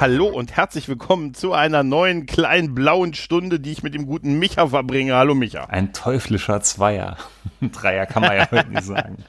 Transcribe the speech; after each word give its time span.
Hallo 0.00 0.28
und 0.28 0.56
herzlich 0.56 0.88
willkommen 0.88 1.34
zu 1.34 1.52
einer 1.52 1.82
neuen 1.82 2.24
kleinen 2.24 2.74
blauen 2.74 3.12
Stunde, 3.12 3.60
die 3.60 3.70
ich 3.70 3.82
mit 3.82 3.92
dem 3.92 4.06
guten 4.06 4.38
Micha 4.38 4.68
verbringe. 4.68 5.14
Hallo 5.14 5.34
Micha. 5.34 5.64
Ein 5.64 5.92
teuflischer 5.92 6.62
Zweier. 6.62 7.18
Dreier 7.60 8.06
kann 8.06 8.22
man 8.22 8.34
ja 8.34 8.50
heute 8.50 8.70
nicht 8.70 8.84
sagen. 8.84 9.18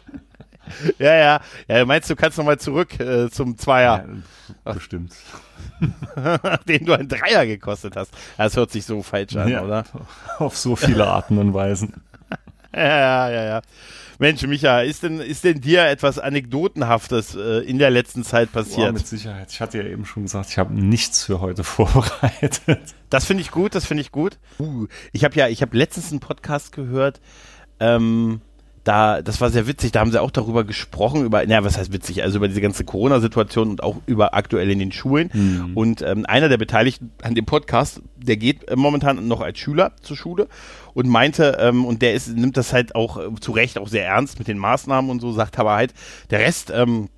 Ja, 1.00 1.14
ja. 1.16 1.42
Ja, 1.68 1.84
meinst 1.84 2.10
du, 2.10 2.16
kannst 2.16 2.38
nochmal 2.38 2.58
zurück 2.58 2.98
äh, 2.98 3.30
zum 3.30 3.58
Zweier? 3.58 4.06
Ja, 4.66 4.72
bestimmt. 4.72 5.12
Den 6.70 6.86
du 6.86 6.94
ein 6.94 7.10
Dreier 7.10 7.46
gekostet 7.46 7.98
hast. 7.98 8.14
Das 8.38 8.56
hört 8.56 8.72
sich 8.72 8.86
so 8.86 9.04
falsch 9.04 9.36
an, 9.36 9.50
Ja, 9.50 9.64
oder? 9.64 9.84
Auf 10.38 10.56
so 10.56 10.78
viele 10.78 11.06
Arten 11.06 11.40
und 11.40 11.54
Weisen. 11.54 12.02
Ja, 12.74 12.82
ja, 12.82 13.30
ja, 13.30 13.44
ja. 13.44 13.62
Mensch, 14.22 14.44
Micha, 14.44 14.82
ist 14.82 15.02
denn, 15.02 15.20
ist 15.20 15.44
denn 15.46 15.62
dir 15.62 15.88
etwas 15.88 16.20
Anekdotenhaftes 16.20 17.34
äh, 17.34 17.68
in 17.68 17.80
der 17.80 17.90
letzten 17.90 18.24
Zeit 18.24 18.52
passiert? 18.52 18.94
mit 18.94 19.08
Sicherheit. 19.08 19.52
Ich 19.52 19.60
hatte 19.62 19.80
ja 19.80 19.84
eben 19.86 20.06
schon 20.06 20.22
gesagt, 20.22 20.52
ich 20.52 20.60
habe 20.60 20.76
nichts 20.76 21.24
für 21.24 21.42
heute 21.42 21.64
vorbereitet. 21.66 22.62
Das 23.10 23.26
finde 23.26 23.42
ich 23.42 23.50
gut, 23.50 23.74
das 23.74 23.88
finde 23.88 24.02
ich 24.02 24.12
gut. 24.12 24.38
Uh, 24.60 24.86
ich 25.12 25.24
habe 25.24 25.34
ja, 25.38 25.48
ich 25.48 25.64
habe 25.64 25.76
letztens 25.76 26.12
einen 26.12 26.20
Podcast 26.20 26.72
gehört, 26.72 27.20
ähm, 27.80 28.42
da, 28.84 29.22
das 29.22 29.40
war 29.42 29.50
sehr 29.52 29.68
witzig, 29.68 29.92
da 29.92 30.00
haben 30.00 30.12
sie 30.12 30.22
auch 30.22 30.32
darüber 30.32 30.64
gesprochen, 30.64 31.24
über, 31.24 31.46
naja, 31.46 31.64
was 31.64 31.78
heißt 31.78 31.94
witzig, 31.94 32.24
also 32.24 32.38
über 32.38 32.48
diese 32.48 32.62
ganze 32.62 32.84
Corona-Situation 32.84 33.70
und 33.70 33.84
auch 33.84 33.98
über 34.08 34.34
aktuell 34.34 34.72
in 34.72 34.80
den 34.80 34.92
Schulen. 34.92 35.30
Und 35.76 36.02
ähm, 36.02 36.26
einer 36.26 36.50
der 36.50 36.58
Beteiligten 36.58 37.12
an 37.22 37.36
dem 37.36 37.46
Podcast, 37.46 38.02
der 38.18 38.38
geht 38.38 38.68
äh, 38.68 38.76
momentan 38.76 39.28
noch 39.28 39.42
als 39.42 39.60
Schüler 39.60 39.92
zur 40.02 40.18
Schule 40.18 40.48
und 40.94 41.08
meinte, 41.08 41.58
ähm, 41.60 41.86
und 41.86 42.02
der 42.02 42.16
ist, 42.16 42.36
nimmt 42.36 42.58
das 42.58 42.74
halt 42.74 42.96
auch 42.96 43.18
äh, 43.18 43.30
zu 43.40 43.52
Recht 43.52 43.78
auch 43.78 43.88
sehr 43.88 44.06
ernst 44.06 44.40
mit 44.40 44.48
den 44.48 44.58
Maßnahmen 44.58 45.12
und 45.12 45.20
so, 45.20 45.32
sagt 45.32 45.60
aber 45.60 45.74
halt, 45.74 45.94
der 46.32 46.40
Rest, 46.40 46.72
ähm, 46.76 47.10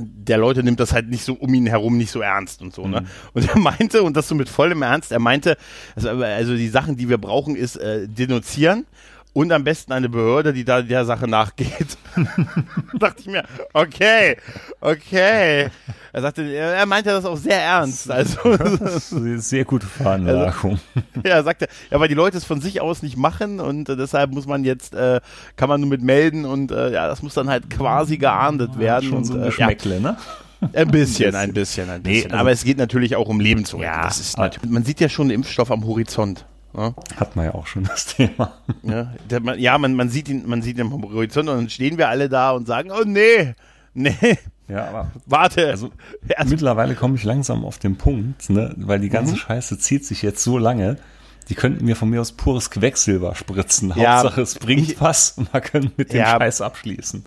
der 0.00 0.38
Leute 0.38 0.62
nimmt 0.62 0.80
das 0.80 0.92
halt 0.92 1.08
nicht 1.08 1.22
so 1.22 1.34
um 1.34 1.52
ihn 1.54 1.66
herum 1.66 1.96
nicht 1.96 2.10
so 2.10 2.20
ernst 2.20 2.62
und 2.62 2.74
so, 2.74 2.88
ne? 2.88 3.04
Und 3.32 3.48
er 3.48 3.58
meinte, 3.58 4.02
und 4.02 4.16
das 4.16 4.26
so 4.26 4.34
mit 4.34 4.48
vollem 4.48 4.82
Ernst, 4.82 5.12
er 5.12 5.20
meinte, 5.20 5.56
also, 5.94 6.08
also 6.08 6.56
die 6.56 6.68
Sachen, 6.68 6.96
die 6.96 7.08
wir 7.08 7.18
brauchen, 7.18 7.54
ist 7.54 7.76
äh, 7.76 8.08
denunzieren 8.08 8.86
und 9.34 9.52
am 9.52 9.62
besten 9.64 9.92
eine 9.92 10.08
Behörde, 10.08 10.52
die 10.54 10.64
da 10.64 10.80
der 10.80 11.04
Sache 11.04 11.28
nachgeht. 11.28 11.98
da 12.16 12.24
dachte 12.98 13.20
ich 13.20 13.26
mir, 13.26 13.42
okay, 13.74 14.36
okay. 14.80 15.68
Er 16.12 16.22
sagte, 16.22 16.42
er 16.44 16.74
er 16.74 16.86
meinte 16.86 17.10
das 17.10 17.24
auch 17.24 17.36
sehr 17.36 17.60
ernst. 17.60 18.10
Also, 18.10 18.38
sehr 19.38 19.64
gute 19.64 19.86
Veranlagung. 19.86 20.78
ja, 21.24 21.32
er 21.32 21.42
sagte, 21.42 21.66
ja, 21.90 21.98
weil 22.00 22.08
die 22.08 22.14
Leute 22.14 22.36
es 22.38 22.44
von 22.44 22.60
sich 22.60 22.80
aus 22.80 23.02
nicht 23.02 23.16
machen 23.16 23.60
und 23.60 23.88
äh, 23.88 23.96
deshalb 23.96 24.30
muss 24.30 24.46
man 24.46 24.64
jetzt, 24.64 24.94
äh, 24.94 25.20
kann 25.56 25.68
man 25.68 25.80
nur 25.80 25.90
mit 25.90 26.00
melden 26.02 26.44
und 26.46 26.70
äh, 26.70 26.92
ja, 26.92 27.08
das 27.08 27.22
muss 27.22 27.34
dann 27.34 27.48
halt 27.50 27.68
quasi 27.68 28.16
geahndet 28.16 28.78
werden. 28.78 29.08
Schon 29.08 29.18
und, 29.18 29.24
so 29.24 29.32
ein 29.34 29.40
äh, 29.40 29.42
ja, 29.44 29.48
Geschmäckle, 29.50 30.00
ne? 30.00 30.16
ein 30.72 30.88
bisschen, 30.90 31.34
ein 31.34 31.52
bisschen, 31.52 31.90
ein 31.90 32.00
Nee, 32.02 32.12
bisschen. 32.14 32.30
also- 32.30 32.40
aber 32.40 32.50
es 32.52 32.64
geht 32.64 32.78
natürlich 32.78 33.16
auch 33.16 33.28
um 33.28 33.40
Leben 33.40 33.64
zu 33.64 33.76
retten. 33.78 33.86
Ja, 33.92 34.04
das 34.04 34.20
ist 34.20 34.36
aber- 34.36 34.44
natürlich, 34.46 34.70
man 34.70 34.84
sieht 34.84 35.00
ja 35.00 35.08
schon 35.08 35.28
den 35.28 35.34
Impfstoff 35.40 35.70
am 35.70 35.84
Horizont. 35.84 36.46
Ne? 36.76 36.94
Hat 37.16 37.36
man 37.36 37.44
ja 37.46 37.54
auch 37.54 37.66
schon 37.66 37.84
das 37.84 38.06
Thema. 38.06 38.52
Ja, 38.82 39.12
der, 39.30 39.40
man, 39.40 39.58
ja 39.58 39.78
man, 39.78 39.94
man, 39.94 40.08
sieht 40.08 40.28
ihn, 40.28 40.46
man 40.48 40.60
sieht 40.62 40.76
ihn 40.78 40.82
am 40.92 41.02
Horizont 41.02 41.48
und 41.48 41.56
dann 41.56 41.70
stehen 41.70 41.98
wir 41.98 42.08
alle 42.08 42.28
da 42.28 42.50
und 42.50 42.66
sagen, 42.66 42.90
oh 42.90 43.04
nee, 43.04 43.54
nee, 43.94 44.14
Ja, 44.68 44.88
aber 44.88 45.10
warte. 45.26 45.68
also 45.68 45.90
Erst- 46.26 46.50
mittlerweile 46.50 46.94
komme 46.94 47.16
ich 47.16 47.22
langsam 47.24 47.64
auf 47.64 47.78
den 47.78 47.96
Punkt, 47.96 48.50
ne? 48.50 48.74
weil 48.78 48.98
die 49.00 49.08
Mhm. 49.08 49.12
ganze 49.12 49.36
Scheiße 49.36 49.78
zieht 49.78 50.04
sich 50.04 50.22
jetzt 50.22 50.42
so 50.42 50.58
lange. 50.58 50.96
Die 51.50 51.54
könnten 51.54 51.84
mir 51.84 51.94
von 51.94 52.08
mir 52.08 52.22
aus 52.22 52.32
pures 52.32 52.70
Quecksilber 52.70 53.34
spritzen. 53.34 53.92
Ja, 53.96 54.16
Hauptsache 54.22 54.40
es 54.40 54.54
bringt 54.54 54.90
ich- 54.90 55.00
was 55.00 55.32
und 55.32 55.52
man 55.52 55.62
kann 55.62 55.90
mit 55.96 56.12
dem 56.12 56.18
Ja. 56.20 56.38
Scheiß 56.38 56.60
abschließen. 56.62 57.24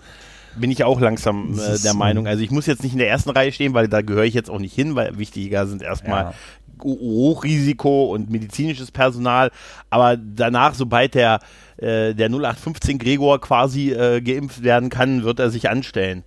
bin 0.56 0.72
ich 0.72 0.82
auch 0.82 0.98
langsam 1.00 1.56
äh, 1.56 1.78
der. 1.78 1.94
Meinung. 1.94 2.26
Also 2.26 2.42
ich 2.42 2.50
muss 2.50 2.66
jetzt 2.66 2.82
nicht 2.82 2.92
in 2.92 2.98
der 2.98 3.08
ersten 3.08 3.30
Reihe 3.30 3.52
stehen, 3.52 3.74
weil 3.74 3.86
da 3.86 4.02
gehöre 4.02 4.24
ich 4.24 4.34
jetzt 4.34 4.50
auch 4.50 4.58
nicht 4.58 4.74
hin, 4.74 4.96
weil 4.96 5.16
wichtiger 5.16 5.68
sind 5.68 5.82
erstmal 5.82 6.22
Ja. 6.24 6.34
Hochrisiko 6.82 8.12
und 8.12 8.30
medizinisches 8.30 8.90
Personal. 8.90 9.50
Aber 9.90 10.16
danach, 10.16 10.74
sobald 10.74 11.14
der, 11.14 11.40
äh, 11.76 12.14
der 12.14 12.28
0815 12.28 12.98
Gregor 12.98 13.40
quasi 13.40 13.92
äh, 13.92 14.20
geimpft 14.20 14.62
werden 14.62 14.90
kann, 14.90 15.24
wird 15.24 15.40
er 15.40 15.50
sich 15.50 15.68
anstellen. 15.70 16.24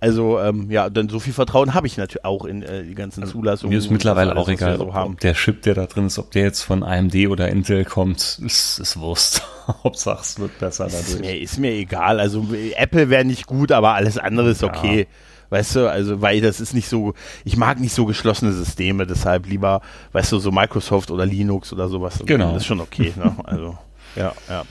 Also 0.00 0.38
ähm, 0.38 0.70
ja, 0.70 0.90
dann 0.90 1.08
so 1.08 1.18
viel 1.18 1.32
Vertrauen 1.32 1.74
habe 1.74 1.88
ich 1.88 1.96
natürlich 1.96 2.24
auch 2.24 2.44
in 2.44 2.62
äh, 2.62 2.84
die 2.84 2.94
ganzen 2.94 3.26
Zulassungen. 3.26 3.72
Mir 3.72 3.78
ist 3.78 3.90
mittlerweile 3.90 4.30
alles, 4.30 4.44
auch 4.44 4.48
egal, 4.48 4.76
so 4.76 4.86
ob, 4.86 4.94
ob 4.94 5.20
der 5.20 5.34
Chip, 5.34 5.62
der 5.62 5.74
da 5.74 5.86
drin 5.86 6.06
ist, 6.06 6.20
ob 6.20 6.30
der 6.30 6.44
jetzt 6.44 6.62
von 6.62 6.84
AMD 6.84 7.16
oder 7.28 7.48
Intel 7.48 7.84
kommt, 7.84 8.38
ist, 8.44 8.78
ist 8.78 9.00
Wurst. 9.00 9.42
Hauptsache 9.82 10.20
es 10.22 10.38
wird 10.38 10.56
besser 10.60 10.86
Ist 10.86 11.08
dadurch. 11.08 11.20
mir, 11.20 11.40
ist 11.40 11.58
mir 11.58 11.72
egal. 11.72 12.20
Also 12.20 12.46
Apple 12.76 13.10
wäre 13.10 13.24
nicht 13.24 13.48
gut, 13.48 13.72
aber 13.72 13.94
alles 13.94 14.18
andere 14.18 14.50
ist 14.50 14.62
okay. 14.62 15.08
Weißt 15.50 15.76
du, 15.76 15.90
also 15.90 16.20
weil 16.20 16.40
das 16.40 16.60
ist 16.60 16.74
nicht 16.74 16.88
so, 16.88 17.14
ich 17.44 17.56
mag 17.56 17.80
nicht 17.80 17.94
so 17.94 18.04
geschlossene 18.04 18.52
Systeme, 18.52 19.06
deshalb 19.06 19.46
lieber, 19.46 19.80
weißt 20.12 20.32
du, 20.32 20.38
so 20.40 20.52
Microsoft 20.52 21.10
oder 21.10 21.24
Linux 21.24 21.72
oder 21.72 21.88
sowas. 21.88 22.20
Genau. 22.26 22.52
Das 22.52 22.62
ist 22.62 22.66
schon 22.66 22.80
okay, 22.80 23.12
ne? 23.16 23.34
Also. 23.44 23.78
Ja, 24.16 24.32
ja. 24.48 24.64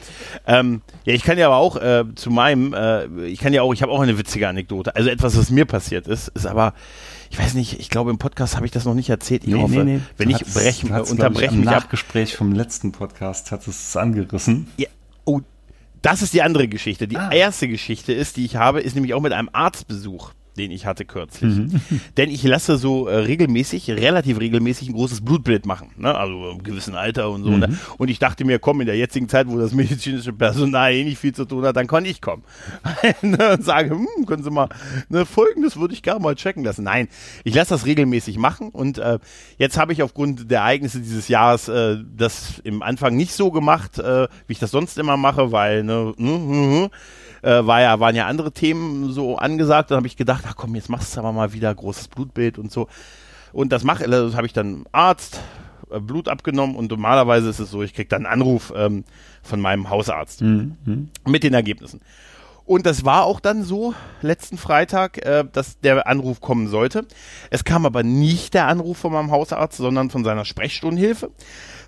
Ähm, 0.45 0.81
ja, 1.05 1.13
ich 1.13 1.23
kann 1.23 1.37
ja 1.37 1.45
aber 1.47 1.57
auch 1.57 1.77
äh, 1.77 2.03
zu 2.15 2.31
meinem, 2.31 2.73
äh, 2.73 3.05
ich 3.27 3.39
kann 3.39 3.53
ja 3.53 3.61
auch, 3.61 3.71
ich 3.73 3.81
habe 3.81 3.91
auch 3.91 4.01
eine 4.01 4.17
witzige 4.17 4.47
Anekdote. 4.47 4.95
Also 4.95 5.09
etwas, 5.09 5.37
was 5.37 5.49
mir 5.51 5.65
passiert 5.65 6.07
ist, 6.07 6.27
ist 6.29 6.45
aber, 6.47 6.73
ich 7.29 7.39
weiß 7.39 7.53
nicht, 7.53 7.79
ich 7.79 7.89
glaube 7.89 8.09
im 8.09 8.17
Podcast 8.17 8.55
habe 8.55 8.65
ich 8.65 8.71
das 8.71 8.83
noch 8.85 8.95
nicht 8.95 9.09
erzählt. 9.09 9.43
Ich 9.45 9.53
hoffe, 9.53 9.75
wenn 9.85 10.01
Du 10.17 10.29
ich 10.29 10.35
hattest- 10.35 10.53
brechen, 10.55 10.89
du 10.89 10.95
hattest, 10.95 11.11
unterbreche 11.11 11.41
glaub 11.41 11.51
ich, 11.53 11.57
mich 11.59 11.67
im 11.67 11.73
ab. 11.73 11.83
Nachgespräch 11.83 12.35
vom 12.35 12.51
letzten 12.53 12.91
Podcast 12.91 13.51
hat 13.51 13.65
es 13.67 13.95
angerissen. 13.95 14.67
Ja, 14.77 14.87
oh, 15.23 15.39
das 16.01 16.21
ist 16.23 16.33
die 16.33 16.41
andere 16.41 16.67
Geschichte. 16.67 17.07
Die 17.07 17.17
Ah. 17.17 17.31
erste 17.31 17.67
Geschichte 17.67 18.13
ist, 18.13 18.37
die 18.37 18.43
ich 18.45 18.55
habe, 18.57 18.81
ist 18.81 18.95
nämlich 18.95 19.13
auch 19.13 19.21
mit 19.21 19.33
einem 19.33 19.49
Arztbesuch, 19.53 20.31
den 20.57 20.71
ich 20.71 20.85
hatte 20.85 21.05
kürzlich. 21.05 21.55
Mhm. 21.55 21.81
Denn 22.17 22.29
ich 22.29 22.43
lasse 22.43 22.77
so 22.77 23.07
äh, 23.07 23.15
regelmäßig, 23.15 23.89
relativ 23.91 24.39
regelmäßig 24.39 24.89
ein 24.89 24.93
großes 24.93 25.21
Blutbild 25.21 25.65
machen. 25.65 25.89
Ne? 25.97 26.13
Also 26.13 26.49
im 26.51 26.63
gewissen 26.63 26.95
Alter 26.95 27.29
und 27.29 27.43
so. 27.43 27.51
Mhm. 27.51 27.59
Ne? 27.59 27.79
Und 27.97 28.09
ich 28.09 28.19
dachte 28.19 28.45
mir, 28.45 28.59
komm, 28.59 28.81
in 28.81 28.87
der 28.87 28.97
jetzigen 28.97 29.29
Zeit, 29.29 29.47
wo 29.47 29.57
das 29.57 29.71
medizinische 29.73 30.33
Personal 30.33 30.93
eh 30.93 31.03
nicht 31.03 31.17
viel 31.17 31.33
zu 31.33 31.45
tun 31.45 31.65
hat, 31.65 31.75
dann 31.75 31.87
kann 31.87 32.05
ich 32.05 32.21
kommen. 32.21 32.43
Ne, 33.21 33.53
und 33.53 33.63
sage, 33.63 33.91
hm, 33.91 34.25
können 34.25 34.43
Sie 34.43 34.49
mal, 34.49 34.69
ne, 35.09 35.25
folgendes 35.25 35.77
würde 35.77 35.93
ich 35.93 36.03
gerne 36.03 36.19
mal 36.19 36.35
checken 36.35 36.63
lassen. 36.63 36.83
Nein, 36.83 37.07
ich 37.43 37.55
lasse 37.55 37.71
das 37.71 37.85
regelmäßig 37.85 38.37
machen 38.37 38.69
und 38.69 38.97
äh, 38.97 39.19
jetzt 39.57 39.77
habe 39.77 39.93
ich 39.93 40.03
aufgrund 40.03 40.51
der 40.51 40.59
Ereignisse 40.59 40.99
dieses 40.99 41.27
Jahres 41.27 41.67
äh, 41.67 41.97
das 42.15 42.59
im 42.63 42.81
Anfang 42.81 43.15
nicht 43.15 43.33
so 43.33 43.51
gemacht, 43.51 43.99
äh, 43.99 44.27
wie 44.47 44.53
ich 44.53 44.59
das 44.59 44.71
sonst 44.71 44.97
immer 44.97 45.17
mache, 45.17 45.51
weil, 45.51 45.83
ne, 45.83 46.13
hm, 46.17 46.27
hm, 46.27 46.49
hm, 46.49 46.89
äh, 47.47 47.65
war 47.65 47.81
ja, 47.81 47.99
waren 48.01 48.15
ja 48.15 48.27
andere 48.27 48.51
Themen 48.51 49.11
so 49.11 49.37
angesagt. 49.37 49.91
Dann 49.91 49.97
habe 49.97 50.07
ich 50.07 50.17
gedacht, 50.17 50.43
ach 50.47 50.55
komm, 50.57 50.75
jetzt 50.75 50.89
machst 50.89 51.15
du 51.15 51.21
aber 51.21 51.31
mal 51.31 51.53
wieder 51.53 51.73
großes 51.73 52.09
Blutbild 52.09 52.57
und 52.57 52.71
so. 52.71 52.87
Und 53.53 53.71
das 53.71 53.85
mache, 53.85 54.07
das 54.09 54.35
habe 54.35 54.45
ich 54.45 54.53
dann 54.53 54.85
Arzt, 54.91 55.39
äh, 55.89 56.01
Blut 56.01 56.27
abgenommen 56.27 56.75
und 56.75 56.91
normalerweise 56.91 57.49
ist 57.49 57.59
es 57.59 57.71
so, 57.71 57.81
ich 57.83 57.93
kriege 57.93 58.09
dann 58.09 58.25
einen 58.25 58.41
Anruf 58.41 58.73
ähm, 58.75 59.05
von 59.41 59.61
meinem 59.61 59.89
Hausarzt 59.89 60.41
mit 61.25 61.43
den 61.43 61.53
Ergebnissen. 61.53 62.01
Und 62.65 62.85
das 62.85 63.05
war 63.05 63.23
auch 63.23 63.39
dann 63.39 63.63
so 63.63 63.93
letzten 64.21 64.57
Freitag, 64.57 65.25
äh, 65.25 65.45
dass 65.49 65.79
der 65.79 66.05
Anruf 66.05 66.41
kommen 66.41 66.67
sollte. 66.67 67.05
Es 67.49 67.63
kam 67.63 67.85
aber 67.85 68.03
nicht 68.03 68.55
der 68.55 68.67
Anruf 68.67 68.97
von 68.97 69.13
meinem 69.13 69.31
Hausarzt, 69.31 69.77
sondern 69.77 70.09
von 70.09 70.25
seiner 70.25 70.43
Sprechstundenhilfe. 70.43 71.31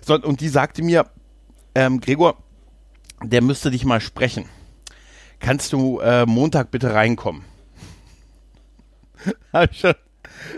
So, 0.00 0.14
und 0.14 0.40
die 0.40 0.48
sagte 0.48 0.82
mir, 0.82 1.04
ähm, 1.74 2.00
Gregor, 2.00 2.36
der 3.22 3.42
müsste 3.42 3.70
dich 3.70 3.84
mal 3.84 4.00
sprechen. 4.00 4.46
Kannst 5.40 5.72
du 5.72 6.00
äh, 6.00 6.26
Montag 6.26 6.70
bitte 6.70 6.94
reinkommen? 6.94 7.42
Hab 9.52 9.70
ich 9.70 9.80
schon, 9.80 9.94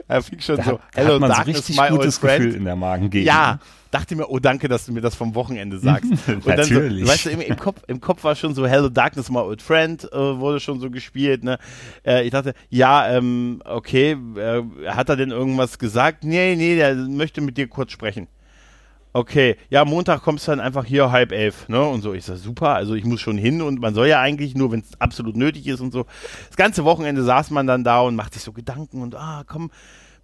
er 0.08 0.22
fing 0.22 0.40
schon 0.40 0.56
Da 0.56 0.64
so, 0.64 0.80
da 0.92 1.04
hat 1.04 1.20
man 1.20 1.30
so 1.30 1.36
darkness, 1.36 1.56
richtig 1.58 1.76
my 1.76 1.82
old 1.90 2.00
gutes 2.00 2.18
friend. 2.18 2.44
Gefühl 2.44 2.54
in 2.56 2.64
der 2.64 2.76
Magengegend. 2.76 3.26
Ja, 3.26 3.58
dachte 3.90 4.16
mir, 4.16 4.28
oh 4.28 4.38
danke, 4.38 4.68
dass 4.68 4.86
du 4.86 4.92
mir 4.92 5.00
das 5.00 5.14
vom 5.14 5.34
Wochenende 5.34 5.78
sagst. 5.78 6.10
Und 6.28 6.46
dann 6.46 6.56
Natürlich. 6.56 7.06
so, 7.06 7.12
weißt 7.12 7.26
du, 7.26 7.30
im, 7.30 7.40
im, 7.40 7.56
Kopf, 7.56 7.82
im 7.86 8.00
Kopf 8.00 8.24
war 8.24 8.34
schon 8.34 8.54
so 8.54 8.66
Hello 8.66 8.88
Darkness, 8.88 9.30
my 9.30 9.38
old 9.38 9.62
friend, 9.62 10.10
äh, 10.12 10.16
wurde 10.16 10.60
schon 10.60 10.80
so 10.80 10.90
gespielt. 10.90 11.44
Ne? 11.44 11.58
Äh, 12.04 12.24
ich 12.24 12.30
dachte, 12.30 12.54
ja, 12.70 13.08
ähm, 13.08 13.62
okay, 13.64 14.16
äh, 14.36 14.62
hat 14.86 15.08
er 15.08 15.16
denn 15.16 15.30
irgendwas 15.30 15.78
gesagt? 15.78 16.24
Nee, 16.24 16.56
nee, 16.56 16.76
der 16.76 16.94
möchte 16.94 17.40
mit 17.40 17.56
dir 17.56 17.68
kurz 17.68 17.92
sprechen. 17.92 18.28
Okay, 19.14 19.56
ja, 19.68 19.84
Montag 19.84 20.22
kommst 20.22 20.46
du 20.46 20.52
dann 20.52 20.60
einfach 20.60 20.86
hier 20.86 21.10
halb 21.12 21.32
elf, 21.32 21.68
ne? 21.68 21.84
Und 21.84 22.00
so, 22.00 22.14
ich 22.14 22.24
sag, 22.24 22.38
super, 22.38 22.70
also 22.70 22.94
ich 22.94 23.04
muss 23.04 23.20
schon 23.20 23.36
hin 23.36 23.60
und 23.60 23.78
man 23.78 23.94
soll 23.94 24.06
ja 24.06 24.20
eigentlich 24.20 24.54
nur, 24.54 24.72
wenn 24.72 24.80
es 24.80 24.98
absolut 25.00 25.36
nötig 25.36 25.66
ist 25.66 25.80
und 25.80 25.92
so. 25.92 26.06
Das 26.48 26.56
ganze 26.56 26.84
Wochenende 26.84 27.22
saß 27.22 27.50
man 27.50 27.66
dann 27.66 27.84
da 27.84 28.00
und 28.00 28.16
macht 28.16 28.32
sich 28.32 28.42
so 28.42 28.52
Gedanken 28.52 29.02
und 29.02 29.14
ah, 29.14 29.44
komm, 29.46 29.70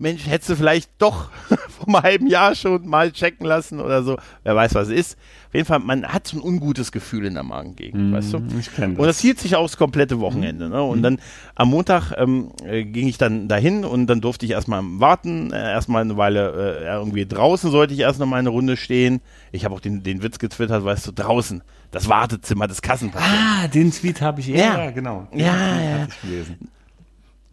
Mensch, 0.00 0.27
hättest 0.29 0.50
du 0.50 0.56
vielleicht 0.56 0.91
doch 0.99 1.31
vor 1.49 1.87
einem 1.89 2.03
halben 2.03 2.27
Jahr 2.29 2.55
schon 2.55 2.87
mal 2.87 3.11
checken 3.11 3.45
lassen 3.47 3.81
oder 3.81 4.03
so. 4.05 4.17
Wer 4.45 4.55
weiß, 4.55 4.75
was 4.75 4.89
es 4.89 4.95
ist. 4.95 5.19
Auf 5.49 5.55
jeden 5.55 5.67
Fall, 5.67 5.79
man 5.81 6.06
hat 6.06 6.27
so 6.29 6.37
ein 6.37 6.43
ungutes 6.43 6.93
Gefühl 6.93 7.25
in 7.25 7.35
der 7.35 7.43
Magengegend, 7.43 8.11
Mm, 8.11 8.12
weißt 8.12 8.35
du? 8.35 8.43
Ich 8.61 8.73
kenn 8.75 8.97
Und 8.97 9.06
das 9.06 9.19
hielt 9.19 9.41
sich 9.41 9.56
auch 9.56 9.62
das 9.62 9.77
komplette 9.77 10.21
Wochenende. 10.21 10.69
Ne? 10.69 10.83
Und 10.83 11.03
dann 11.03 11.19
am 11.55 11.71
Montag 11.71 12.12
ähm, 12.17 12.50
äh, 12.65 12.85
ging 12.85 13.09
ich 13.09 13.19
dann 13.19 13.49
dahin 13.49 13.85
und 13.85 14.06
dann 14.06 14.21
durfte 14.21 14.45
ich 14.47 14.53
erstmal 14.53 14.83
warten, 14.85 15.53
äh, 15.53 15.73
erstmal 15.73 16.03
eine 16.03 16.17
Weile 16.17 16.81
äh, 16.81 16.85
irgendwie 16.85 17.27
draußen 17.27 17.71
sollte 17.71 17.95
ich 17.95 18.00
erst 18.00 18.21
noch 18.21 18.27
mal 18.27 18.37
eine 18.37 18.50
Runde 18.50 18.77
stehen. 18.77 19.21
Ich 19.50 19.65
habe 19.65 19.75
auch 19.75 19.81
den, 19.81 20.03
den 20.03 20.23
Witz 20.23 20.39
getwittert, 20.39 20.85
weißt 20.85 21.06
du, 21.09 21.12
draußen, 21.12 21.62
das 21.91 22.09
Wartezimmer 22.09 22.69
des 22.69 22.83
Kassenpatienten. 22.83 23.39
Ah, 23.41 23.67
den 23.69 23.91
Tweet 23.91 24.21
habe 24.21 24.41
ich 24.41 24.49
Ja. 24.49 24.91
genau. 24.91 25.27
Den 25.33 25.41
Ja, 25.41 25.81
ja. 25.81 26.06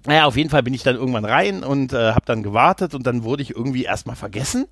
Naja, 0.06 0.26
auf 0.26 0.38
jeden 0.38 0.50
Fall 0.50 0.62
bin 0.64 0.74
ich 0.74 0.84
dann 0.84 0.96
irgendwann 0.96 1.26
rein 1.26 1.64
und 1.64 1.94
äh, 1.94 2.12
habe 2.12 2.26
dann 2.26 2.44
gewartet 2.44 2.94
und 2.94 3.08
dann 3.08 3.24
wurde 3.24 3.42
ich 3.42 3.56
irgendwie 3.56 3.84
erstmal 3.86 4.16
vergessen. 4.16 4.68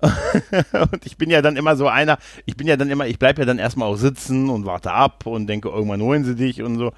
und 0.02 1.06
ich 1.06 1.16
bin 1.16 1.30
ja 1.30 1.42
dann 1.42 1.56
immer 1.56 1.76
so 1.76 1.88
einer, 1.88 2.18
ich 2.46 2.56
bin 2.56 2.66
ja 2.66 2.76
dann 2.76 2.90
immer, 2.90 3.06
ich 3.06 3.18
bleib 3.18 3.38
ja 3.38 3.44
dann 3.44 3.58
erstmal 3.58 3.88
auch 3.88 3.96
sitzen 3.96 4.50
und 4.50 4.66
warte 4.66 4.92
ab 4.92 5.26
und 5.26 5.46
denke, 5.46 5.68
irgendwann 5.68 6.02
holen 6.02 6.24
sie 6.24 6.34
dich 6.34 6.62
und 6.62 6.78
so. 6.78 6.92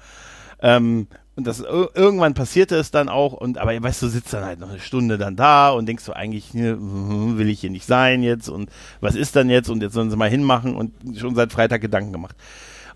Ähm, 0.61 1.07
und 1.35 1.47
das 1.47 1.63
ir- 1.63 1.91
irgendwann 1.95 2.33
passierte 2.33 2.75
es 2.77 2.91
dann 2.91 3.09
auch 3.09 3.33
und 3.33 3.59
aber 3.59 3.81
weißt 3.81 4.01
du, 4.03 4.07
sitzt 4.07 4.33
dann 4.33 4.45
halt 4.45 4.59
noch 4.59 4.69
eine 4.69 4.79
Stunde 4.79 5.17
dann 5.17 5.35
da 5.35 5.71
und 5.71 5.87
denkst 5.87 6.03
so 6.03 6.13
eigentlich, 6.13 6.53
ne, 6.53 6.71
hm, 6.71 7.37
will 7.37 7.49
ich 7.49 7.61
hier 7.61 7.71
nicht 7.71 7.85
sein 7.87 8.23
jetzt 8.23 8.49
und 8.49 8.69
was 9.01 9.15
ist 9.15 9.35
dann 9.35 9.49
jetzt 9.49 9.69
und 9.69 9.81
jetzt 9.83 9.93
sollen 9.93 10.09
sie 10.11 10.17
mal 10.17 10.29
hinmachen 10.29 10.75
und 10.75 10.93
schon 11.19 11.35
seit 11.35 11.53
Freitag 11.53 11.81
Gedanken 11.81 12.13
gemacht. 12.13 12.35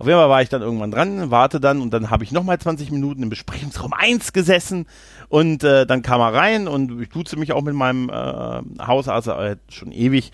Auf 0.02 0.08
jeden 0.08 0.18
Fall 0.18 0.30
war 0.30 0.42
ich 0.42 0.50
dann 0.50 0.64
irgendwann 0.64 0.90
dran, 0.90 1.30
warte 1.30 1.60
dann 1.60 1.80
und 1.80 1.94
dann 1.94 2.10
habe 2.10 2.24
ich 2.24 2.32
nochmal 2.32 2.58
20 2.58 2.90
Minuten 2.90 3.22
im 3.22 3.30
Besprechungsraum 3.30 3.94
1 3.94 4.34
gesessen 4.34 4.88
und 5.30 5.64
äh, 5.64 5.86
dann 5.86 6.02
kam 6.02 6.20
er 6.22 6.34
rein 6.34 6.68
und 6.68 7.00
ich 7.00 7.10
duze 7.10 7.38
mich 7.38 7.54
auch 7.54 7.62
mit 7.62 7.76
meinem 7.76 8.10
äh, 8.10 8.84
Hausarzt 8.84 9.28
äh, 9.28 9.58
schon 9.70 9.92
ewig 9.92 10.32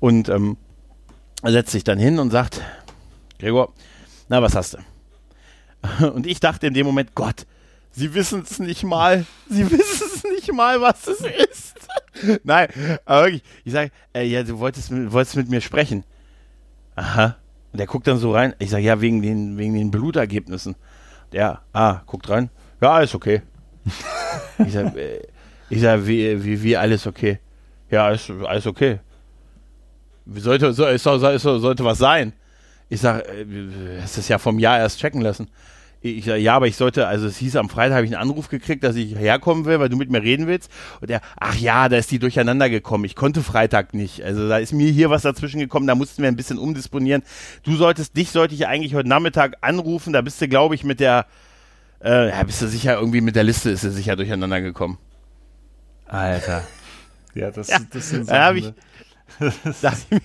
und 0.00 0.28
ähm, 0.28 0.56
setzt 1.44 1.70
sich 1.70 1.84
dann 1.84 1.96
hin 1.96 2.18
und 2.18 2.32
sagt, 2.32 2.60
Gregor, 3.38 3.72
na 4.28 4.42
was 4.42 4.56
hast 4.56 4.74
du? 4.74 4.78
Und 6.12 6.26
ich 6.26 6.40
dachte 6.40 6.66
in 6.66 6.74
dem 6.74 6.84
Moment, 6.84 7.14
Gott, 7.14 7.46
Sie 7.92 8.14
wissen 8.14 8.42
es 8.42 8.58
nicht 8.58 8.82
mal. 8.82 9.26
Sie 9.48 9.70
wissen 9.70 10.08
es 10.12 10.24
nicht 10.24 10.52
mal, 10.52 10.80
was 10.80 11.06
es 11.06 11.20
ist. 11.20 11.74
Nein, 12.42 12.66
aber 13.04 13.26
wirklich, 13.26 13.44
ich 13.64 13.72
sage, 13.72 13.92
äh, 14.12 14.24
ja, 14.24 14.42
du 14.42 14.58
wolltest, 14.58 14.90
wolltest 15.12 15.36
mit 15.36 15.48
mir 15.50 15.60
sprechen. 15.60 16.02
Aha. 16.96 17.36
Und 17.74 17.78
der 17.78 17.88
guckt 17.88 18.06
dann 18.06 18.18
so 18.18 18.30
rein. 18.30 18.54
Ich 18.60 18.70
sage, 18.70 18.84
ja, 18.84 19.00
wegen 19.00 19.20
den, 19.20 19.58
wegen 19.58 19.74
den 19.74 19.90
Blutergebnissen. 19.90 20.76
Der, 21.32 21.62
ah, 21.72 22.02
guckt 22.06 22.30
rein. 22.30 22.48
Ja, 22.80 22.92
alles 22.92 23.16
okay. 23.16 23.42
ich 24.64 24.72
sage, 24.72 24.96
äh, 24.96 25.26
sag, 25.80 26.06
wie, 26.06 26.44
wie, 26.44 26.62
wie, 26.62 26.76
alles 26.76 27.04
okay. 27.04 27.40
Ja, 27.90 28.06
alles, 28.06 28.30
alles 28.46 28.68
okay. 28.68 29.00
Sollte, 30.24 30.72
so, 30.72 30.84
doch- 30.84 31.58
sollte 31.58 31.84
was 31.84 31.98
sein. 31.98 32.32
Ich 32.88 33.00
sage, 33.00 33.24
äh, 33.26 33.96
es 34.04 34.18
ist 34.18 34.28
ja 34.28 34.38
vom 34.38 34.60
Jahr 34.60 34.78
erst 34.78 35.00
checken 35.00 35.20
lassen. 35.20 35.48
Ich 36.06 36.26
sag, 36.26 36.36
ja, 36.38 36.54
aber 36.54 36.66
ich 36.66 36.76
sollte, 36.76 37.06
also 37.06 37.26
es 37.26 37.38
hieß 37.38 37.56
am 37.56 37.70
Freitag 37.70 37.96
habe 37.96 38.04
ich 38.04 38.14
einen 38.14 38.20
Anruf 38.28 38.50
gekriegt, 38.50 38.84
dass 38.84 38.94
ich 38.94 39.16
herkommen 39.16 39.64
will, 39.64 39.80
weil 39.80 39.88
du 39.88 39.96
mit 39.96 40.10
mir 40.10 40.22
reden 40.22 40.46
willst. 40.46 40.70
Und 41.00 41.10
er, 41.10 41.22
ach 41.40 41.56
ja, 41.56 41.88
da 41.88 41.96
ist 41.96 42.10
die 42.10 42.18
durcheinander 42.18 42.68
gekommen. 42.68 43.06
Ich 43.06 43.16
konnte 43.16 43.42
Freitag 43.42 43.94
nicht. 43.94 44.22
Also 44.22 44.46
da 44.46 44.58
ist 44.58 44.74
mir 44.74 44.90
hier 44.90 45.08
was 45.08 45.22
dazwischen 45.22 45.60
gekommen, 45.60 45.86
da 45.86 45.94
mussten 45.94 46.20
wir 46.20 46.28
ein 46.28 46.36
bisschen 46.36 46.58
umdisponieren. 46.58 47.22
Du 47.62 47.74
solltest, 47.76 48.18
dich 48.18 48.30
sollte 48.32 48.54
ich 48.54 48.66
eigentlich 48.66 48.94
heute 48.94 49.08
Nachmittag 49.08 49.56
anrufen, 49.62 50.12
da 50.12 50.20
bist 50.20 50.38
du, 50.42 50.46
glaube 50.48 50.74
ich, 50.74 50.84
mit 50.84 51.00
der, 51.00 51.24
äh, 52.04 52.28
ja, 52.28 52.42
bist 52.42 52.60
du 52.60 52.66
sicher, 52.68 52.98
irgendwie 52.98 53.22
mit 53.22 53.34
der 53.34 53.44
Liste 53.44 53.70
ist 53.70 53.82
du 53.84 53.90
sicher 53.90 54.14
durcheinander 54.14 54.60
gekommen. 54.60 54.98
Alter. 56.06 56.64
Ja, 57.34 57.50
das, 57.50 57.68
Ja, 57.68 57.78
das 57.90 58.10
sind 58.10 58.28
da 58.30 58.46
hab 58.48 58.56
Sachen, 58.56 58.74
ich- 59.40 59.40
ne? 59.40 59.52
Da 59.82 59.90
habe 59.90 59.98
ich, 59.98 60.10
mich- 60.10 60.22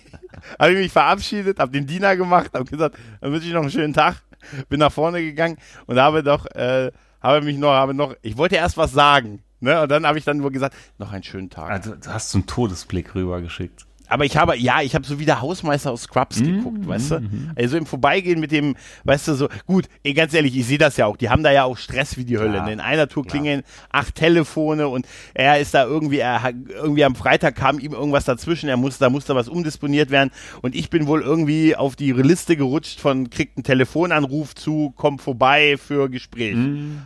hab 0.59 0.69
ich 0.69 0.77
mich 0.77 0.91
verabschiedet, 0.91 1.57
habe 1.57 1.71
den 1.71 1.87
Diener 1.87 2.15
gemacht, 2.17 2.51
habe 2.53 2.65
gesagt, 2.65 2.97
dann 3.21 3.31
wünsche 3.31 3.47
ich 3.47 3.53
noch 3.53 3.61
einen 3.61 3.71
schönen 3.71 3.93
Tag. 3.93 4.17
Bin 4.69 4.79
nach 4.79 4.91
vorne 4.91 5.21
gegangen 5.21 5.57
und 5.85 5.99
habe 5.99 6.23
doch, 6.23 6.45
äh, 6.47 6.91
habe 7.21 7.41
mich 7.45 7.57
noch, 7.57 7.71
habe 7.71 7.93
noch, 7.93 8.15
ich 8.21 8.37
wollte 8.37 8.55
erst 8.55 8.77
was 8.77 8.91
sagen, 8.91 9.43
ne? 9.59 9.81
Und 9.81 9.89
dann 9.89 10.05
habe 10.05 10.17
ich 10.17 10.25
dann 10.25 10.37
nur 10.37 10.51
gesagt, 10.51 10.75
noch 10.97 11.11
einen 11.11 11.23
schönen 11.23 11.49
Tag. 11.49 11.69
Also, 11.69 11.95
du 11.95 12.09
hast 12.09 12.31
so 12.31 12.37
einen 12.37 12.47
Todesblick 12.47 13.15
rübergeschickt. 13.15 13.85
Aber 14.09 14.25
ich 14.25 14.35
habe, 14.35 14.57
ja, 14.57 14.81
ich 14.81 14.95
habe 14.95 15.05
so 15.05 15.19
wie 15.19 15.25
der 15.25 15.41
Hausmeister 15.41 15.91
aus 15.91 16.03
Scrubs 16.03 16.41
geguckt, 16.41 16.87
weißt 16.87 17.11
du? 17.11 17.29
Also 17.55 17.77
im 17.77 17.85
Vorbeigehen 17.85 18.39
mit 18.39 18.51
dem, 18.51 18.75
weißt 19.03 19.27
du, 19.29 19.33
so, 19.35 19.49
gut, 19.65 19.85
ey, 20.03 20.13
ganz 20.13 20.33
ehrlich, 20.33 20.57
ich 20.57 20.65
sehe 20.65 20.77
das 20.77 20.97
ja 20.97 21.05
auch, 21.05 21.15
die 21.15 21.29
haben 21.29 21.43
da 21.43 21.51
ja 21.51 21.63
auch 21.63 21.77
Stress 21.77 22.17
wie 22.17 22.25
die 22.25 22.37
Hölle. 22.37 22.63
Ne? 22.63 22.73
In 22.73 22.79
einer 22.79 23.07
Tour 23.07 23.25
klingeln 23.25 23.63
acht 23.91 24.15
Telefone 24.15 24.87
und 24.87 25.07
er 25.33 25.59
ist 25.59 25.73
da 25.73 25.85
irgendwie, 25.85 26.17
er 26.17 26.51
irgendwie 26.73 27.05
am 27.05 27.15
Freitag 27.15 27.55
kam 27.55 27.79
ihm 27.79 27.93
irgendwas 27.93 28.25
dazwischen, 28.25 28.67
er 28.69 28.77
muss, 28.77 28.97
da 28.97 29.09
musste 29.09 29.35
was 29.35 29.47
umdisponiert 29.47 30.09
werden 30.09 30.31
und 30.61 30.75
ich 30.75 30.89
bin 30.89 31.05
wohl 31.07 31.21
irgendwie 31.21 31.75
auf 31.75 31.95
die 31.95 32.11
Liste 32.11 32.57
gerutscht 32.57 32.99
von, 32.99 33.29
kriegt 33.29 33.57
einen 33.57 33.63
Telefonanruf 33.63 34.55
zu, 34.55 34.91
kommt 34.95 35.21
vorbei 35.21 35.77
für 35.77 36.09
Gespräch. 36.09 36.55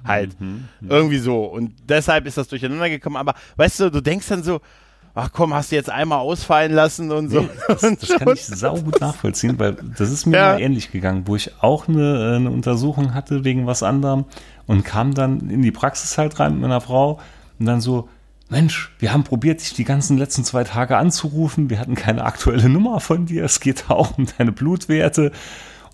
halt. 0.05 0.35
Irgendwie 0.87 1.17
so. 1.17 1.43
Und 1.43 1.73
deshalb 1.89 2.25
ist 2.25 2.37
das 2.37 2.47
durcheinander 2.47 2.89
gekommen, 2.89 3.17
aber 3.17 3.33
weißt 3.57 3.79
du, 3.81 3.89
du 3.91 4.01
denkst 4.01 4.27
dann 4.27 4.43
so, 4.43 4.61
ach 5.15 5.29
komm, 5.31 5.53
hast 5.53 5.71
du 5.71 5.75
jetzt 5.75 5.89
einmal 5.89 6.19
ausfallen 6.19 6.71
lassen 6.71 7.11
und 7.11 7.29
so. 7.29 7.47
Das, 7.67 7.83
und, 7.83 8.01
das 8.09 8.09
kann 8.17 8.33
ich 8.33 8.45
saugut 8.45 8.99
nachvollziehen, 9.01 9.57
weil 9.59 9.75
das 9.97 10.11
ist 10.11 10.25
mir 10.25 10.37
Ja. 10.37 10.53
mal 10.53 10.61
ähnlich 10.61 10.91
gegangen, 10.91 11.23
wo 11.25 11.35
ich 11.35 11.51
auch 11.61 11.87
eine, 11.87 12.35
eine 12.37 12.49
Untersuchung 12.49 13.13
hatte 13.13 13.43
wegen 13.43 13.67
was 13.67 13.83
anderem 13.83 14.25
und 14.65 14.83
kam 14.83 15.13
dann 15.13 15.49
in 15.49 15.61
die 15.61 15.71
Praxis 15.71 16.17
halt 16.17 16.39
rein 16.39 16.53
mit 16.53 16.61
meiner 16.61 16.81
Frau 16.81 17.19
und 17.59 17.65
dann 17.65 17.81
so, 17.81 18.09
Mensch, 18.49 18.91
wir 18.99 19.13
haben 19.13 19.23
probiert, 19.23 19.61
dich 19.61 19.73
die 19.73 19.83
ganzen 19.83 20.17
letzten 20.17 20.43
zwei 20.43 20.63
Tage 20.63 20.97
anzurufen, 20.97 21.69
wir 21.69 21.79
hatten 21.79 21.95
keine 21.95 22.23
aktuelle 22.23 22.69
Nummer 22.69 22.99
von 22.99 23.25
dir, 23.25 23.43
es 23.45 23.59
geht 23.59 23.85
auch 23.89 24.17
um 24.17 24.25
deine 24.37 24.51
Blutwerte. 24.51 25.31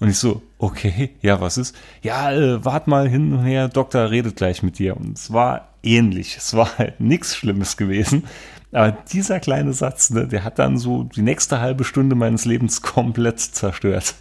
Und 0.02 0.08
ich 0.08 0.18
so, 0.18 0.42
okay, 0.60 1.10
ja, 1.22 1.42
was 1.42 1.58
ist? 1.58 1.76
Ja, 2.02 2.32
äh, 2.32 2.64
wart 2.64 2.88
mal 2.88 3.10
hin 3.10 3.34
und 3.34 3.44
her, 3.44 3.68
Doktor 3.68 4.10
redet 4.12 4.38
gleich 4.38 4.64
mit 4.64 4.80
dir. 4.80 4.96
Und 4.96 5.18
es 5.18 5.34
war 5.34 5.68
ähnlich. 5.84 6.38
Es 6.38 6.54
war 6.56 6.78
halt 6.78 7.02
nichts 7.02 7.36
Schlimmes 7.36 7.76
gewesen. 7.76 8.24
Aber 8.72 8.92
dieser 8.92 9.40
kleine 9.40 9.74
Satz, 9.74 10.12
ne, 10.12 10.28
der 10.28 10.44
hat 10.44 10.60
dann 10.60 10.78
so 10.78 11.04
die 11.04 11.22
nächste 11.22 11.60
halbe 11.60 11.84
Stunde 11.84 12.16
meines 12.16 12.46
Lebens 12.46 12.82
komplett 12.82 13.40
zerstört. 13.40 14.16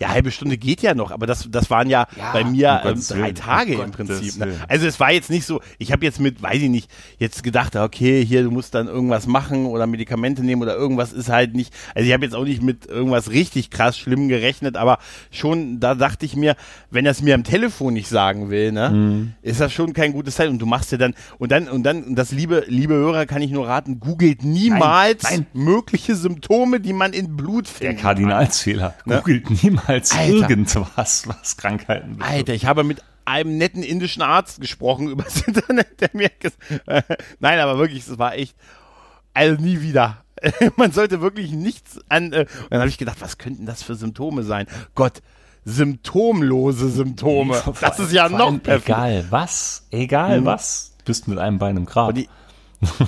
Ja, 0.00 0.08
halbe 0.08 0.30
Stunde 0.30 0.56
geht 0.56 0.80
ja 0.82 0.94
noch, 0.94 1.10
aber 1.10 1.26
das, 1.26 1.46
das 1.50 1.68
waren 1.70 1.88
ja, 1.90 2.06
Ja, 2.16 2.32
bei 2.32 2.42
mir 2.44 2.80
ähm, 2.84 3.00
drei 3.06 3.16
Willen, 3.18 3.34
Tage 3.34 3.74
im 3.74 3.90
Prinzip. 3.90 4.36
Ne? 4.38 4.54
Also 4.68 4.86
es 4.86 4.98
war 4.98 5.12
jetzt 5.12 5.28
nicht 5.30 5.44
so, 5.44 5.60
ich 5.78 5.92
habe 5.92 6.04
jetzt 6.04 6.20
mit, 6.20 6.42
weiß 6.42 6.62
ich 6.62 6.70
nicht, 6.70 6.90
jetzt 7.18 7.42
gedacht, 7.42 7.76
okay, 7.76 8.24
hier, 8.24 8.42
du 8.42 8.50
musst 8.50 8.74
dann 8.74 8.86
irgendwas 8.88 9.26
machen 9.26 9.66
oder 9.66 9.86
Medikamente 9.86 10.42
nehmen 10.42 10.62
oder 10.62 10.74
irgendwas 10.74 11.12
ist 11.12 11.28
halt 11.28 11.54
nicht, 11.54 11.74
also 11.94 12.06
ich 12.06 12.12
habe 12.14 12.24
jetzt 12.24 12.34
auch 12.34 12.44
nicht 12.44 12.62
mit 12.62 12.86
irgendwas 12.86 13.30
richtig 13.30 13.70
krass 13.70 13.98
schlimm 13.98 14.28
gerechnet, 14.28 14.76
aber 14.76 14.98
schon, 15.30 15.80
da 15.80 15.94
dachte 15.94 16.24
ich 16.24 16.34
mir, 16.34 16.56
wenn 16.90 17.04
er 17.04 17.12
es 17.12 17.20
mir 17.22 17.34
am 17.34 17.44
Telefon 17.44 17.92
nicht 17.94 18.08
sagen 18.08 18.50
will, 18.50 18.72
ne, 18.72 18.90
Mhm. 18.90 19.32
ist 19.42 19.60
das 19.60 19.72
schon 19.72 19.92
kein 19.92 20.12
gutes 20.12 20.36
Zeichen 20.36 20.52
und 20.52 20.58
du 20.60 20.66
machst 20.66 20.90
dir 20.92 20.98
dann, 20.98 21.14
und 21.38 21.52
dann, 21.52 21.68
und 21.68 21.82
dann, 21.82 22.04
und 22.04 22.14
das 22.16 22.32
liebe, 22.32 22.64
liebe 22.68 22.94
Hörer 22.94 23.26
kann 23.26 23.42
ich 23.42 23.50
nur 23.50 23.68
raten, 23.68 24.00
googelt 24.00 24.44
niemals 24.44 25.24
nein. 25.24 25.46
mögliche 25.52 26.14
Symptome, 26.16 26.80
die 26.80 26.92
man 26.94 27.12
in 27.12 27.36
Blut 27.36 27.66
Der 27.66 27.74
findet. 27.90 27.98
Kardinalsfehler. 28.00 28.94
Ne? 29.04 29.16
Googelt 29.18 29.50
niemals 29.90 30.12
Alter. 30.12 30.50
irgendwas, 30.50 31.28
was 31.28 31.56
Krankheiten 31.56 32.16
betrifft. 32.16 32.32
Alter, 32.34 32.54
ich 32.54 32.66
habe 32.66 32.84
mit 32.84 33.02
einem 33.24 33.58
netten 33.58 33.82
indischen 33.82 34.22
Arzt 34.22 34.60
gesprochen 34.60 35.08
übers 35.10 35.42
Internet, 35.42 36.00
der 36.00 36.10
mir 36.12 36.30
ges 36.40 36.54
Nein, 37.40 37.58
aber 37.60 37.78
wirklich, 37.78 38.06
es 38.06 38.18
war 38.18 38.34
echt, 38.34 38.56
also 39.34 39.60
nie 39.62 39.80
wieder. 39.82 40.24
Man 40.76 40.90
sollte 40.92 41.20
wirklich 41.20 41.52
nichts 41.52 41.98
an. 42.08 42.32
Äh, 42.32 42.40
und 42.40 42.70
dann 42.70 42.80
habe 42.80 42.88
ich 42.88 42.98
gedacht, 42.98 43.20
was 43.20 43.36
könnten 43.38 43.66
das 43.66 43.82
für 43.82 43.94
Symptome 43.94 44.42
sein? 44.42 44.66
Gott, 44.94 45.20
symptomlose 45.64 46.88
Symptome. 46.90 47.60
Das 47.80 47.98
ist 47.98 48.12
ja 48.12 48.28
noch 48.28 48.62
perfekt. 48.62 48.88
Egal 48.88 49.24
was, 49.30 49.86
egal 49.90 50.40
Mhm. 50.40 50.44
was, 50.46 50.92
bist 51.04 51.28
mit 51.28 51.38
einem 51.38 51.58
Bein 51.58 51.76
im 51.76 51.86
Grab. 51.86 52.14
Die, 52.14 52.28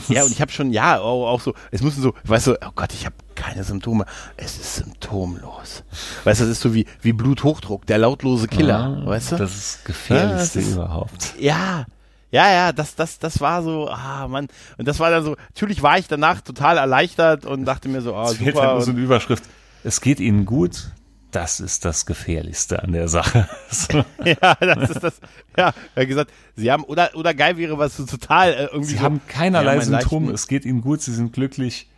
ja, 0.09 0.23
und 0.25 0.31
ich 0.31 0.41
habe 0.41 0.53
schon, 0.53 0.71
ja, 0.71 0.99
auch, 1.01 1.41
so, 1.41 1.55
es 1.71 1.83
müssen 1.83 2.03
so, 2.03 2.15
weißt 2.25 2.49
du, 2.49 2.53
oh 2.63 2.71
Gott, 2.75 2.93
ich 2.93 3.07
habe 3.07 3.15
keine 3.35 3.65
Symptome. 3.65 4.05
Es 4.37 4.57
ist 4.59 4.77
symptomlos. 4.77 5.85
Weißt 6.25 6.41
du, 6.41 6.45
das 6.45 6.53
ist 6.53 6.61
so 6.61 6.75
wie, 6.75 6.87
wie 7.01 7.13
Bluthochdruck, 7.13 7.87
der 7.87 7.99
lautlose 7.99 8.49
Killer, 8.49 9.01
Ah, 9.03 9.07
weißt 9.07 9.33
du? 9.33 9.37
Das 9.37 9.51
ist 9.57 9.79
das 9.79 9.85
Gefährlichste 9.85 10.59
Ja, 10.61 10.65
das 10.65 10.69
ist- 10.71 10.75
überhaupt. 10.77 11.35
Ja, 11.39 11.87
ja, 12.31 12.51
ja, 12.51 12.73
das, 12.73 12.95
das, 12.95 13.19
das 13.19 13.41
war 13.41 13.63
so, 13.63 13.89
ah, 13.89 14.27
Mann. 14.29 14.49
Und 14.79 14.89
das 14.89 14.99
war 15.01 15.11
dann 15.11 15.25
so, 15.25 15.37
natürlich 15.51 15.83
war 15.83 15.99
ich 15.99 16.09
danach 16.09 16.41
total 16.41 16.79
erleichtert 16.79 17.45
und 17.47 17.65
dachte 17.65 17.89
mir 17.89 18.01
so, 18.03 18.15
ah, 18.15 18.25
Es 18.31 18.37
fehlt 18.37 18.55
super. 18.55 18.67
halt 18.69 18.77
nur 18.77 18.85
so 18.87 18.91
eine 18.93 19.01
Überschrift. 19.01 19.45
Es 19.85 20.01
geht 20.01 20.21
Ihnen 20.21 20.47
gut. 20.47 20.91
Das 21.33 21.61
ist 21.61 21.87
das 21.87 22.05
Gefährlichste 22.05 22.83
an 22.83 22.93
der 22.93 23.09
Sache. 23.09 23.49
Ja, 24.25 24.55
das 24.61 24.91
ist 24.91 25.03
das, 25.03 25.21
ja, 25.57 25.73
er 25.95 26.03
hat 26.03 26.09
gesagt, 26.09 26.31
sie 26.57 26.71
haben, 26.71 26.85
oder, 26.85 27.11
oder 27.15 27.35
geil 27.35 27.57
wäre 27.57 27.79
was 27.79 27.97
so 27.97 28.05
total 28.05 28.53
äh, 28.53 28.65
irgendwie 28.65 28.91
Sie 28.91 28.97
so, 28.99 29.03
haben 29.03 29.21
keinerlei 29.27 29.73
einen 29.73 29.83
Symptome. 29.83 30.33
Es 30.33 30.47
geht 30.47 30.65
Ihnen 30.65 30.83
gut. 30.83 31.01
Sie 31.03 31.13
sind 31.13 31.33
glücklich. 31.33 31.89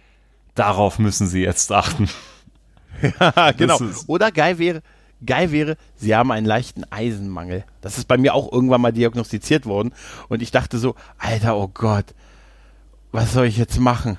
Darauf 0.55 0.99
müssen 0.99 1.27
Sie 1.27 1.43
jetzt 1.43 1.71
achten. 1.71 2.09
Ja, 3.21 3.51
genau. 3.51 3.77
Oder 4.07 4.31
geil 4.31 4.59
wäre, 4.59 4.81
geil 5.27 5.51
wäre, 5.51 5.77
sie 5.97 6.15
haben 6.15 6.31
einen 6.31 6.47
leichten 6.47 6.85
Eisenmangel. 6.91 7.65
Das 7.81 7.99
ist 7.99 8.07
bei 8.07 8.17
mir 8.17 8.35
auch 8.35 8.51
irgendwann 8.53 8.81
mal 8.81 8.93
diagnostiziert 8.93 9.67
worden. 9.67 9.93
Und 10.29 10.43
ich 10.43 10.53
dachte 10.53 10.79
so, 10.79 10.95
Alter, 11.19 11.57
oh 11.57 11.69
Gott, 11.69 12.15
was 13.11 13.33
soll 13.33 13.47
ich 13.47 13.59
jetzt 13.59 13.81
machen? 13.81 14.17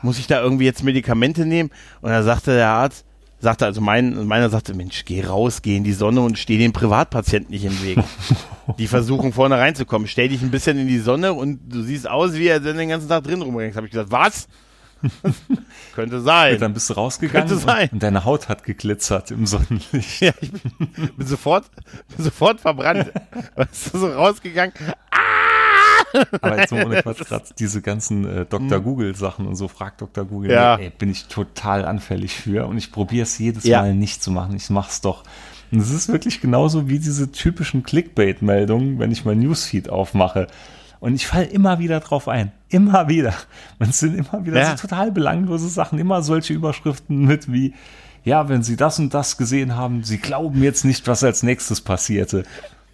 Muss 0.00 0.18
ich 0.18 0.26
da 0.26 0.40
irgendwie 0.40 0.64
jetzt 0.64 0.82
Medikamente 0.82 1.44
nehmen? 1.44 1.70
Und 2.00 2.10
da 2.10 2.22
sagte 2.22 2.54
der 2.54 2.68
Arzt, 2.68 3.04
sagte 3.44 3.64
also 3.64 3.80
mein, 3.80 4.26
meiner 4.26 4.50
sagte, 4.50 4.74
Mensch, 4.74 5.04
geh 5.04 5.24
raus, 5.24 5.62
geh 5.62 5.76
in 5.76 5.84
die 5.84 5.92
Sonne 5.92 6.22
und 6.22 6.38
steh 6.38 6.58
den 6.58 6.72
Privatpatienten 6.72 7.52
nicht 7.52 7.64
im 7.64 7.82
Weg. 7.84 7.98
die 8.78 8.88
versuchen 8.88 9.32
vorne 9.32 9.56
reinzukommen. 9.58 10.08
Stell 10.08 10.28
dich 10.28 10.42
ein 10.42 10.50
bisschen 10.50 10.78
in 10.78 10.88
die 10.88 10.98
Sonne 10.98 11.32
und 11.32 11.60
du 11.72 11.82
siehst 11.82 12.08
aus, 12.08 12.34
wie 12.34 12.48
er 12.48 12.58
den 12.58 12.88
ganzen 12.88 13.08
Tag 13.08 13.22
drin 13.22 13.42
rumrennt. 13.42 13.76
Habe 13.76 13.86
ich 13.86 13.92
gesagt, 13.92 14.10
was? 14.10 14.48
Könnte 15.94 16.20
sein. 16.20 16.54
Und 16.54 16.62
dann 16.62 16.74
bist 16.74 16.90
du 16.90 16.94
rausgegangen 16.94 17.48
Könnte 17.48 17.62
sein. 17.62 17.88
Und, 17.92 18.02
deine 18.02 18.24
Haut 18.24 18.48
hat 18.48 18.64
geglitzert 18.64 19.30
im 19.30 19.46
Sonnenlicht. 19.46 20.20
Ja, 20.20 20.32
ich 20.40 20.50
bin, 20.50 21.12
bin 21.16 21.26
sofort, 21.26 21.70
bin 22.16 22.24
sofort 22.24 22.60
verbrannt. 22.60 23.12
Weißt 23.54 23.92
du, 23.92 23.98
so 23.98 24.06
rausgegangen. 24.08 24.72
Aber 26.40 26.60
jetzt 26.60 26.70
mal 26.72 26.84
ohne 26.86 27.02
Quatsch, 27.02 27.18
gerade 27.28 27.44
diese 27.58 27.82
ganzen 27.82 28.24
äh, 28.26 28.46
Dr. 28.46 28.80
Google 28.80 29.14
Sachen 29.16 29.46
und 29.46 29.56
so, 29.56 29.68
frag 29.68 29.98
Dr. 29.98 30.24
Google, 30.24 30.50
Hm. 30.50 30.54
Ja. 30.56 30.76
nee, 30.76 30.84
ey, 30.84 30.90
bin 30.96 31.10
ich 31.10 31.26
total 31.26 31.84
anfällig 31.84 32.34
für 32.34 32.66
und 32.66 32.78
ich 32.78 32.92
probiere 32.92 33.22
es 33.24 33.38
jedes 33.38 33.64
Ja. 33.64 33.82
Mal 33.82 33.94
nicht 33.94 34.22
zu 34.22 34.30
machen. 34.30 34.54
Ich 34.56 34.70
mach's 34.70 35.00
doch. 35.00 35.24
Und 35.72 35.80
es 35.80 35.90
ist 35.90 36.08
wirklich 36.08 36.40
genauso 36.40 36.88
wie 36.88 36.98
diese 36.98 37.32
typischen 37.32 37.82
Clickbait-Meldungen, 37.82 38.98
wenn 38.98 39.10
ich 39.10 39.24
mein 39.24 39.40
Newsfeed 39.40 39.88
aufmache. 39.90 40.46
Und 41.00 41.14
ich 41.14 41.26
falle 41.26 41.44
immer 41.46 41.78
wieder 41.80 42.00
drauf 42.00 42.28
ein. 42.28 42.52
Immer 42.68 43.08
wieder. 43.08 43.34
Und 43.78 43.90
es 43.90 43.98
sind 44.00 44.14
immer 44.16 44.46
wieder 44.46 44.58
Ja. 44.60 44.76
so 44.76 44.86
total 44.86 45.10
belanglose 45.12 45.68
Sachen. 45.68 45.98
Immer 45.98 46.22
solche 46.22 46.54
Überschriften 46.54 47.24
mit 47.26 47.52
wie, 47.52 47.74
ja, 48.24 48.48
wenn 48.48 48.62
Sie 48.62 48.76
das 48.76 48.98
und 48.98 49.12
das 49.12 49.36
gesehen 49.36 49.76
haben, 49.76 50.02
Sie 50.04 50.18
glauben 50.18 50.62
jetzt 50.62 50.84
nicht, 50.84 51.06
was 51.06 51.22
als 51.24 51.42
nächstes 51.42 51.80
passierte. 51.82 52.44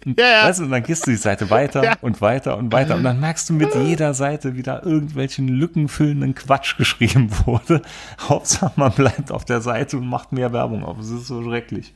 Ja, 0.17 0.25
ja. 0.25 0.45
Weißt 0.47 0.59
du, 0.59 0.63
und 0.63 0.71
dann 0.71 0.83
gehst 0.83 1.05
du 1.05 1.11
die 1.11 1.17
Seite 1.17 1.49
weiter 1.49 1.83
Ja. 1.83 1.93
und 2.01 2.21
weiter 2.21 2.57
und 2.57 2.71
weiter. 2.73 2.95
Und 2.95 3.03
dann 3.03 3.19
merkst 3.19 3.49
du 3.49 3.53
mit 3.53 3.73
jeder 3.85 4.13
Seite, 4.13 4.55
wie 4.55 4.63
da 4.63 4.81
irgendwelchen 4.81 5.47
lückenfüllenden 5.47 6.35
Quatsch 6.35 6.77
geschrieben 6.77 7.29
wurde. 7.45 7.81
Hauptsache, 8.19 8.73
man 8.75 8.91
bleibt 8.91 9.31
auf 9.31 9.45
der 9.45 9.61
Seite 9.61 9.97
und 9.97 10.07
macht 10.07 10.31
mehr 10.31 10.53
Werbung 10.53 10.83
auf. 10.83 10.99
Es 10.99 11.09
ist 11.09 11.27
so 11.27 11.43
schrecklich. 11.43 11.93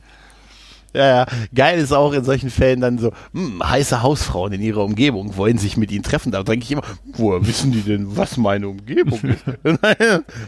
Ja, 0.94 1.06
ja. 1.08 1.26
Geil 1.54 1.78
ist 1.78 1.92
auch 1.92 2.12
in 2.14 2.24
solchen 2.24 2.48
Fällen 2.48 2.80
dann 2.80 2.96
so, 2.96 3.12
hm, 3.34 3.62
heiße 3.62 4.02
Hausfrauen 4.02 4.52
in 4.54 4.62
ihrer 4.62 4.82
Umgebung 4.82 5.36
wollen 5.36 5.58
sich 5.58 5.76
mit 5.76 5.92
ihnen 5.92 6.02
treffen. 6.02 6.32
Da 6.32 6.42
denke 6.42 6.64
ich 6.64 6.72
immer, 6.72 6.82
woher 7.12 7.46
wissen 7.46 7.70
die 7.70 7.82
denn, 7.82 8.16
was 8.16 8.38
meine 8.38 8.68
Umgebung 8.68 9.20
ist? 9.20 9.44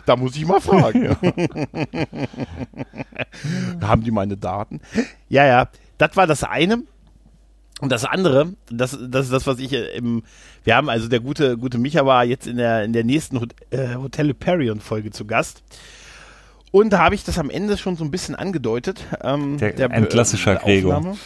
da 0.06 0.16
muss 0.16 0.36
ich 0.36 0.46
mal 0.46 0.60
fragen. 0.60 1.14
Haben 3.82 4.02
die 4.04 4.10
meine 4.10 4.38
Daten? 4.38 4.80
Ja, 5.28 5.44
ja. 5.44 5.68
Das 5.98 6.16
war 6.16 6.26
das 6.26 6.44
eine. 6.44 6.82
Und 7.80 7.92
das 7.92 8.04
andere, 8.04 8.54
das, 8.70 8.98
das 9.08 9.26
ist 9.26 9.32
das, 9.32 9.46
was 9.46 9.58
ich 9.60 9.72
äh, 9.72 9.96
im, 9.96 10.24
wir 10.64 10.74
haben 10.76 10.88
also 10.88 11.08
der 11.08 11.20
gute, 11.20 11.56
gute 11.56 11.78
Micha 11.78 12.04
war 12.04 12.24
jetzt 12.24 12.46
in 12.46 12.56
der, 12.56 12.82
in 12.84 12.92
der 12.92 13.04
nächsten 13.04 13.40
Hot, 13.40 13.54
äh, 13.70 13.94
Hotel 13.94 14.28
Hyperion 14.28 14.80
Folge 14.80 15.10
zu 15.10 15.26
Gast. 15.26 15.62
Und 16.72 16.90
da 16.90 16.98
habe 16.98 17.14
ich 17.14 17.24
das 17.24 17.38
am 17.38 17.50
Ende 17.50 17.78
schon 17.78 17.96
so 17.96 18.04
ein 18.04 18.10
bisschen 18.10 18.34
angedeutet. 18.34 19.04
Ähm, 19.22 19.58
Der- 19.58 19.90
ein 19.90 20.08
klassischer 20.08 20.56
äh, 20.56 20.64
Gregor. 20.64 21.16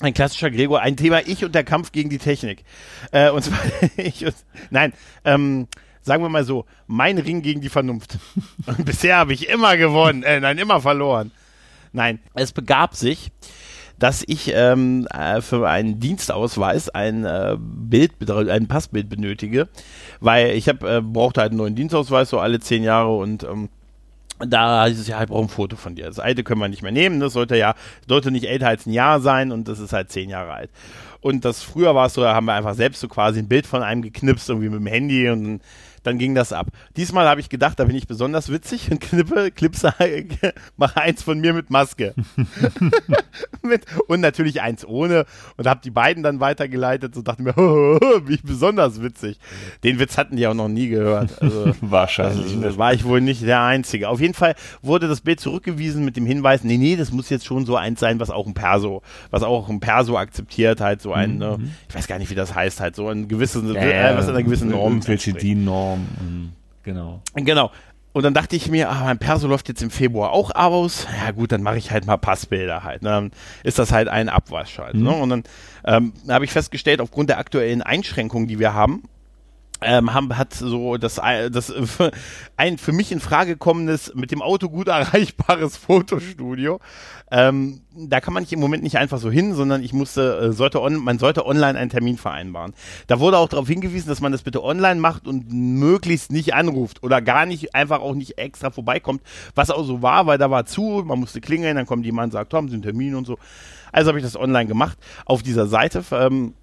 Ein 0.00 0.14
klassischer 0.14 0.50
Gregor, 0.50 0.80
ein 0.80 0.96
Thema 0.96 1.20
ich 1.26 1.44
und 1.44 1.54
der 1.56 1.64
Kampf 1.64 1.90
gegen 1.90 2.08
die 2.10 2.18
Technik. 2.18 2.62
Äh, 3.10 3.30
und 3.30 3.42
zwar 3.42 3.58
ich 3.96 4.24
und, 4.24 4.34
nein, 4.70 4.92
ähm, 5.24 5.66
sagen 6.02 6.22
wir 6.22 6.28
mal 6.28 6.44
so, 6.44 6.66
mein 6.86 7.18
Ring 7.18 7.42
gegen 7.42 7.60
die 7.60 7.68
Vernunft. 7.68 8.18
Und 8.66 8.84
bisher 8.84 9.16
habe 9.16 9.32
ich 9.32 9.48
immer 9.48 9.76
gewonnen, 9.76 10.22
äh, 10.24 10.38
nein, 10.40 10.58
immer 10.58 10.80
verloren. 10.80 11.30
Nein, 11.92 12.20
es 12.34 12.52
begab 12.52 12.94
sich, 12.96 13.30
dass 14.02 14.24
ich 14.26 14.50
ähm, 14.52 15.06
äh, 15.14 15.40
für 15.40 15.68
einen 15.68 16.00
Dienstausweis 16.00 16.88
ein 16.88 17.24
äh, 17.24 17.56
Bild, 17.56 18.12
ein 18.28 18.66
Passbild 18.66 19.08
benötige, 19.08 19.68
weil 20.18 20.56
ich 20.56 20.68
habe 20.68 20.96
äh, 20.96 21.00
brauchte 21.00 21.40
halt 21.40 21.52
einen 21.52 21.58
neuen 21.58 21.76
Dienstausweis 21.76 22.28
so 22.28 22.40
alle 22.40 22.58
zehn 22.58 22.82
Jahre 22.82 23.16
und 23.16 23.44
ähm, 23.44 23.68
da 24.44 24.80
heißt 24.82 24.98
es 24.98 25.06
ja, 25.06 25.22
ich 25.22 25.28
brauche 25.28 25.44
ein 25.44 25.48
Foto 25.48 25.76
von 25.76 25.94
dir. 25.94 26.06
Das 26.06 26.18
alte 26.18 26.42
können 26.42 26.60
wir 26.60 26.68
nicht 26.68 26.82
mehr 26.82 26.90
nehmen. 26.90 27.20
Das 27.20 27.34
sollte 27.34 27.56
ja, 27.56 27.76
sollte 28.08 28.32
nicht 28.32 28.46
älter 28.46 28.66
als 28.66 28.86
ein 28.86 28.92
Jahr 28.92 29.20
sein 29.20 29.52
und 29.52 29.68
das 29.68 29.78
ist 29.78 29.92
halt 29.92 30.10
zehn 30.10 30.30
Jahre 30.30 30.52
alt. 30.52 30.70
Und 31.20 31.44
das 31.44 31.62
früher 31.62 31.94
war 31.94 32.06
es 32.06 32.14
so, 32.14 32.22
da 32.22 32.34
haben 32.34 32.46
wir 32.46 32.54
einfach 32.54 32.74
selbst 32.74 33.00
so 33.00 33.06
quasi 33.06 33.38
ein 33.38 33.46
Bild 33.46 33.68
von 33.68 33.84
einem 33.84 34.02
geknipst, 34.02 34.48
irgendwie 34.48 34.68
mit 34.68 34.80
dem 34.80 34.86
Handy 34.88 35.30
und 35.30 35.60
dann 36.02 36.18
ging 36.18 36.34
das 36.34 36.52
ab. 36.52 36.68
Diesmal 36.96 37.28
habe 37.28 37.40
ich 37.40 37.48
gedacht, 37.48 37.78
da 37.78 37.84
bin 37.84 37.96
ich 37.96 38.06
besonders 38.06 38.50
witzig 38.50 38.90
und 38.90 39.00
knippe, 39.00 39.50
klipse, 39.50 39.94
mache 40.76 41.00
eins 41.00 41.22
von 41.22 41.40
mir 41.40 41.52
mit 41.52 41.70
Maske. 41.70 42.14
mit, 43.62 43.84
und 44.08 44.20
natürlich 44.20 44.60
eins 44.60 44.84
ohne 44.84 45.26
und 45.56 45.66
habe 45.66 45.80
die 45.82 45.90
beiden 45.90 46.22
dann 46.22 46.40
weitergeleitet 46.40 47.16
und 47.16 47.28
dachte 47.28 47.42
mir, 47.42 47.54
wie 47.54 48.34
ich 48.34 48.42
besonders 48.42 49.02
witzig. 49.02 49.38
Den 49.84 49.98
Witz 49.98 50.18
hatten 50.18 50.36
die 50.36 50.46
auch 50.46 50.54
noch 50.54 50.68
nie 50.68 50.88
gehört. 50.88 51.40
Also, 51.40 51.74
Wahrscheinlich. 51.80 52.56
also, 52.62 52.78
war 52.78 52.92
ich 52.92 53.04
wohl 53.04 53.20
nicht 53.20 53.42
der 53.42 53.62
Einzige. 53.62 54.08
Auf 54.08 54.20
jeden 54.20 54.34
Fall 54.34 54.54
wurde 54.82 55.08
das 55.08 55.20
Bild 55.20 55.40
zurückgewiesen 55.40 56.04
mit 56.04 56.16
dem 56.16 56.26
Hinweis, 56.26 56.64
nee, 56.64 56.76
nee, 56.76 56.96
das 56.96 57.12
muss 57.12 57.30
jetzt 57.30 57.46
schon 57.46 57.66
so 57.66 57.76
eins 57.76 58.00
sein, 58.00 58.20
was 58.20 58.30
auch 58.30 58.46
ein 58.46 58.54
Perso, 58.54 59.02
was 59.30 59.42
auch 59.42 59.68
ein 59.68 59.80
Perso 59.80 60.16
akzeptiert, 60.16 60.80
halt 60.80 61.02
so 61.02 61.12
ein, 61.12 61.38
ne, 61.38 61.58
ich 61.88 61.94
weiß 61.94 62.06
gar 62.06 62.18
nicht, 62.18 62.30
wie 62.30 62.34
das 62.34 62.54
heißt, 62.54 62.80
halt 62.80 62.96
so 62.96 63.08
ein 63.08 63.28
gewisses, 63.28 63.62
äh, 63.74 64.16
was 64.16 64.28
einer 64.28 64.42
gewissen 64.42 64.70
Norm. 64.70 64.94
Irgendwelche 64.94 65.30
entspricht. 65.30 65.56
DIN-Norm. 65.96 66.46
mm, 66.46 66.52
Genau. 66.84 67.20
Genau. 67.34 67.70
Und 68.12 68.24
dann 68.24 68.34
dachte 68.34 68.56
ich 68.56 68.68
mir, 68.68 68.90
ah, 68.90 69.04
mein 69.04 69.18
Perso 69.18 69.48
läuft 69.48 69.68
jetzt 69.68 69.80
im 69.82 69.90
Februar 69.90 70.32
auch 70.32 70.50
aus. 70.54 71.06
Ja 71.24 71.30
gut, 71.30 71.50
dann 71.50 71.62
mache 71.62 71.78
ich 71.78 71.90
halt 71.90 72.06
mal 72.06 72.18
Passbilder 72.18 72.84
halt. 72.84 73.02
Ne? 73.02 73.08
Dann 73.08 73.30
ist 73.64 73.78
das 73.78 73.90
halt 73.90 74.08
ein 74.08 74.28
Abwasch 74.28 74.78
halt. 74.78 74.96
Ne? 74.96 75.10
Und 75.10 75.30
dann 75.30 75.44
ähm, 75.86 76.12
habe 76.28 76.44
ich 76.44 76.50
festgestellt, 76.52 77.00
aufgrund 77.00 77.30
der 77.30 77.38
aktuellen 77.38 77.80
Einschränkungen, 77.80 78.48
die 78.48 78.58
wir 78.58 78.74
haben, 78.74 79.04
ähm, 79.84 80.14
haben, 80.14 80.36
hat 80.36 80.54
so 80.54 80.96
das, 80.96 81.18
äh, 81.18 81.50
das 81.50 81.72
ein 82.56 82.78
für 82.78 82.92
mich 82.92 83.12
in 83.12 83.20
Frage 83.20 83.56
kommendes, 83.56 84.14
mit 84.14 84.30
dem 84.30 84.42
Auto 84.42 84.68
gut 84.68 84.88
erreichbares 84.88 85.76
Fotostudio. 85.76 86.80
Ähm, 87.30 87.80
da 87.94 88.20
kann 88.20 88.34
man 88.34 88.42
nicht 88.42 88.52
im 88.52 88.60
Moment 88.60 88.82
nicht 88.82 88.98
einfach 88.98 89.18
so 89.18 89.30
hin, 89.30 89.54
sondern 89.54 89.82
ich 89.82 89.92
musste, 89.92 90.38
äh, 90.38 90.52
sollte 90.52 90.82
on, 90.82 90.96
man 90.96 91.18
sollte 91.18 91.46
online 91.46 91.78
einen 91.78 91.90
Termin 91.90 92.18
vereinbaren. 92.18 92.74
Da 93.06 93.20
wurde 93.20 93.38
auch 93.38 93.48
darauf 93.48 93.68
hingewiesen, 93.68 94.08
dass 94.08 94.20
man 94.20 94.32
das 94.32 94.42
bitte 94.42 94.62
online 94.62 95.00
macht 95.00 95.26
und 95.26 95.50
möglichst 95.50 96.30
nicht 96.30 96.54
anruft 96.54 97.02
oder 97.02 97.22
gar 97.22 97.46
nicht, 97.46 97.74
einfach 97.74 98.00
auch 98.00 98.14
nicht 98.14 98.38
extra 98.38 98.70
vorbeikommt, 98.70 99.22
was 99.54 99.70
auch 99.70 99.84
so 99.84 100.02
war, 100.02 100.26
weil 100.26 100.38
da 100.38 100.50
war 100.50 100.66
zu, 100.66 101.02
man 101.06 101.20
musste 101.20 101.40
klingeln, 101.40 101.76
dann 101.76 101.86
kommt 101.86 102.04
jemand 102.04 102.26
und 102.26 102.32
sagt, 102.32 102.52
haben 102.52 102.68
Sie 102.68 102.74
einen 102.74 102.82
Termin 102.82 103.14
und 103.14 103.26
so. 103.26 103.38
Also 103.92 104.08
habe 104.08 104.18
ich 104.18 104.24
das 104.24 104.36
online 104.36 104.66
gemacht 104.66 104.98
auf 105.26 105.42
dieser 105.42 105.66
Seite. 105.66 106.02
Ähm, 106.12 106.54
äh, 106.54 106.61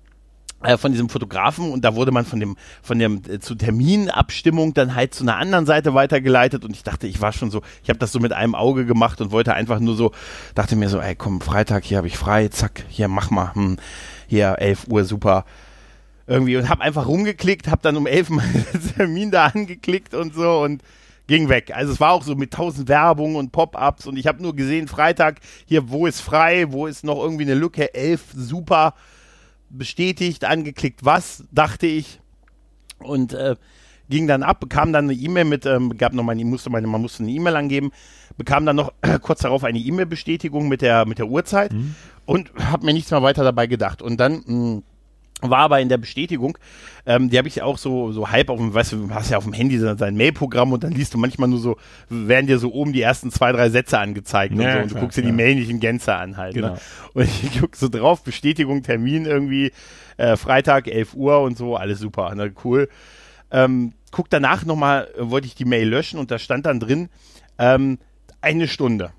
von 0.77 0.91
diesem 0.91 1.07
Fotografen 1.07 1.71
und 1.71 1.85
da 1.85 1.95
wurde 1.95 2.11
man 2.11 2.25
von 2.25 2.39
dem 2.39 2.57
von 2.81 2.99
dem 2.99 3.21
äh, 3.29 3.39
zu 3.39 3.55
Terminabstimmung 3.55 4.73
dann 4.73 4.93
halt 4.93 5.13
zu 5.13 5.23
einer 5.23 5.37
anderen 5.37 5.65
Seite 5.65 5.93
weitergeleitet 5.93 6.65
und 6.65 6.71
ich 6.71 6.83
dachte, 6.83 7.07
ich 7.07 7.21
war 7.21 7.31
schon 7.31 7.49
so, 7.49 7.61
ich 7.81 7.89
habe 7.89 7.99
das 7.99 8.11
so 8.11 8.19
mit 8.19 8.33
einem 8.33 8.55
Auge 8.55 8.85
gemacht 8.85 9.21
und 9.21 9.31
wollte 9.31 9.53
einfach 9.53 9.79
nur 9.79 9.95
so, 9.95 10.11
dachte 10.55 10.75
mir 10.75 10.89
so, 10.89 10.99
ey 10.99 11.15
komm, 11.15 11.39
Freitag, 11.39 11.85
hier 11.85 11.97
habe 11.97 12.07
ich 12.07 12.17
frei, 12.17 12.49
zack, 12.49 12.83
hier 12.89 13.07
mach 13.07 13.29
mal, 13.29 13.53
hm, 13.55 13.77
hier 14.27 14.57
11 14.59 14.87
Uhr, 14.89 15.05
super. 15.05 15.45
Irgendwie 16.27 16.57
und 16.57 16.69
habe 16.69 16.83
einfach 16.83 17.07
rumgeklickt, 17.07 17.69
habe 17.69 17.81
dann 17.81 17.95
um 17.95 18.05
11 18.05 18.29
meinen 18.29 18.65
Termin 18.97 19.31
da 19.31 19.45
angeklickt 19.45 20.13
und 20.13 20.35
so 20.35 20.59
und 20.59 20.83
ging 21.27 21.47
weg. 21.47 21.71
Also 21.73 21.93
es 21.93 22.01
war 22.01 22.11
auch 22.11 22.23
so 22.23 22.35
mit 22.35 22.51
tausend 22.51 22.89
Werbung 22.89 23.35
und 23.35 23.51
Pop-ups 23.53 24.07
und 24.07 24.17
ich 24.17 24.27
habe 24.27 24.43
nur 24.43 24.55
gesehen, 24.55 24.89
Freitag, 24.89 25.39
hier, 25.65 25.89
wo 25.89 26.05
ist 26.05 26.19
frei, 26.19 26.65
wo 26.71 26.85
ist 26.85 27.05
noch 27.05 27.19
irgendwie 27.19 27.43
eine 27.43 27.53
Lücke, 27.53 27.93
11, 27.93 28.21
super 28.35 28.93
bestätigt, 29.69 30.45
angeklickt, 30.45 31.05
was, 31.05 31.43
dachte 31.51 31.87
ich. 31.87 32.19
Und 32.99 33.33
äh, 33.33 33.55
ging 34.09 34.27
dann 34.27 34.43
ab, 34.43 34.59
bekam 34.59 34.91
dann 34.91 35.05
eine 35.05 35.13
E-Mail 35.13 35.45
mit, 35.45 35.65
ähm, 35.65 35.97
gab 35.97 36.13
noch 36.13 36.23
meine, 36.23 36.43
musste 36.43 36.69
meine, 36.69 36.87
man 36.87 37.01
musste 37.01 37.23
eine 37.23 37.31
E-Mail 37.31 37.55
angeben, 37.55 37.91
bekam 38.37 38.65
dann 38.65 38.75
noch 38.75 38.93
äh, 39.01 39.19
kurz 39.21 39.41
darauf 39.41 39.63
eine 39.63 39.79
E-Mail-Bestätigung 39.79 40.67
mit 40.67 40.81
der, 40.81 41.05
mit 41.05 41.19
der 41.19 41.27
Uhrzeit 41.27 41.71
und 42.25 42.51
habe 42.55 42.85
mir 42.85 42.93
nichts 42.93 43.11
mehr 43.11 43.23
weiter 43.23 43.43
dabei 43.43 43.67
gedacht. 43.67 44.01
Und 44.01 44.17
dann 44.17 44.43
mh, 44.45 44.81
war 45.41 45.59
aber 45.59 45.79
in 45.79 45.89
der 45.89 45.97
Bestätigung, 45.97 46.57
ähm, 47.05 47.29
die 47.29 47.37
habe 47.37 47.47
ich 47.47 47.61
auch 47.61 47.77
so, 47.77 48.11
so 48.11 48.29
halb 48.29 48.49
auf 48.49 48.57
dem, 48.57 48.73
weißt 48.73 48.91
du, 48.91 49.07
du 49.07 49.13
hast 49.13 49.29
ja 49.29 49.37
auf 49.37 49.45
dem 49.45 49.53
Handy 49.53 49.79
so 49.79 49.93
dein 49.93 50.15
Mail-Programm 50.15 50.73
und 50.73 50.83
dann 50.83 50.91
liest 50.91 51.13
du 51.13 51.17
manchmal 51.17 51.49
nur 51.49 51.59
so, 51.59 51.77
werden 52.09 52.47
dir 52.47 52.59
so 52.59 52.73
oben 52.73 52.93
die 52.93 53.01
ersten 53.01 53.31
zwei, 53.31 53.51
drei 53.51 53.69
Sätze 53.69 53.99
angezeigt 53.99 54.53
und 54.53 54.61
Ja, 54.61 54.73
so 54.73 54.79
und 54.79 54.85
du 54.85 54.89
klar, 54.95 55.03
guckst 55.03 55.17
dir 55.17 55.21
die. 55.23 55.31
Mail 55.31 55.55
nicht 55.55 55.69
in 55.69 55.79
Gänze 55.79 56.15
an 56.15 56.37
halt. 56.37 56.55
Genau. 56.55 56.73
Ne? 56.73 56.79
Und 57.13 57.23
ich 57.23 57.51
guck 57.59 57.75
so 57.75 57.87
drauf, 57.89 58.23
Bestätigung, 58.23 58.83
Termin 58.83 59.25
irgendwie, 59.25 59.71
äh, 60.17 60.35
Freitag, 60.35 60.87
11 60.87 61.13
Uhr 61.13 61.39
und 61.41 61.57
so, 61.57 61.75
alles 61.75 61.99
super, 61.99 62.35
ne, 62.35 62.51
cool. 62.63 62.89
Ähm, 63.51 63.93
guck 64.11 64.29
danach 64.29 64.65
nochmal, 64.65 65.07
äh, 65.17 65.29
wollte 65.29 65.47
ich 65.47 65.55
die 65.55 65.65
Mail 65.65 65.87
löschen 65.87 66.19
und 66.19 66.31
da 66.31 66.37
stand 66.37 66.65
dann 66.65 66.79
drin, 66.79 67.09
ähm, 67.57 67.97
eine 68.41 68.67
Stunde. 68.67 69.11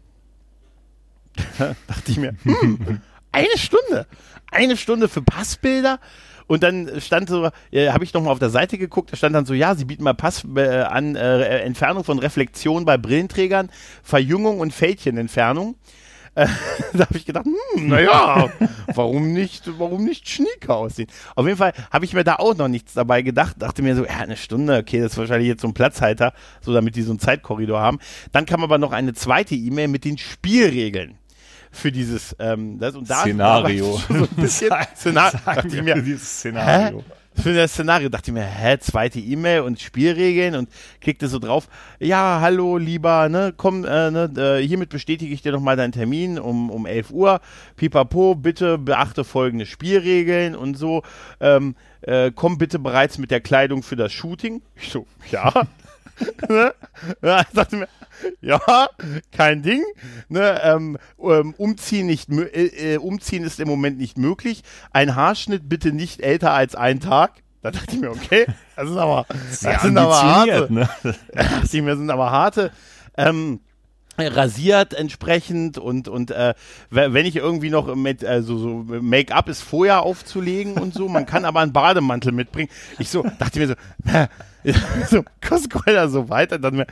dachte 1.87 2.11
ich 2.11 2.19
mir, 2.19 2.35
hm, 2.43 3.01
eine 3.33 3.57
Stunde. 3.57 4.07
Eine 4.51 4.77
Stunde 4.77 5.09
für 5.09 5.23
Passbilder. 5.23 6.01
Und 6.51 6.65
dann 6.65 7.01
stand 7.01 7.29
so, 7.29 7.49
äh, 7.71 7.91
habe 7.91 8.03
ich 8.03 8.13
nochmal 8.13 8.33
auf 8.33 8.41
der 8.41 8.51
Seite 8.51 8.77
geguckt, 8.77 9.13
da 9.13 9.17
stand 9.17 9.37
dann 9.37 9.47
so, 9.47 9.55
ja, 9.55 9.77
sie 9.77 9.85
bieten 9.85 10.03
mal 10.03 10.15
Pass 10.15 10.45
äh, 10.57 10.81
an 10.81 11.15
äh, 11.15 11.61
Entfernung 11.61 12.03
von 12.03 12.19
Reflexion 12.19 12.85
bei 12.85 12.99
Brillenträgern, 12.99 13.71
Verjüngung 14.03 14.59
und 14.59 14.75
Fältchenentfernung. 14.75 15.77
Äh, 16.35 16.49
da 16.93 17.07
habe 17.07 17.17
ich 17.17 17.25
gedacht, 17.25 17.47
hm, 17.47 17.87
naja, 17.87 18.51
warum 18.95 19.33
nicht, 19.33 19.71
warum 19.79 20.05
nicht 20.05 20.29
schnieker 20.29 20.75
aussehen? 20.75 21.09
Auf 21.37 21.47
jeden 21.47 21.57
Fall 21.57 21.73
habe 21.93 22.05
ich 22.05 22.15
mir 22.15 22.25
da 22.25 22.35
auch 22.41 22.57
noch 22.57 22.67
nichts 22.67 22.95
dabei 22.95 23.23
gedacht. 23.23 23.55
Dachte 23.61 23.83
mir 23.83 23.95
so, 23.95 24.05
ja, 24.05 24.19
eine 24.19 24.37
Stunde, 24.37 24.79
okay, 24.79 25.01
das 25.01 25.13
ist 25.13 25.19
wahrscheinlich 25.19 25.47
jetzt 25.47 25.63
so 25.63 25.69
ein 25.69 25.75
Platzhalter, 25.75 26.33
so 26.63 26.75
damit 26.75 26.97
die 26.97 27.03
so 27.03 27.13
einen 27.13 27.21
Zeitkorridor 27.21 27.81
haben. 27.81 28.01
Dann 28.33 28.45
kam 28.45 28.65
aber 28.65 28.79
noch 28.79 28.91
eine 28.91 29.15
zweite 29.15 29.55
E-Mail 29.55 29.87
mit 29.87 30.05
den 30.05 30.19
Spielregeln 30.19 31.20
für 31.71 31.93
dieses 31.93 32.35
ähm, 32.39 32.79
das, 32.79 32.95
und 32.95 33.09
da 33.09 33.21
Szenario. 33.21 34.01
So 34.09 34.15
ein 34.15 34.29
bisschen 34.37 34.71
ich 35.67 35.83
mir, 35.83 35.95
dieses 36.03 36.39
Szenario. 36.39 36.99
Hä? 36.99 37.05
Für 37.41 37.55
das 37.55 37.73
Szenario 37.73 38.09
dachte 38.09 38.31
ich 38.31 38.35
mir, 38.35 38.45
hä, 38.45 38.77
zweite 38.81 39.19
E-Mail 39.19 39.61
und 39.61 39.81
Spielregeln 39.81 40.57
und 40.57 40.69
klickte 41.01 41.29
so 41.29 41.39
drauf, 41.39 41.69
ja, 41.99 42.39
hallo, 42.41 42.77
lieber, 42.77 43.29
ne, 43.29 43.55
komm, 43.57 43.85
äh, 43.85 44.11
ne, 44.11 44.31
äh, 44.37 44.67
hiermit 44.67 44.91
bestätige 44.91 45.33
ich 45.33 45.41
dir 45.41 45.53
nochmal 45.53 45.77
deinen 45.77 45.93
Termin 45.93 46.39
um, 46.39 46.71
um 46.71 46.87
11 46.87 47.11
Uhr. 47.11 47.41
Pipapo, 47.77 48.35
bitte 48.35 48.79
beachte 48.79 49.25
folgende 49.25 49.65
Spielregeln 49.65 50.55
und 50.57 50.77
so. 50.77 51.03
Ähm, 51.39 51.77
äh, 52.03 52.33
komm 52.35 52.59
bitte 52.59 52.79
bereits 52.79 53.17
mit 53.17 53.31
der 53.31 53.41
Kleidung 53.41 53.83
für 53.83 53.97
das 53.97 54.13
Shooting. 54.13 54.61
Ich 54.75 54.91
so, 54.91 55.07
ja. 55.31 55.67
ne? 56.49 56.75
Ja, 57.23 57.41
ich 57.41 57.55
dachte 57.55 57.77
mir, 57.77 57.89
ja, 58.41 58.61
kein 59.33 59.63
Ding. 59.63 59.83
Ne, 60.29 60.61
ähm, 60.63 60.99
ähm, 61.21 61.55
umziehen, 61.57 62.07
nicht, 62.07 62.31
äh, 62.31 62.95
äh, 62.95 62.97
umziehen 62.99 63.45
ist 63.45 63.61
im 63.61 63.69
Moment 63.69 63.99
nicht 63.99 64.19
möglich. 64.19 64.63
Ein 64.93 65.15
Haarschnitt 65.15 65.69
bitte 65.69 65.93
nicht 65.93 66.21
älter 66.21 66.53
als 66.53 66.75
ein 66.75 67.01
Tag. 67.01 67.43
Da 67.63 67.71
dachte 67.71 67.95
ich 67.95 68.01
mir, 68.01 68.11
okay, 68.11 68.47
das 68.77 68.91
ist 68.91 68.97
aber, 68.97 69.27
das 69.29 69.83
sind 69.83 69.99
aber 69.99 70.23
harte. 70.23 70.73
Ne? 70.73 70.89
dachte 71.33 71.67
ich 71.77 71.83
mir, 71.83 71.91
das 71.91 71.99
sind 71.99 72.11
aber 72.11 72.31
harte. 72.31 72.73
Ähm, 73.17 73.61
rasiert 74.19 74.93
entsprechend 74.93 75.79
und 75.79 76.09
und 76.09 76.31
äh, 76.31 76.55
wenn 76.91 77.25
ich 77.25 77.37
irgendwie 77.37 77.71
noch 77.71 77.95
mit 77.95 78.25
also 78.25 78.59
so 78.59 78.85
Make-up 79.01 79.49
ist 79.49 79.63
vorher 79.63 80.03
aufzulegen 80.03 80.75
und 80.75 80.93
so, 80.93 81.09
man 81.09 81.27
kann 81.27 81.47
aber 81.47 81.61
einen 81.61 81.73
Bademantel 81.73 82.33
mitbringen. 82.33 82.69
Ich 82.99 83.09
so 83.09 83.25
dachte 83.39 83.59
mir 83.59 83.69
so, 83.69 83.75
so 85.09 85.25
Coscola 85.47 86.09
so 86.09 86.29
weiter, 86.29 86.59
dann 86.59 86.77
mir, 86.77 86.83
äh, 86.83 86.87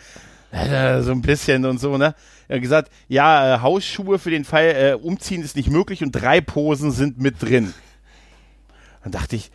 so 1.03 1.13
ein 1.13 1.23
bisschen 1.23 1.65
und 1.67 1.79
so, 1.79 1.97
ne? 1.99 2.15
Er 2.49 2.57
hat 2.57 2.63
gesagt, 2.63 2.91
ja, 3.09 3.57
äh, 3.57 3.61
Hausschuhe 3.61 4.19
für 4.19 4.31
den 4.31 4.45
Fall, 4.45 4.65
äh, 4.65 4.93
umziehen 4.95 5.43
ist 5.43 5.57
nicht 5.57 5.71
möglich 5.71 6.03
und 6.03 6.13
drei 6.13 6.41
Posen 6.41 6.91
sind 6.93 7.19
mit 7.21 7.43
drin. 7.43 7.75
Dann 9.03 9.13
dachte 9.13 9.37
ich, 9.37 9.51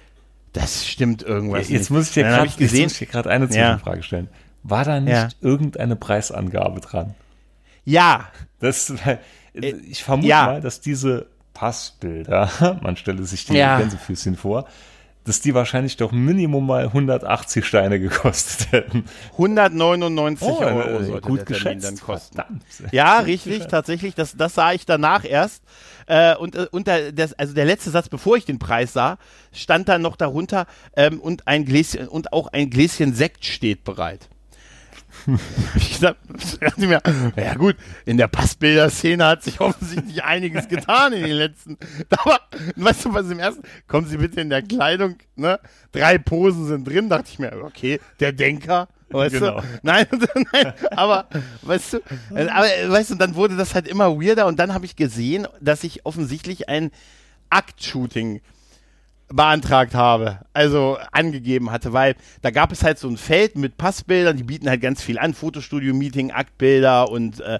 das 0.53 0.85
stimmt 0.88 1.23
irgendwas. 1.23 1.69
Jetzt 1.69 1.81
nicht. 1.81 1.89
muss 1.91 2.07
ich 2.09 2.13
dir 2.13 2.23
gerade 2.23 2.45
ich 2.45 2.57
gesehen, 2.57 2.88
ich 2.88 3.00
dir 3.00 3.07
gerade 3.07 3.29
eine 3.29 3.45
Ja. 3.45 3.51
Zwischenfrage 3.51 4.03
stellen. 4.03 4.27
War 4.62 4.85
da 4.85 5.00
nicht 5.00 5.12
Ja. 5.13 5.29
irgendeine 5.41 5.95
Preisangabe 5.95 6.79
dran? 6.81 7.15
ja, 7.85 8.29
Das, 8.59 8.93
weil, 9.05 9.19
ich 9.53 10.03
vermute 10.03 10.27
Äh, 10.27 10.29
ja. 10.29 10.45
mal, 10.45 10.62
dass 10.62 10.79
diese 10.79 11.25
Passbilder, 11.53 12.50
man 12.81 12.95
stelle 12.95 13.23
sich 13.23 13.45
die 13.45 13.53
Ja. 13.55 13.77
Gänsefüßchen 13.79 14.38
vor, 14.38 14.67
dass 15.25 15.42
die 15.42 15.53
wahrscheinlich 15.53 15.98
doch 15.98 16.12
Minimum 16.12 16.65
mal 16.65 16.86
180 16.86 17.65
Steine 17.65 18.00
gekostet 18.00 18.72
hätten. 18.72 19.06
199 19.34 20.48
Oh, 20.48 20.60
Euro 20.60 20.80
äh, 21.00 21.03
sollte 21.06 21.27
gut 21.27 21.39
der 21.39 21.46
Termin 21.46 21.80
geschätzt. 21.80 21.86
dann 21.86 21.98
kosten. 22.00 22.36
Verdammt. 22.36 22.63
Ja, 22.92 23.20
Gut 23.20 23.27
richtig, 23.27 23.53
geschätzt. 23.53 23.72
tatsächlich. 23.72 24.15
Das, 24.15 24.36
das 24.36 24.53
sah 24.56 24.74
ich 24.74 24.86
danach 24.86 25.24
erst. 25.25 25.63
Äh, 26.08 26.36
und 26.36 26.56
äh, 26.56 26.68
und 26.72 26.88
der, 26.88 27.12
das, 27.13 27.34
also 27.34 27.53
der 27.53 27.65
letzte 27.65 27.89
Satz, 27.89 28.10
bevor 28.10 28.36
ich 28.36 28.46
den 28.46 28.60
Preis 28.60 28.92
sah, 28.94 29.18
stand 29.53 29.88
dann 29.88 30.01
noch 30.01 30.15
darunter 30.18 30.65
ähm, 30.98 31.20
und 31.22 31.48
ein 31.48 31.63
Gläschen 31.65 32.08
und 32.10 32.34
auch 32.34 32.48
ein 32.48 32.70
Gläschen 32.70 33.13
Sekt 33.13 33.46
steht 33.46 33.84
bereit. 33.86 34.27
ich 35.75 36.00
dachte, 36.00 36.18
dachte 36.60 36.88
mir, 36.88 37.01
ja 37.36 37.53
gut, 37.56 37.75
in 38.06 38.18
der 38.18 38.27
Passbilder-Szene 38.27 39.25
hat 39.25 39.44
sich 39.44 39.60
offensichtlich 39.62 40.24
einiges 40.24 40.68
getan 40.68 41.13
in 41.13 41.24
den 41.24 41.36
letzten. 41.38 41.77
Aber 42.10 42.39
weißt 42.75 43.06
du, 43.06 43.13
was 43.13 43.30
im 43.30 43.39
ersten? 43.39 43.63
Kommen 43.88 44.08
Sie 44.08 44.18
bitte 44.18 44.42
in 44.42 44.50
der 44.50 44.62
Kleidung, 44.62 45.15
ne? 45.36 45.60
Drei 45.92 46.18
Posen 46.18 46.68
sind 46.68 46.88
drin, 46.88 47.10
dachte 47.10 47.30
ich 47.32 47.39
mir, 47.39 47.53
okay, 47.63 48.00
der 48.20 48.32
Denker. 48.34 48.88
Weißt 49.10 49.36
Genau. 49.36 49.62
du? 49.62 49.68
Nein, 49.84 50.08
nein, 50.51 50.74
aber 50.96 51.27
weißt 51.62 51.94
du, 51.94 51.98
äh, 52.34 52.48
aber 52.48 52.75
äh, 52.75 52.89
weißt 52.89 53.12
du, 53.12 53.15
dann 53.15 53.36
wurde 53.36 53.56
das 53.56 53.75
halt 53.75 53.88
immer 53.88 54.20
weirder 54.20 54.48
und 54.48 54.58
dann 54.58 54.74
habe 54.74 54.86
ich 54.86 54.96
gesehen, 54.96 55.48
dass 55.62 55.84
ich 55.84 56.03
offensichtlich 56.06 56.68
ein 56.68 56.89
Aktshooting 57.51 58.41
beantragt 59.36 59.96
habe, 59.96 60.39
also 60.54 60.98
angegeben 61.12 61.72
hatte, 61.72 61.91
weil 61.91 62.15
da 62.43 62.52
gab 62.52 62.72
es 62.72 62.84
halt 62.84 63.00
so 63.00 63.08
ein 63.08 63.17
Feld 63.17 63.58
mit 63.58 63.78
Passbildern, 63.78 64.38
die 64.38 64.43
bieten 64.43 64.69
halt 64.69 64.80
ganz 64.80 65.02
viel 65.02 65.17
an, 65.17 65.34
Fotostudio-Meeting, 65.34 66.32
Aktbilder 66.32 67.10
und 67.10 67.39
äh, 67.39 67.60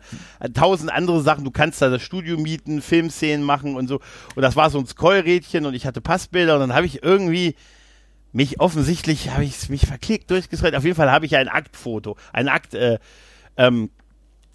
tausend 0.54 0.92
andere 0.92 1.22
Sachen. 1.22 1.44
Du 1.44 1.50
kannst 1.50 1.82
da 1.82 1.90
das 1.90 2.04
Studio 2.04 2.38
mieten, 2.38 2.84
Filmszenen 2.84 3.44
machen 3.44 3.76
und 3.76 3.88
so. 3.88 4.02
Und 4.36 4.44
das 4.44 4.56
war 4.56 4.70
so 4.70 4.78
ein 4.78 4.86
Scrollrädchen 4.86 5.66
und 5.66 5.74
ich 5.74 5.88
hatte 5.88 6.00
Passbilder 6.00 6.54
und 6.54 6.60
dann 6.60 6.76
habe 6.76 6.86
ich 6.86 7.02
irgendwie 7.02 7.56
mich 8.34 8.60
offensichtlich, 8.60 9.32
habe 9.32 9.44
ich 9.44 9.68
mich 9.70 9.88
verklickt, 9.88 10.30
durchgescrollt. 10.30 10.76
Auf 10.76 10.84
jeden 10.84 10.96
Fall 10.96 11.12
habe 11.12 11.26
ich 11.26 11.36
ein 11.36 11.48
Aktfoto, 11.48 12.18
ein 12.34 12.50
Akt, 12.50 12.76
äh, 12.76 13.00
ähm, 13.58 13.90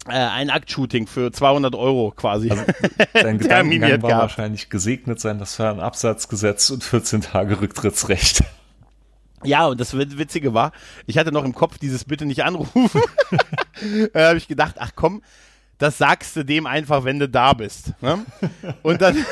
äh, 0.09 0.13
ein 0.13 0.49
Aktshooting 0.49 1.07
für 1.07 1.31
200 1.31 1.75
Euro 1.75 2.11
quasi. 2.15 2.49
Dein 3.13 3.39
Terminiert 3.39 3.41
Gedankengang 3.41 4.01
war 4.01 4.09
gehabt. 4.09 4.21
wahrscheinlich 4.23 4.69
gesegnet 4.69 5.19
sein, 5.19 5.39
das 5.39 5.57
war 5.59 5.71
ein 5.71 5.79
Absatzgesetz 5.79 6.69
und 6.69 6.83
14 6.83 7.21
Tage 7.21 7.61
Rücktrittsrecht. 7.61 8.43
Ja, 9.43 9.67
und 9.67 9.79
das 9.79 9.97
Wit- 9.97 10.17
Witzige 10.17 10.53
war, 10.53 10.71
ich 11.05 11.17
hatte 11.17 11.31
noch 11.31 11.45
im 11.45 11.53
Kopf 11.55 11.77
dieses 11.77 12.03
Bitte 12.05 12.25
nicht 12.25 12.43
anrufen. 12.43 12.89
da 14.13 14.27
habe 14.29 14.37
ich 14.37 14.47
gedacht, 14.49 14.75
ach 14.79 14.91
komm, 14.95 15.21
das 15.77 15.97
sagst 15.97 16.35
du 16.35 16.43
dem 16.43 16.65
einfach, 16.67 17.05
wenn 17.05 17.19
du 17.19 17.29
da 17.29 17.53
bist. 17.53 17.93
Ne? 18.01 18.25
Und 18.83 19.01
dann 19.01 19.15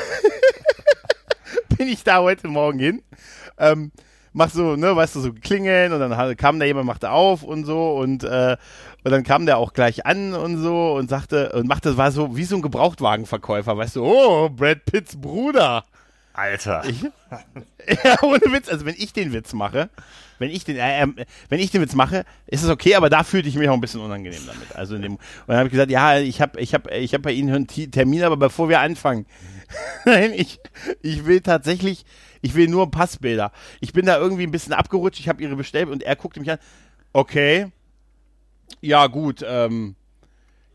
bin 1.76 1.88
ich 1.88 2.04
da 2.04 2.20
heute 2.20 2.48
Morgen 2.48 2.78
hin, 2.78 3.02
ähm, 3.58 3.92
mach 4.38 4.50
so, 4.50 4.76
ne, 4.76 4.96
weißt 4.96 5.16
du, 5.16 5.20
so 5.20 5.32
klingeln 5.32 5.92
und 5.92 6.00
dann 6.00 6.36
kam 6.36 6.58
da 6.58 6.64
jemand, 6.64 6.86
machte 6.86 7.10
auf 7.10 7.42
und 7.42 7.64
so 7.64 7.96
und, 7.96 8.24
äh, 8.24 8.56
und 9.04 9.10
dann 9.10 9.24
kam 9.24 9.44
der 9.44 9.58
auch 9.58 9.74
gleich 9.74 10.06
an 10.06 10.32
und 10.32 10.56
so 10.58 10.94
und 10.94 11.10
sagte 11.10 11.50
und 11.52 11.68
machte, 11.68 11.96
war 11.98 12.12
so 12.12 12.36
wie 12.36 12.44
so 12.44 12.56
ein 12.56 12.62
Gebrauchtwagenverkäufer, 12.62 13.76
weißt 13.76 13.96
du, 13.96 14.04
oh, 14.04 14.48
Brad 14.48 14.84
Pitts 14.86 15.20
Bruder. 15.20 15.84
Alter. 16.38 16.84
Ich, 16.88 17.02
ja, 18.04 18.22
ohne 18.22 18.40
Witz. 18.52 18.68
Also 18.68 18.86
wenn 18.86 18.94
ich 18.96 19.12
den 19.12 19.32
Witz 19.32 19.52
mache, 19.52 19.90
wenn 20.38 20.50
ich 20.50 20.64
den, 20.64 20.76
äh, 20.76 21.02
ähm, 21.02 21.16
wenn 21.48 21.58
ich 21.58 21.72
den 21.72 21.82
Witz 21.82 21.94
mache, 21.94 22.24
ist 22.46 22.62
es 22.62 22.70
okay, 22.70 22.94
aber 22.94 23.10
da 23.10 23.24
fühlte 23.24 23.48
ich 23.48 23.56
mich 23.56 23.68
auch 23.68 23.74
ein 23.74 23.80
bisschen 23.80 24.00
unangenehm 24.00 24.42
damit. 24.46 24.76
Also 24.76 24.94
in 24.94 25.02
dem, 25.02 25.14
und 25.14 25.20
dann 25.48 25.56
habe 25.56 25.66
ich 25.66 25.72
gesagt, 25.72 25.90
ja, 25.90 26.18
ich 26.18 26.40
habe, 26.40 26.60
ich 26.60 26.74
habe, 26.74 26.96
ich 26.96 27.12
habe 27.12 27.22
bei 27.22 27.32
Ihnen 27.32 27.52
einen 27.52 27.66
Termin, 27.66 28.22
aber 28.22 28.36
bevor 28.36 28.68
wir 28.68 28.78
anfangen, 28.80 29.26
nein, 30.04 30.32
ich, 30.32 30.60
ich 31.02 31.26
will 31.26 31.40
tatsächlich, 31.40 32.04
ich 32.40 32.54
will 32.54 32.68
nur 32.68 32.88
Passbilder. 32.90 33.50
Ich 33.80 33.92
bin 33.92 34.06
da 34.06 34.16
irgendwie 34.16 34.44
ein 34.44 34.52
bisschen 34.52 34.72
abgerutscht. 34.72 35.18
Ich 35.18 35.28
habe 35.28 35.42
Ihre 35.42 35.56
bestellt 35.56 35.88
und 35.88 36.04
er 36.04 36.14
guckte 36.14 36.38
mich 36.38 36.50
an. 36.52 36.58
Okay, 37.12 37.66
ja 38.80 39.08
gut. 39.08 39.44
Ähm, 39.44 39.96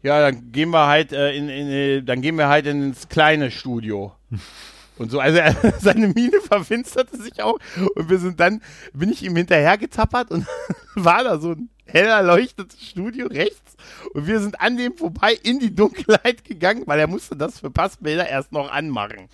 ja, 0.02 0.19
dann 0.19 0.52
gehen 0.52 0.71
wir 0.71 0.88
halt 0.88 1.13
äh, 1.13 1.32
in, 1.32 1.47
in, 1.47 1.67
äh, 1.69 2.02
dann 2.02 2.21
gehen 2.21 2.38
wir 2.38 2.49
halt 2.49 2.67
ins 2.67 3.08
kleine 3.08 3.49
Studio. 3.49 4.13
Und 4.97 5.12
so, 5.12 5.19
also 5.19 5.39
er, 5.39 5.56
seine 5.79 6.08
Miene 6.08 6.39
verfinsterte 6.41 7.21
sich 7.21 7.41
auch. 7.41 7.58
Und 7.95 8.10
wir 8.10 8.19
sind 8.19 8.39
dann, 8.39 8.62
bin 8.93 9.12
ich 9.12 9.23
ihm 9.23 9.36
hinterher 9.36 9.77
getappert 9.77 10.32
und 10.32 10.45
war 10.95 11.23
da 11.23 11.39
so 11.39 11.51
ein 11.51 11.69
hell 11.86 12.08
erleuchtetes 12.08 12.82
Studio 12.82 13.27
rechts. 13.27 13.75
Und 14.13 14.27
wir 14.27 14.39
sind 14.39 14.62
an 14.62 14.77
dem 14.77 14.95
vorbei 14.95 15.38
in 15.43 15.60
die 15.60 15.73
Dunkelheit 15.73 16.43
gegangen, 16.45 16.84
weil 16.86 16.99
er 16.99 17.08
musste 17.08 17.36
das 17.36 17.60
für 17.60 17.71
Passbilder 17.71 18.27
erst 18.27 18.51
noch 18.51 18.71
anmachen. 18.71 19.29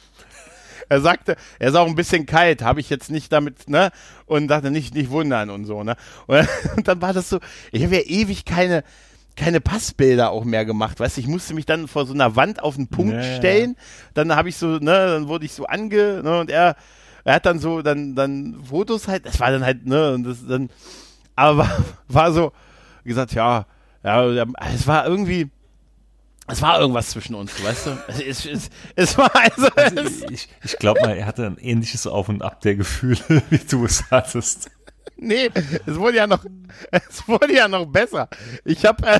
Er 0.87 1.01
sagte, 1.01 1.35
er 1.59 1.69
ist 1.69 1.75
auch 1.75 1.87
ein 1.87 1.95
bisschen 1.95 2.25
kalt, 2.25 2.63
habe 2.63 2.79
ich 2.79 2.89
jetzt 2.89 3.11
nicht 3.11 3.31
damit, 3.31 3.69
ne? 3.69 3.91
Und 4.25 4.47
dachte, 4.47 4.71
nicht, 4.71 4.95
nicht 4.95 5.11
wundern 5.11 5.51
und 5.51 5.65
so, 5.65 5.83
ne? 5.83 5.95
Und, 6.25 6.47
und 6.75 6.87
dann 6.87 7.01
war 7.01 7.13
das 7.13 7.29
so, 7.29 7.39
ich 7.71 7.83
habe 7.83 7.95
ja 7.95 8.01
ewig 8.01 8.43
keine, 8.43 8.83
keine 9.39 9.61
Passbilder 9.61 10.31
auch 10.31 10.43
mehr 10.43 10.65
gemacht, 10.65 10.99
weißt 10.99 11.17
du, 11.17 11.21
ich 11.21 11.27
musste 11.27 11.53
mich 11.53 11.65
dann 11.65 11.87
vor 11.87 12.05
so 12.05 12.13
einer 12.13 12.35
Wand 12.35 12.61
auf 12.61 12.75
einen 12.77 12.89
Punkt 12.89 13.13
ja. 13.13 13.37
stellen, 13.37 13.75
dann 14.13 14.35
habe 14.35 14.49
ich 14.49 14.57
so, 14.57 14.67
ne, 14.67 15.07
dann 15.07 15.27
wurde 15.27 15.45
ich 15.45 15.53
so 15.53 15.65
ange, 15.65 16.21
ne, 16.21 16.39
und 16.39 16.49
er, 16.51 16.75
er 17.23 17.35
hat 17.35 17.45
dann 17.45 17.59
so, 17.59 17.81
dann, 17.81 18.15
dann 18.15 18.61
Fotos 18.69 19.07
halt, 19.07 19.25
das 19.25 19.39
war 19.39 19.51
dann 19.51 19.63
halt, 19.63 19.85
ne, 19.85 20.13
und 20.13 20.23
das 20.25 20.45
dann, 20.45 20.69
aber 21.35 21.59
war, 21.59 21.77
war 22.07 22.31
so, 22.33 22.51
gesagt, 23.05 23.33
ja, 23.33 23.65
ja, 24.03 24.45
es 24.73 24.87
war 24.87 25.05
irgendwie, 25.07 25.49
es 26.47 26.61
war 26.61 26.79
irgendwas 26.79 27.09
zwischen 27.09 27.35
uns, 27.35 27.63
weißt 27.63 27.87
du, 27.87 27.97
es, 28.07 28.45
es, 28.45 28.69
es, 28.95 29.17
war 29.17 29.31
also, 29.35 29.67
es, 29.75 30.23
Ich, 30.29 30.49
ich 30.63 30.77
glaube 30.77 30.99
mal, 31.01 31.15
er 31.15 31.25
hatte 31.25 31.45
ein 31.45 31.57
ähnliches 31.57 32.07
Auf 32.07 32.27
und 32.27 32.41
Ab 32.41 32.61
der 32.61 32.75
Gefühle, 32.75 33.19
wie 33.49 33.59
du 33.59 33.85
es 33.85 34.03
hattest. 34.11 34.69
Nee, 35.21 35.49
es 35.85 35.95
wurde 35.95 36.17
ja 36.17 36.27
noch, 36.27 36.45
es 36.91 37.27
wurde 37.27 37.53
ja 37.53 37.67
noch 37.67 37.85
besser. 37.85 38.29
Ich 38.63 38.85
habe, 38.85 39.05
äh, 39.05 39.19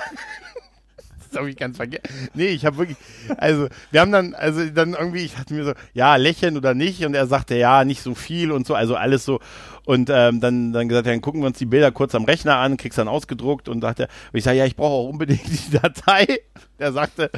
das 1.29 1.38
habe 1.38 1.49
ich 1.49 1.57
ganz 1.57 1.77
vergessen. 1.77 2.29
Nee, 2.33 2.47
ich 2.47 2.65
habe 2.65 2.77
wirklich, 2.77 2.97
also 3.38 3.67
wir 3.91 4.01
haben 4.01 4.12
dann, 4.12 4.33
also 4.33 4.65
dann 4.69 4.93
irgendwie, 4.93 5.23
ich 5.23 5.38
hatte 5.38 5.53
mir 5.53 5.65
so, 5.65 5.73
ja, 5.93 6.15
lächeln 6.15 6.57
oder 6.57 6.73
nicht 6.73 7.03
und 7.05 7.15
er 7.15 7.27
sagte, 7.27 7.55
ja, 7.55 7.83
nicht 7.83 8.01
so 8.01 8.15
viel 8.15 8.51
und 8.51 8.65
so, 8.65 8.75
also 8.75 8.95
alles 8.95 9.25
so 9.25 9.39
und 9.85 10.09
ähm, 10.13 10.39
dann, 10.39 10.71
dann 10.71 10.88
gesagt, 10.88 11.07
ja, 11.07 11.13
dann 11.13 11.21
gucken 11.21 11.41
wir 11.41 11.47
uns 11.47 11.57
die 11.57 11.65
Bilder 11.65 11.91
kurz 11.91 12.15
am 12.15 12.23
Rechner 12.23 12.57
an, 12.57 12.77
kriegst 12.77 12.97
dann 12.97 13.07
ausgedruckt 13.07 13.67
und 13.67 13.81
dachte, 13.81 14.07
und 14.31 14.38
ich 14.38 14.43
sage, 14.43 14.57
ja, 14.57 14.65
ich 14.65 14.75
brauche 14.75 14.93
auch 14.93 15.09
unbedingt 15.09 15.41
die 15.47 15.71
Datei. 15.81 16.27
Er 16.77 16.93
sagte, 16.93 17.31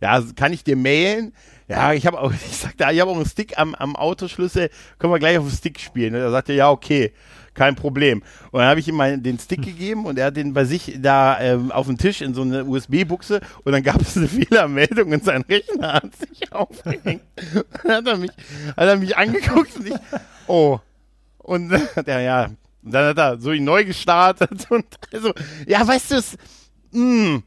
ja, 0.00 0.22
kann 0.36 0.52
ich 0.52 0.62
dir 0.62 0.76
mailen? 0.76 1.32
Ja, 1.66 1.94
ich 1.94 2.06
habe 2.06 2.20
auch, 2.20 2.30
ich 2.50 2.56
sagte, 2.58 2.86
ich 2.92 3.00
habe 3.00 3.10
auch 3.10 3.16
einen 3.16 3.26
Stick 3.26 3.58
am, 3.58 3.74
am 3.74 3.96
Autoschlüssel, 3.96 4.70
können 4.98 5.12
wir 5.12 5.18
gleich 5.18 5.38
auf 5.38 5.48
den 5.48 5.56
Stick 5.56 5.80
spielen. 5.80 6.14
Und 6.14 6.20
er 6.20 6.30
sagte, 6.30 6.52
ja, 6.52 6.70
okay 6.70 7.12
kein 7.54 7.76
Problem. 7.76 8.22
Und 8.50 8.60
dann 8.60 8.68
habe 8.68 8.80
ich 8.80 8.88
ihm 8.88 8.96
mal 8.96 9.16
den 9.18 9.38
Stick 9.38 9.62
gegeben 9.62 10.06
und 10.06 10.18
er 10.18 10.26
hat 10.26 10.36
den 10.36 10.52
bei 10.52 10.64
sich 10.64 10.98
da 11.00 11.40
ähm, 11.40 11.72
auf 11.72 11.86
dem 11.86 11.98
Tisch 11.98 12.20
in 12.20 12.34
so 12.34 12.42
eine 12.42 12.64
USB-Buchse 12.64 13.40
und 13.64 13.72
dann 13.72 13.82
gab 13.82 14.00
es 14.00 14.16
eine 14.16 14.28
Fehlermeldung 14.28 15.12
und 15.12 15.24
sein 15.24 15.42
Rechner 15.42 15.94
hat 15.94 16.14
sich 16.16 16.52
aufgehängt. 16.52 17.22
dann 17.82 17.92
hat 17.92 18.06
er 18.06 18.16
mich, 18.16 18.30
hat 18.76 18.88
er 18.88 18.96
mich 18.96 19.16
angeguckt 19.16 19.76
und 19.76 19.88
ich, 19.88 19.94
oh. 20.46 20.78
Und 21.38 21.70
der, 22.06 22.20
ja, 22.20 22.50
dann 22.82 23.08
hat 23.08 23.18
er 23.18 23.38
so 23.38 23.52
neu 23.52 23.84
gestartet 23.84 24.66
und 24.70 24.86
also, 25.12 25.32
ja, 25.66 25.86
weißt 25.86 26.10
du, 26.10 26.14
es, 26.16 26.36
mh, 26.92 27.42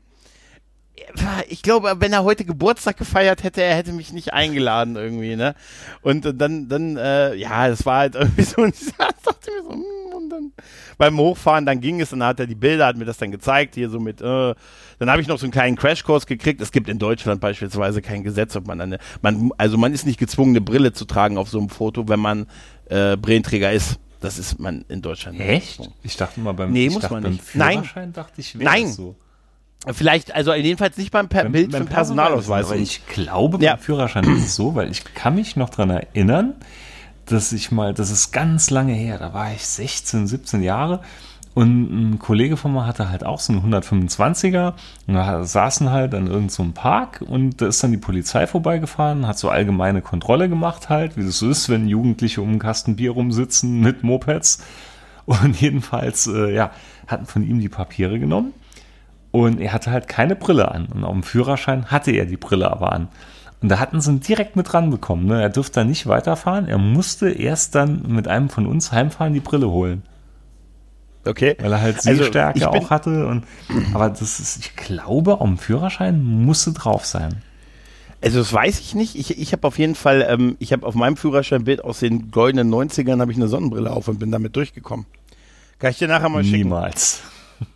ich 1.49 1.61
glaube, 1.61 1.95
wenn 1.99 2.13
er 2.13 2.23
heute 2.23 2.45
Geburtstag 2.45 2.97
gefeiert 2.97 3.43
hätte, 3.43 3.61
er 3.61 3.75
hätte 3.75 3.91
mich 3.91 4.11
nicht 4.13 4.33
eingeladen 4.33 4.95
irgendwie, 4.95 5.35
ne? 5.35 5.55
Und 6.01 6.33
dann, 6.39 6.67
dann, 6.67 6.97
äh, 6.97 7.35
ja, 7.35 7.67
das 7.67 7.85
war 7.85 7.99
halt 7.99 8.15
irgendwie 8.15 8.43
so, 8.43 8.61
und 8.61 8.75
ich 8.75 8.93
dachte 8.97 9.51
mir 9.51 9.63
so, 9.63 9.71
hm, 9.71 10.15
und 10.15 10.29
dann 10.29 10.51
beim 10.97 11.17
Hochfahren, 11.17 11.65
dann 11.65 11.79
ging 11.79 12.01
es, 12.01 12.09
dann 12.09 12.23
hat 12.23 12.39
er 12.39 12.47
die 12.47 12.55
Bilder, 12.55 12.87
hat 12.87 12.97
mir 12.97 13.05
das 13.05 13.17
dann 13.17 13.31
gezeigt, 13.31 13.75
hier 13.75 13.89
so 13.89 13.99
mit, 13.99 14.21
äh, 14.21 14.55
dann 14.99 15.11
habe 15.11 15.21
ich 15.21 15.27
noch 15.27 15.37
so 15.37 15.45
einen 15.45 15.51
kleinen 15.51 15.75
Crashkurs 15.75 16.25
gekriegt. 16.25 16.61
Es 16.61 16.71
gibt 16.71 16.89
in 16.89 16.99
Deutschland 16.99 17.39
beispielsweise 17.39 18.01
kein 18.01 18.23
Gesetz, 18.23 18.55
ob 18.55 18.67
man 18.67 18.81
eine, 18.81 18.97
man, 19.21 19.51
also 19.57 19.77
man 19.77 19.93
ist 19.93 20.05
nicht 20.05 20.19
gezwungen, 20.19 20.51
eine 20.51 20.61
Brille 20.61 20.93
zu 20.93 21.05
tragen 21.05 21.37
auf 21.37 21.49
so 21.49 21.59
einem 21.59 21.69
Foto, 21.69 22.07
wenn 22.07 22.19
man 22.19 22.47
äh, 22.89 23.15
Brillenträger 23.17 23.71
ist. 23.71 23.99
Das 24.19 24.39
ist 24.39 24.59
man 24.59 24.83
in 24.89 25.03
Deutschland 25.03 25.37
nicht. 25.37 25.47
Echt? 25.47 25.89
Ich 26.01 26.17
dachte 26.17 26.39
mal 26.39 26.53
beim, 26.53 26.71
nee, 26.71 26.89
muss 26.89 27.07
man 27.07 27.21
nicht. 27.21 27.53
Nein. 27.53 27.83
dachte 28.13 28.41
ich, 28.41 28.55
Nein. 28.55 28.87
so. 28.87 29.15
Vielleicht, 29.93 30.33
also 30.35 30.53
jedenfalls 30.53 30.97
nicht 30.97 31.11
beim 31.11 31.27
per 31.29 31.43
Beim- 31.43 31.51
Bild 31.51 31.71
beim 31.71 31.83
für 31.87 31.93
Personalausweis. 31.93 32.65
Aber 32.67 32.75
ich 32.75 33.05
glaube, 33.07 33.57
Ja. 33.63 33.73
beim 33.73 33.79
Führerschein 33.79 34.23
ist 34.25 34.45
es 34.45 34.55
so, 34.55 34.75
weil 34.75 34.89
ich 34.91 35.03
kann 35.13 35.35
mich 35.35 35.55
noch 35.55 35.69
dran 35.69 35.89
erinnern, 35.89 36.53
dass 37.25 37.51
ich 37.51 37.71
mal, 37.71 37.93
das 37.93 38.09
ist 38.09 38.31
ganz 38.31 38.69
lange 38.69 38.93
her, 38.93 39.17
da 39.17 39.33
war 39.33 39.51
ich 39.53 39.65
16, 39.65 40.27
17 40.27 40.63
Jahre 40.63 41.01
und 41.53 42.11
ein 42.13 42.19
Kollege 42.19 42.55
von 42.55 42.71
mir 42.71 42.85
hatte 42.85 43.09
halt 43.09 43.25
auch 43.25 43.39
so 43.39 43.51
einen 43.51 43.61
125er 43.73 44.73
und 45.07 45.13
da 45.15 45.43
saßen 45.43 45.89
halt 45.89 46.13
an 46.13 46.27
irgendeinem 46.27 46.49
so 46.49 46.65
Park 46.73 47.23
und 47.27 47.61
da 47.61 47.67
ist 47.67 47.83
dann 47.83 47.91
die 47.91 47.97
Polizei 47.97 48.47
vorbeigefahren, 48.47 49.27
hat 49.27 49.39
so 49.39 49.49
allgemeine 49.49 50.01
Kontrolle 50.01 50.47
gemacht 50.49 50.87
halt, 50.89 51.17
wie 51.17 51.25
das 51.25 51.39
so 51.39 51.49
ist, 51.49 51.67
wenn 51.69 51.87
Jugendliche 51.87 52.41
um 52.41 52.49
einen 52.49 52.59
Kasten 52.59 52.95
Bier 52.95 53.11
rumsitzen 53.11 53.81
mit 53.81 54.03
Mopeds 54.03 54.63
und 55.25 55.59
jedenfalls, 55.59 56.27
äh, 56.27 56.53
ja, 56.53 56.71
hatten 57.07 57.25
von 57.25 57.43
ihm 57.43 57.59
die 57.59 57.69
Papiere 57.69 58.19
genommen 58.19 58.53
und 59.45 59.59
er 59.59 59.73
hatte 59.73 59.91
halt 59.91 60.07
keine 60.07 60.35
Brille 60.35 60.69
an. 60.71 60.87
Und 60.87 61.03
auf 61.03 61.13
dem 61.13 61.23
Führerschein 61.23 61.85
hatte 61.87 62.11
er 62.11 62.25
die 62.25 62.37
Brille 62.37 62.69
aber 62.71 62.93
an. 62.93 63.07
Und 63.61 63.69
da 63.69 63.79
hatten 63.79 63.99
sie 64.01 64.11
ihn 64.11 64.19
direkt 64.19 64.55
mit 64.55 64.71
dran 64.71 64.89
bekommen. 64.91 65.25
Ne? 65.25 65.41
Er 65.41 65.49
durfte 65.49 65.79
da 65.79 65.83
nicht 65.83 66.05
weiterfahren. 66.07 66.67
Er 66.67 66.77
musste 66.77 67.29
erst 67.29 67.73
dann 67.75 68.03
mit 68.07 68.27
einem 68.27 68.49
von 68.49 68.67
uns 68.67 68.91
heimfahren 68.91 69.33
die 69.33 69.39
Brille 69.39 69.69
holen. 69.69 70.03
Okay. 71.25 71.57
Weil 71.59 71.71
er 71.73 71.81
halt 71.81 71.95
Also, 71.97 72.11
Sehstärke 72.23 72.59
bin- 72.59 72.67
auch 72.69 72.89
hatte. 72.89 73.27
Und, 73.27 73.43
aber 73.93 74.09
das 74.09 74.39
ist, 74.39 74.57
ich 74.59 74.75
glaube, 74.75 75.41
auf 75.41 75.47
dem 75.47 75.57
Führerschein 75.57 76.23
musste 76.23 76.71
drauf 76.73 77.05
sein. 77.05 77.41
Also 78.21 78.39
das 78.39 78.51
weiß 78.53 78.79
ich 78.79 78.95
nicht. 78.95 79.15
Ich, 79.15 79.37
ich 79.39 79.51
habe 79.53 79.67
auf 79.67 79.77
jeden 79.77 79.95
Fall, 79.95 80.25
ähm, 80.29 80.55
ich 80.59 80.71
habe 80.73 80.85
auf 80.85 80.95
meinem 80.95 81.17
Führerscheinbild 81.17 81.83
aus 81.83 81.99
den 81.99 82.31
goldenen 82.31 82.71
90ern 82.73 83.19
habe 83.19 83.31
ich 83.31 83.37
eine 83.37 83.47
Sonnenbrille 83.47 83.91
auf 83.91 84.07
und 84.07 84.19
bin 84.19 84.31
damit 84.31 84.55
durchgekommen. 84.55 85.05
Kann 85.79 85.91
ich 85.91 85.97
dir 85.99 86.07
nachher 86.07 86.29
mal 86.29 86.43
schicken? 86.43 86.57
Niemals. 86.69 87.21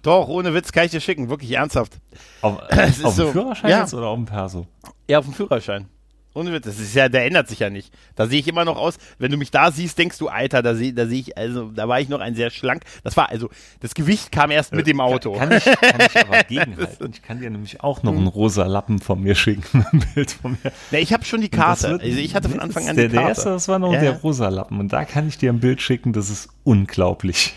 Doch, 0.03 0.27
ohne 0.27 0.53
Witz 0.53 0.71
kann 0.71 0.85
ich 0.85 0.91
dir 0.91 1.01
schicken, 1.01 1.29
wirklich 1.29 1.51
ernsthaft. 1.51 1.93
Auf, 2.41 2.59
auf 2.69 2.95
dem 2.95 3.11
so, 3.11 3.31
Führerschein 3.31 3.69
ja. 3.71 3.79
jetzt 3.81 3.93
oder 3.93 4.07
auf 4.07 4.17
dem 4.17 4.25
Perso? 4.25 4.67
Ja, 5.07 5.19
auf 5.19 5.25
dem 5.25 5.33
Führerschein. 5.33 5.87
Ohne 6.33 6.53
Witz, 6.53 6.63
das 6.63 6.79
ist 6.79 6.95
ja, 6.95 7.09
der 7.09 7.25
ändert 7.25 7.49
sich 7.49 7.59
ja 7.59 7.69
nicht. 7.69 7.93
Da 8.15 8.25
sehe 8.25 8.39
ich 8.39 8.47
immer 8.47 8.63
noch 8.63 8.77
aus, 8.77 8.97
wenn 9.19 9.31
du 9.31 9.37
mich 9.37 9.51
da 9.51 9.69
siehst, 9.69 9.97
denkst 9.97 10.17
du, 10.17 10.29
Alter, 10.29 10.61
da 10.61 10.75
sehe 10.75 10.93
da 10.93 11.05
seh 11.05 11.19
ich, 11.19 11.37
also 11.37 11.65
da 11.71 11.89
war 11.89 11.99
ich 11.99 12.07
noch 12.07 12.21
ein 12.21 12.35
sehr 12.35 12.49
schlank. 12.51 12.83
Das 13.03 13.17
war, 13.17 13.27
also, 13.29 13.49
das 13.81 13.93
Gewicht 13.93 14.31
kam 14.31 14.49
erst 14.49 14.73
mit 14.73 14.87
dem 14.87 15.01
Auto. 15.01 15.33
Kann 15.33 15.51
ich, 15.51 15.65
kann 15.65 15.99
ich 15.99 16.17
aber 16.17 16.43
gegenhalten. 16.47 17.11
Ich 17.11 17.21
kann 17.21 17.41
dir 17.41 17.49
nämlich 17.49 17.83
auch 17.83 18.01
noch 18.03 18.13
einen 18.15 18.27
rosa 18.27 18.65
Lappen 18.65 18.99
von 18.99 19.21
mir 19.21 19.35
schicken, 19.35 19.85
ein 19.91 20.05
Bild 20.15 20.31
von 20.31 20.51
mir. 20.63 20.71
Ne, 20.91 20.99
ich 20.99 21.11
habe 21.11 21.25
schon 21.25 21.41
die 21.41 21.49
Karte. 21.49 21.89
wird- 21.89 22.01
Also 22.03 22.17
ich 22.17 22.33
hatte 22.33 22.47
von 22.47 22.61
Anfang 22.61 22.87
an 22.87 22.95
der, 22.95 23.09
die 23.09 23.15
Karte. 23.15 23.25
Der 23.25 23.29
erste, 23.35 23.49
das 23.49 23.67
war 23.67 23.79
noch 23.79 23.91
Ja, 23.91 23.99
der 23.99 24.13
rosa 24.21 24.47
Lappen. 24.47 24.79
Und 24.79 24.93
da 24.93 25.03
kann 25.03 25.27
ich 25.27 25.37
dir 25.37 25.51
ein 25.51 25.59
Bild 25.59 25.81
schicken, 25.81 26.13
das 26.13 26.29
ist 26.29 26.47
unglaublich. 26.63 27.53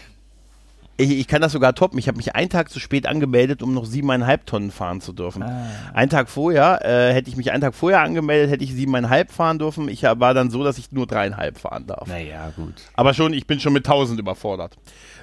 Ich, 0.97 1.11
ich 1.11 1.27
kann 1.27 1.43
das 1.43 1.51
sogar 1.51 1.75
toppen. 1.75 1.99
Ich 1.99 2.07
habe 2.07 2.17
mich 2.17 2.37
einen 2.37 2.49
Tag 2.51 2.71
zu 2.71 2.79
spät 2.79 3.07
angemeldet, 3.07 3.63
um 3.63 3.75
noch 3.75 3.85
siebeneinhalb 3.85 4.47
Tonnen 4.47 4.71
fahren 4.71 5.01
zu 5.01 5.13
dürfen. 5.13 5.43
Ah. 5.43 5.67
Einen 5.93 6.09
Tag 6.09 6.29
vorher, 6.29 6.85
äh, 6.85 7.13
hätte 7.13 7.29
ich 7.29 7.37
mich 7.37 7.51
einen 7.51 7.63
Tag 7.63 7.75
vorher 7.75 8.01
angemeldet, 8.03 8.51
hätte 8.53 8.63
ich 8.63 8.73
siebeneinhalb 8.73 9.33
fahren 9.33 9.59
dürfen. 9.59 9.89
Ich 9.89 10.05
war 10.05 10.35
dann 10.35 10.51
so, 10.51 10.63
dass 10.63 10.79
ich 10.79 10.93
nur 10.93 11.09
dreieinhalb 11.09 11.59
fahren 11.59 11.87
darf. 11.89 12.07
Naja, 12.07 12.53
gut. 12.55 12.75
Aber 12.95 13.13
schon, 13.13 13.33
ich 13.35 13.47
bin 13.49 13.59
schon 13.59 13.73
mit 13.73 13.85
tausend 13.87 14.21
überfordert. 14.21 14.77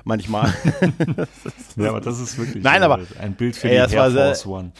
Manchmal. 0.03 0.53
Ja, 1.77 1.89
aber 1.89 2.01
das 2.01 2.19
ist 2.19 2.37
wirklich 2.37 2.63
Nein, 2.63 2.81
äh, 2.81 2.85
aber- 2.85 2.99
ein 3.21 3.33
Bild 3.33 3.55
für 3.55 3.69
Ey, 3.69 3.87
die 3.87 3.93
Air 3.95 4.13
war 4.13 4.25
Force 4.25 4.45
One. 4.45 4.71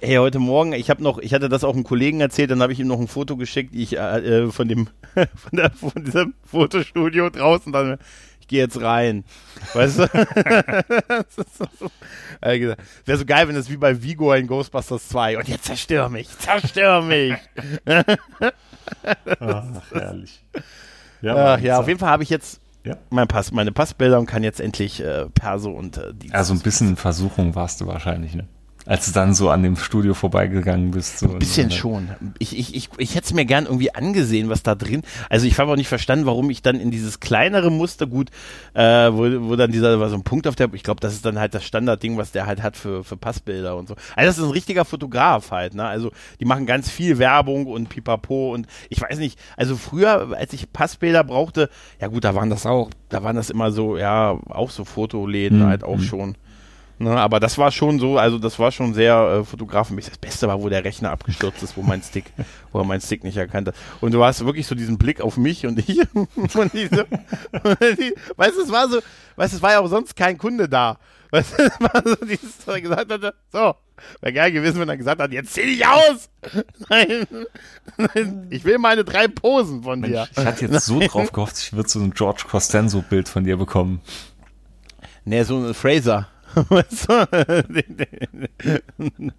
Hey, 0.00 0.16
heute 0.16 0.40
Morgen, 0.40 0.72
ich 0.72 0.90
habe 0.90 1.00
noch, 1.00 1.18
ich 1.18 1.32
hatte 1.32 1.48
das 1.48 1.62
auch 1.62 1.74
einem 1.74 1.84
Kollegen 1.84 2.20
erzählt, 2.20 2.50
dann 2.50 2.60
habe 2.60 2.72
ich 2.72 2.80
ihm 2.80 2.88
noch 2.88 2.98
ein 2.98 3.06
Foto 3.06 3.36
geschickt, 3.36 3.72
ich 3.72 3.96
äh, 3.96 4.46
äh, 4.46 4.50
von 4.50 4.66
dem, 4.66 4.88
von, 5.14 5.26
der, 5.52 5.70
von 5.70 5.92
diesem 6.04 6.34
Fotostudio 6.44 7.30
draußen, 7.30 7.72
dann, 7.72 7.98
ich 8.42 8.48
gehe 8.48 8.58
jetzt 8.60 8.80
rein, 8.80 9.24
weißt 9.74 9.98
du? 10.00 10.06
das 11.08 11.38
ist 11.38 11.58
so. 11.78 11.90
Äh, 12.40 12.74
Wäre 13.04 13.18
so 13.18 13.24
geil, 13.24 13.46
wenn 13.48 13.54
es 13.56 13.70
wie 13.70 13.76
bei 13.76 14.02
Vigo 14.02 14.32
in 14.34 14.46
Ghostbusters 14.48 15.08
2 15.08 15.38
und 15.38 15.48
jetzt 15.48 15.64
zerstör 15.64 16.08
mich, 16.08 16.28
zerstör 16.38 17.02
mich. 17.02 17.34
Ach, 17.86 18.04
herrlich. 19.92 20.44
Ja, 21.20 21.54
Ach, 21.54 21.60
ja, 21.60 21.78
auf 21.78 21.86
jeden 21.86 22.00
Fall 22.00 22.10
habe 22.10 22.24
ich 22.24 22.30
jetzt 22.30 22.60
Ja. 22.84 22.96
mein 23.10 23.28
Pass, 23.28 23.52
meine 23.52 23.70
Passbilder 23.72 24.18
und 24.18 24.26
kann 24.26 24.42
jetzt 24.42 24.60
endlich 24.60 25.00
äh, 25.00 25.26
Perso 25.30 25.70
und 25.70 25.98
äh, 25.98 26.12
die. 26.12 26.32
Also 26.32 26.52
ein 26.52 26.60
bisschen 26.60 26.88
in 26.90 26.96
Versuchung 26.96 27.54
warst 27.54 27.80
du 27.80 27.86
wahrscheinlich, 27.86 28.34
ne? 28.34 28.48
Als 28.84 29.06
du 29.06 29.12
dann 29.12 29.32
so 29.34 29.48
an 29.50 29.62
dem 29.62 29.76
Studio 29.76 30.12
vorbeigegangen 30.12 30.90
bist. 30.90 31.20
So 31.20 31.30
Ein 31.30 31.38
bisschen 31.38 31.66
und, 31.66 31.72
schon. 31.72 32.08
Ich, 32.38 32.58
ich, 32.58 32.74
ich, 32.74 32.88
ich 32.98 33.14
hätte 33.14 33.26
es 33.26 33.32
mir 33.32 33.44
gern 33.44 33.66
irgendwie 33.66 33.94
angesehen, 33.94 34.48
was 34.48 34.64
da 34.64 34.74
drin. 34.74 35.02
Also 35.28 35.46
ich 35.46 35.56
habe 35.58 35.70
auch 35.70 35.76
nicht 35.76 35.88
verstanden, 35.88 36.26
warum 36.26 36.50
ich 36.50 36.62
dann 36.62 36.80
in 36.80 36.90
dieses 36.90 37.20
kleinere 37.20 37.70
Muster 37.70 38.06
gut, 38.08 38.30
äh, 38.74 38.82
wo, 38.82 39.48
wo 39.48 39.56
dann 39.56 39.70
dieser 39.70 40.00
war 40.00 40.08
so 40.08 40.16
ein 40.16 40.24
Punkt 40.24 40.48
auf 40.48 40.56
der, 40.56 40.68
ich 40.74 40.82
glaube, 40.82 41.00
das 41.00 41.12
ist 41.12 41.24
dann 41.24 41.38
halt 41.38 41.54
das 41.54 41.64
Standardding, 41.64 42.16
was 42.16 42.32
der 42.32 42.46
halt 42.46 42.62
hat 42.62 42.76
für, 42.76 43.04
für 43.04 43.16
Passbilder 43.16 43.76
und 43.76 43.86
so. 43.88 43.94
Also 44.16 44.28
das 44.28 44.38
ist 44.38 44.44
ein 44.44 44.50
richtiger 44.50 44.84
Fotograf 44.84 45.52
halt, 45.52 45.74
ne? 45.74 45.84
Also 45.84 46.10
die 46.40 46.44
machen 46.44 46.66
ganz 46.66 46.90
viel 46.90 47.18
Werbung 47.18 47.66
und 47.66 47.88
Pipapo 47.88 48.52
und 48.52 48.66
ich 48.88 49.00
weiß 49.00 49.18
nicht, 49.18 49.38
also 49.56 49.76
früher, 49.76 50.36
als 50.36 50.52
ich 50.54 50.72
Passbilder 50.72 51.22
brauchte, 51.22 51.70
ja 52.00 52.08
gut, 52.08 52.24
da 52.24 52.34
waren 52.34 52.50
das 52.50 52.66
auch, 52.66 52.90
da 53.10 53.22
waren 53.22 53.36
das 53.36 53.48
immer 53.50 53.70
so, 53.70 53.96
ja, 53.96 54.36
auch 54.48 54.70
so 54.70 54.84
Fotoläden 54.84 55.60
Mhm. 55.60 55.66
halt 55.66 55.84
auch 55.84 56.00
schon. 56.00 56.34
Ne, 57.02 57.20
aber 57.20 57.40
das 57.40 57.58
war 57.58 57.72
schon 57.72 57.98
so, 57.98 58.16
also 58.16 58.38
das 58.38 58.60
war 58.60 58.70
schon 58.70 58.94
sehr 58.94 59.40
äh, 59.40 59.44
fotografenmäßig. 59.44 60.10
Das 60.10 60.18
Beste 60.18 60.46
war, 60.46 60.62
wo 60.62 60.68
der 60.68 60.84
Rechner 60.84 61.10
abgestürzt 61.10 61.60
ist, 61.60 61.76
wo 61.76 61.82
mein 61.82 62.00
Stick, 62.00 62.26
wo 62.70 62.78
er 62.78 62.84
meinen 62.84 63.00
Stick 63.00 63.24
nicht 63.24 63.36
erkannt 63.36 63.66
hat. 63.66 63.74
Und 64.00 64.14
du 64.14 64.22
hast 64.22 64.46
wirklich 64.46 64.68
so 64.68 64.76
diesen 64.76 64.98
Blick 64.98 65.20
auf 65.20 65.36
mich 65.36 65.66
und 65.66 65.80
ich 65.80 65.98
und 66.14 66.72
die 66.72 66.86
so, 66.86 67.00
und 67.00 67.98
die, 67.98 68.14
weißt 68.36 68.56
du, 68.56 68.62
es 68.62 68.70
war 68.70 68.88
so, 68.88 69.00
weißt 69.34 69.52
du, 69.52 69.56
es 69.56 69.62
war 69.62 69.72
ja 69.72 69.80
auch 69.80 69.88
sonst 69.88 70.14
kein 70.14 70.38
Kunde 70.38 70.68
da. 70.68 70.96
Weißt 71.32 71.58
du, 71.58 71.62
es 71.64 71.80
war 71.80 72.02
so 72.04 72.14
dieses, 72.24 72.58
was 72.66 72.74
er 72.76 72.80
gesagt 72.80 73.10
hatte, 73.10 73.34
so, 73.50 73.74
wäre 74.20 74.32
geil 74.32 74.52
gewesen, 74.52 74.78
wenn 74.78 74.88
er 74.88 74.96
gesagt 74.96 75.20
hat, 75.20 75.32
jetzt 75.32 75.54
zieh 75.54 75.62
dich 75.62 75.84
aus! 75.84 76.30
Nein, 76.88 77.26
nein, 77.96 78.46
ich 78.50 78.64
will 78.64 78.78
meine 78.78 79.02
drei 79.02 79.26
Posen 79.26 79.82
von 79.82 80.02
dir. 80.02 80.10
Mensch, 80.10 80.30
ich 80.36 80.44
hatte 80.44 80.66
jetzt 80.66 80.86
so 80.86 81.00
drauf 81.00 81.32
gehofft, 81.32 81.58
ich 81.58 81.72
würde 81.72 81.88
so 81.88 81.98
ein 81.98 82.12
George 82.12 82.44
Costanzo-Bild 82.48 83.28
von 83.28 83.42
dir 83.42 83.56
bekommen. 83.56 84.02
Nee, 85.24 85.42
so 85.42 85.56
ein 85.56 85.74
Fraser. 85.74 86.28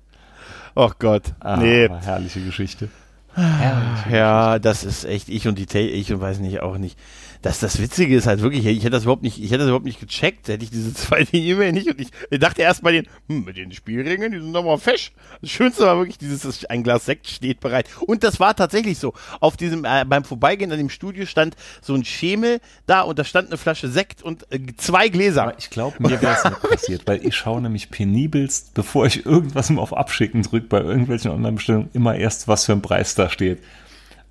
Oh 0.75 0.89
Gott. 0.97 1.33
Ah, 1.39 1.57
nee. 1.57 1.87
herrliche 1.87 2.43
Geschichte. 2.43 2.89
Herrlich. 3.35 4.11
Ja, 4.11 4.57
das 4.57 4.83
ist 4.83 5.05
echt 5.05 5.29
ich 5.29 5.47
und 5.47 5.57
die 5.57 5.65
ich 5.89 6.11
und 6.11 6.19
weiß 6.19 6.39
nicht 6.39 6.61
auch 6.61 6.77
nicht. 6.77 6.97
Das, 7.43 7.59
das 7.59 7.79
Witzige 7.81 8.15
ist 8.15 8.25
halt 8.25 8.41
wirklich, 8.41 8.65
ich 8.65 8.79
hätte 8.79 8.91
das 8.91 9.03
überhaupt 9.03 9.21
nicht, 9.21 9.37
ich 9.37 9.51
hätte 9.51 9.59
das 9.59 9.67
überhaupt 9.67 9.85
nicht 9.85 9.99
gecheckt, 9.99 10.47
hätte 10.47 10.63
ich 10.63 10.71
diese 10.71 10.93
zweite 10.93 11.35
E-Mail 11.35 11.73
nicht 11.73 11.89
und 11.89 11.99
ich, 11.99 12.07
ich 12.31 12.39
dachte 12.39 12.61
erst 12.61 12.81
bei 12.81 12.93
den, 12.93 13.05
hm, 13.27 13.43
mit 13.43 13.57
den 13.57 13.73
Spielregeln, 13.73 14.31
die 14.31 14.39
sind 14.39 14.53
doch 14.53 14.63
mal 14.63 14.77
fesch. 14.77 15.11
Das 15.41 15.51
Schönste 15.51 15.83
war 15.83 15.97
wirklich 15.97 16.17
dieses, 16.17 16.65
ein 16.65 16.83
Glas 16.83 17.05
Sekt 17.05 17.27
steht 17.27 17.59
bereit. 17.59 17.89
Und 17.99 18.23
das 18.23 18.39
war 18.39 18.55
tatsächlich 18.55 18.97
so. 18.97 19.13
Auf 19.41 19.57
diesem, 19.57 19.83
äh, 19.83 20.05
beim 20.07 20.23
Vorbeigehen 20.23 20.71
an 20.71 20.77
dem 20.77 20.89
Studio 20.89 21.25
stand 21.25 21.57
so 21.81 21.93
ein 21.93 22.05
Schemel 22.05 22.61
da 22.85 23.01
und 23.01 23.19
da 23.19 23.25
stand 23.25 23.49
eine 23.49 23.57
Flasche 23.57 23.89
Sekt 23.89 24.23
und 24.23 24.49
äh, 24.49 24.59
zwei 24.77 25.09
Gläser. 25.09 25.43
Aber 25.43 25.59
ich 25.59 25.69
glaube, 25.69 25.97
mir 25.99 26.21
wäre 26.21 26.37
es 26.37 26.45
nicht 26.45 26.61
passiert, 26.69 27.01
weil 27.07 27.25
ich 27.25 27.35
schaue 27.35 27.61
nämlich 27.61 27.91
penibelst, 27.91 28.73
bevor 28.73 29.05
ich 29.05 29.25
irgendwas 29.25 29.69
mal 29.69 29.81
auf 29.81 29.93
Abschicken 29.93 30.43
drücke, 30.43 30.67
bei 30.67 30.79
irgendwelchen 30.79 31.29
Online-Bestellungen, 31.29 31.89
immer 31.91 32.15
erst, 32.15 32.47
was 32.47 32.63
für 32.63 32.71
ein 32.71 32.81
Preis 32.81 33.15
da 33.15 33.29
steht. 33.29 33.59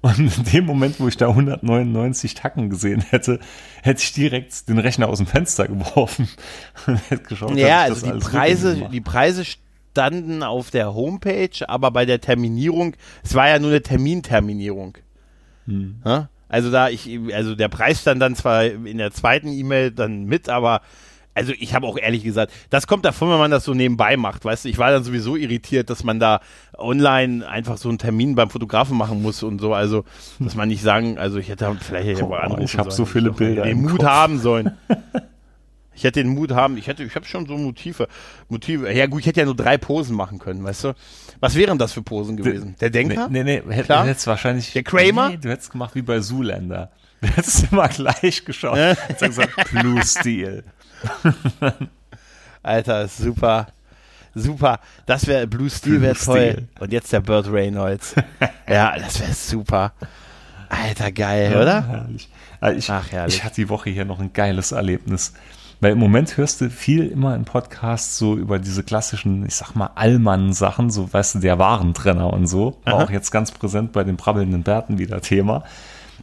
Und 0.02 0.18
in 0.18 0.44
dem 0.52 0.66
Moment, 0.66 0.98
wo 0.98 1.06
ich 1.06 1.16
da 1.16 1.28
199 1.28 2.34
Tacken 2.34 2.68
gesehen 2.68 3.00
hätte, 3.10 3.38
hätte 3.82 4.02
ich 4.02 4.12
direkt 4.12 4.68
den 4.68 4.78
Rechner 4.78 5.08
aus 5.08 5.18
dem 5.18 5.28
Fenster 5.28 5.68
geworfen 5.68 6.28
und 6.86 6.98
hätte 7.08 7.22
geschaut, 7.22 7.56
Ja, 7.56 7.82
also 7.82 8.12
die 8.12 8.18
Preise, 8.18 8.88
die 8.92 9.00
Preise 9.00 9.44
standen 9.92 10.42
auf 10.42 10.70
der 10.70 10.92
Homepage, 10.94 11.68
aber 11.68 11.92
bei 11.92 12.04
der 12.04 12.20
Terminierung, 12.20 12.96
es 13.22 13.34
war 13.34 13.48
ja 13.48 13.60
nur 13.60 13.70
eine 13.70 13.82
Terminterminierung. 13.82 14.98
Hm. 15.66 16.02
Also 16.48 16.70
da 16.72 16.88
ich, 16.88 17.08
also 17.32 17.54
der 17.54 17.68
Preis 17.68 18.00
stand 18.00 18.20
dann 18.20 18.34
zwar 18.34 18.64
in 18.64 18.98
der 18.98 19.12
zweiten 19.12 19.48
E-Mail 19.48 19.92
dann 19.92 20.24
mit, 20.24 20.48
aber 20.48 20.82
also 21.34 21.52
ich 21.58 21.74
habe 21.74 21.86
auch 21.86 21.96
ehrlich 21.98 22.24
gesagt, 22.24 22.52
das 22.70 22.86
kommt 22.86 23.04
davon, 23.04 23.30
wenn 23.30 23.38
man 23.38 23.50
das 23.50 23.64
so 23.64 23.74
nebenbei 23.74 24.16
macht, 24.16 24.44
weißt 24.44 24.64
du, 24.64 24.68
ich 24.68 24.78
war 24.78 24.90
dann 24.90 25.02
sowieso 25.04 25.36
irritiert, 25.36 25.88
dass 25.90 26.04
man 26.04 26.20
da 26.20 26.40
online 26.76 27.48
einfach 27.48 27.76
so 27.78 27.88
einen 27.88 27.98
Termin 27.98 28.34
beim 28.34 28.50
Fotografen 28.50 28.96
machen 28.96 29.22
muss 29.22 29.42
und 29.42 29.60
so, 29.60 29.72
also 29.74 30.04
dass 30.38 30.54
man 30.54 30.68
nicht 30.68 30.82
sagen, 30.82 31.18
also 31.18 31.38
ich 31.38 31.48
hätte 31.48 31.74
vielleicht 31.80 32.08
hätte 32.08 32.20
ich 32.20 32.22
Oh, 32.22 32.34
anrufen 32.34 32.62
ich 32.62 32.76
hab 32.76 32.84
sollen, 32.86 32.96
so 32.96 33.04
viele 33.06 33.30
hätte 33.30 33.38
Bilder 33.38 33.62
den 33.64 33.82
Mut 33.82 33.98
Kopf. 33.98 34.04
haben 34.04 34.38
sollen. 34.38 34.72
Ich 35.94 36.04
hätte 36.04 36.22
den 36.22 36.32
Mut 36.32 36.52
haben, 36.52 36.78
ich 36.78 36.86
hätte, 36.86 37.04
ich 37.04 37.14
habe 37.14 37.26
schon 37.26 37.46
so 37.46 37.56
Motive, 37.58 38.08
Motive. 38.48 38.90
Ja 38.92 39.06
gut, 39.06 39.20
ich 39.20 39.26
hätte 39.26 39.40
ja 39.40 39.44
nur 39.44 39.54
drei 39.54 39.76
Posen 39.76 40.16
machen 40.16 40.38
können, 40.38 40.64
weißt 40.64 40.84
du? 40.84 40.94
Was 41.40 41.54
wären 41.54 41.76
das 41.78 41.92
für 41.92 42.00
Posen 42.02 42.38
gewesen? 42.38 42.76
Der 42.80 42.88
Denker? 42.88 43.28
Nee, 43.28 43.44
nee, 43.44 43.62
nee 43.66 43.82
Klar. 43.82 44.06
hättest 44.06 44.26
wahrscheinlich. 44.26 44.72
Der 44.72 44.84
Kramer? 44.84 45.28
Nee, 45.28 45.36
du 45.36 45.50
hättest 45.50 45.70
gemacht 45.70 45.94
wie 45.94 46.00
bei 46.00 46.18
Zoolander. 46.20 46.90
Du 47.20 47.28
hättest 47.28 47.70
immer 47.70 47.88
gleich 47.88 48.42
geschaut. 48.44 48.76
Hättest 48.78 49.20
gesagt, 49.20 49.70
Blue 49.70 50.02
Steel. 50.02 50.64
Alter, 52.62 53.08
super. 53.08 53.66
Super. 54.34 54.80
Das 55.06 55.26
wäre 55.26 55.46
Blue 55.46 55.68
Steel 55.68 56.00
wäre 56.00 56.14
toll. 56.14 56.68
Und 56.80 56.92
jetzt 56.92 57.12
der 57.12 57.20
Burt 57.20 57.50
Reynolds. 57.50 58.14
ja, 58.68 58.96
das 58.98 59.20
wäre 59.20 59.32
super. 59.34 59.92
Alter, 60.68 61.12
geil, 61.12 61.54
oder? 61.54 61.86
Herrlich. 61.86 62.28
Also 62.60 62.78
ich, 62.78 62.90
Ach, 62.90 63.10
herrlich. 63.12 63.36
ich 63.36 63.44
hatte 63.44 63.56
die 63.56 63.68
Woche 63.68 63.90
hier 63.90 64.04
noch 64.04 64.20
ein 64.20 64.32
geiles 64.32 64.72
Erlebnis. 64.72 65.34
Weil 65.80 65.92
im 65.92 65.98
Moment 65.98 66.36
hörst 66.36 66.60
du 66.60 66.70
viel 66.70 67.08
immer 67.08 67.34
in 67.34 67.44
Podcasts 67.44 68.16
so 68.16 68.36
über 68.36 68.60
diese 68.60 68.84
klassischen, 68.84 69.44
ich 69.44 69.56
sag 69.56 69.74
mal, 69.74 69.90
Allmann-Sachen, 69.96 70.90
so 70.90 71.12
weißt 71.12 71.34
du, 71.34 71.38
der 71.40 71.58
Warentrenner 71.58 72.32
und 72.32 72.46
so. 72.46 72.78
War 72.84 72.94
Aha. 72.94 73.04
auch 73.04 73.10
jetzt 73.10 73.32
ganz 73.32 73.50
präsent 73.50 73.92
bei 73.92 74.04
den 74.04 74.16
brabbelnden 74.16 74.62
Bärten 74.62 74.98
wieder 74.98 75.20
Thema. 75.20 75.64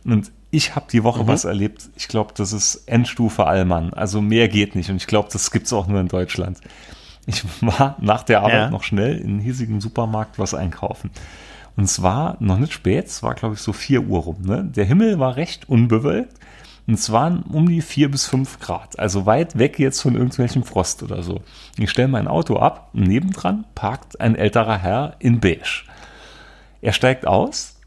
Und 0.06 0.32
ich 0.52 0.76
habe 0.76 0.86
die 0.92 1.00
Mhm. 1.02 1.04
Woche 1.04 1.28
was 1.28 1.46
erlebt, 1.46 1.90
ich 1.96 2.08
glaube, 2.08 2.34
das 2.36 2.54
ist 2.54 2.84
Endstufe 2.88 3.46
Allmann. 3.46 3.94
Also 3.94 4.22
mehr 4.22 4.48
geht 4.48 4.76
nicht. 4.76 4.90
Und 4.90 4.98
ich 4.98 5.08
glaube, 5.08 5.30
das 5.32 5.52
gibt's 5.52 5.74
auch 5.74 5.88
nur 5.88 6.00
in 6.00 6.08
Deutschland. 6.08 6.60
Ich 7.26 7.44
war 7.62 7.96
nach 8.02 8.24
der 8.24 8.40
Arbeit 8.40 8.54
Ja. 8.54 8.70
noch 8.70 8.84
schnell 8.84 9.18
in 9.18 9.28
einen 9.28 9.40
hiesigen 9.40 9.82
Supermarkt 9.82 10.40
was 10.40 10.54
einkaufen. 10.54 11.12
Und 11.78 11.84
es 11.84 12.02
war 12.02 12.36
noch 12.40 12.58
nicht 12.58 12.74
spät, 12.74 13.06
es 13.06 13.22
war, 13.24 13.36
glaube 13.36 13.56
ich, 13.56 13.62
so 13.62 13.72
4 13.72 14.02
Uhr 14.08 14.20
rum. 14.22 14.38
Ne? 14.42 14.64
Der 14.76 14.86
Himmel 14.86 15.20
war 15.20 15.36
recht 15.36 15.70
unbewölkt 15.70 16.34
und 16.88 16.96
es 16.96 17.12
waren 17.12 17.44
um 17.44 17.70
die 17.70 17.82
4 17.82 18.10
bis 18.12 18.26
5 18.26 18.60
Grad, 18.60 18.98
also 19.00 19.26
weit 19.28 19.58
weg 19.58 19.78
jetzt 19.80 20.02
von 20.02 20.16
irgendwelchem 20.16 20.64
Frost 20.64 21.04
oder 21.04 21.22
so. 21.24 21.42
Ich 21.78 21.90
stelle 21.92 22.08
mein 22.10 22.28
Auto 22.28 22.58
ab 22.58 22.90
und 22.94 23.04
nebendran 23.04 23.64
parkt 23.76 24.20
ein 24.20 24.36
älterer 24.36 24.78
Herr 24.80 25.16
in 25.20 25.40
beige. 25.40 25.84
Er 26.82 26.92
steigt 26.94 27.28
aus 27.28 27.79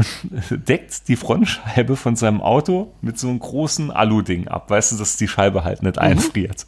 und 0.00 0.08
deckt 0.68 1.08
die 1.08 1.16
Frontscheibe 1.16 1.96
von 1.96 2.16
seinem 2.16 2.40
Auto 2.40 2.92
mit 3.02 3.18
so 3.18 3.28
einem 3.28 3.38
großen 3.38 3.90
Alu-Ding 3.90 4.48
ab, 4.48 4.70
weißt 4.70 4.92
du, 4.92 4.96
dass 4.96 5.16
die 5.16 5.28
Scheibe 5.28 5.64
halt 5.64 5.82
nicht 5.82 5.98
einfriert. 5.98 6.66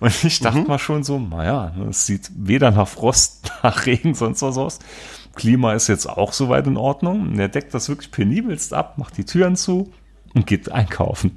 Und 0.00 0.24
ich 0.24 0.40
dachte 0.40 0.60
mal 0.60 0.78
schon 0.78 1.02
so, 1.02 1.18
naja, 1.18 1.72
ne, 1.76 1.88
es 1.90 2.06
sieht 2.06 2.30
weder 2.34 2.70
nach 2.70 2.88
Frost, 2.88 3.52
nach 3.62 3.86
Regen, 3.86 4.14
sonst 4.14 4.42
was 4.42 4.56
aus. 4.56 4.78
Klima 5.34 5.74
ist 5.74 5.88
jetzt 5.88 6.06
auch 6.06 6.32
soweit 6.32 6.66
in 6.66 6.76
Ordnung. 6.76 7.22
Und 7.22 7.38
er 7.38 7.48
deckt 7.48 7.74
das 7.74 7.88
wirklich 7.88 8.10
penibelst 8.10 8.72
ab, 8.72 8.98
macht 8.98 9.16
die 9.16 9.24
Türen 9.24 9.56
zu 9.56 9.92
und 10.34 10.46
geht 10.46 10.70
einkaufen. 10.72 11.36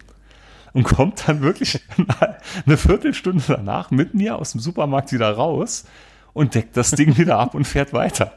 Und 0.74 0.84
kommt 0.84 1.28
dann 1.28 1.42
wirklich 1.42 1.82
eine 2.66 2.78
Viertelstunde 2.78 3.44
danach 3.48 3.92
mit 3.92 4.14
mir 4.14 4.38
aus 4.38 4.54
dem 4.54 4.62
Supermarkt 4.62 5.12
wieder 5.12 5.32
raus 5.32 5.86
und 6.34 6.56
deckt 6.56 6.76
das 6.78 6.92
Ding 6.92 7.18
wieder 7.18 7.38
ab 7.38 7.54
und 7.54 7.66
fährt 7.66 7.94
weiter. 7.94 8.34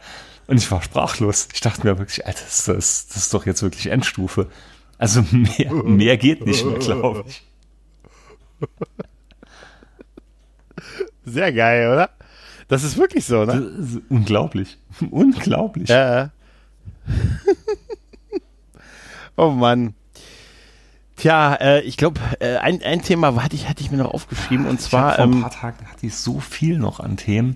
Und 0.46 0.58
ich 0.58 0.70
war 0.70 0.82
sprachlos. 0.82 1.48
Ich 1.52 1.60
dachte 1.60 1.86
mir 1.86 1.98
wirklich, 1.98 2.26
Alter, 2.26 2.44
das, 2.44 2.64
das, 2.64 3.06
das 3.08 3.16
ist 3.16 3.34
doch 3.34 3.46
jetzt 3.46 3.62
wirklich 3.62 3.88
Endstufe. 3.88 4.48
Also 4.98 5.22
mehr, 5.30 5.72
mehr 5.72 6.16
geht 6.16 6.46
nicht 6.46 6.64
mehr, 6.64 6.78
glaube 6.78 7.24
ich. 7.26 7.42
Sehr 11.24 11.52
geil, 11.52 11.92
oder? 11.92 12.10
Das 12.68 12.82
ist 12.82 12.96
wirklich 12.96 13.24
so, 13.24 13.44
ne? 13.44 14.02
Unglaublich. 14.08 14.78
Unglaublich. 15.10 15.88
Ja. 15.88 16.30
oh 19.36 19.50
Mann. 19.50 19.94
Tja, 21.16 21.54
äh, 21.54 21.80
ich 21.80 21.96
glaube, 21.96 22.20
äh, 22.40 22.56
ein, 22.56 22.82
ein 22.82 23.02
Thema 23.02 23.42
hatte 23.42 23.56
ich, 23.56 23.68
hatte 23.68 23.82
ich 23.82 23.90
mir 23.90 23.96
noch 23.96 24.12
aufgeschrieben 24.12 24.66
und 24.66 24.80
Ich 24.80 24.86
zwar, 24.86 25.14
vor 25.14 25.24
ein 25.24 25.32
ähm, 25.32 25.40
paar 25.42 25.50
Tagen 25.50 25.90
hatte 25.90 26.06
ich 26.06 26.14
so 26.14 26.40
viel 26.40 26.78
noch 26.78 27.00
an 27.00 27.16
Themen. 27.16 27.54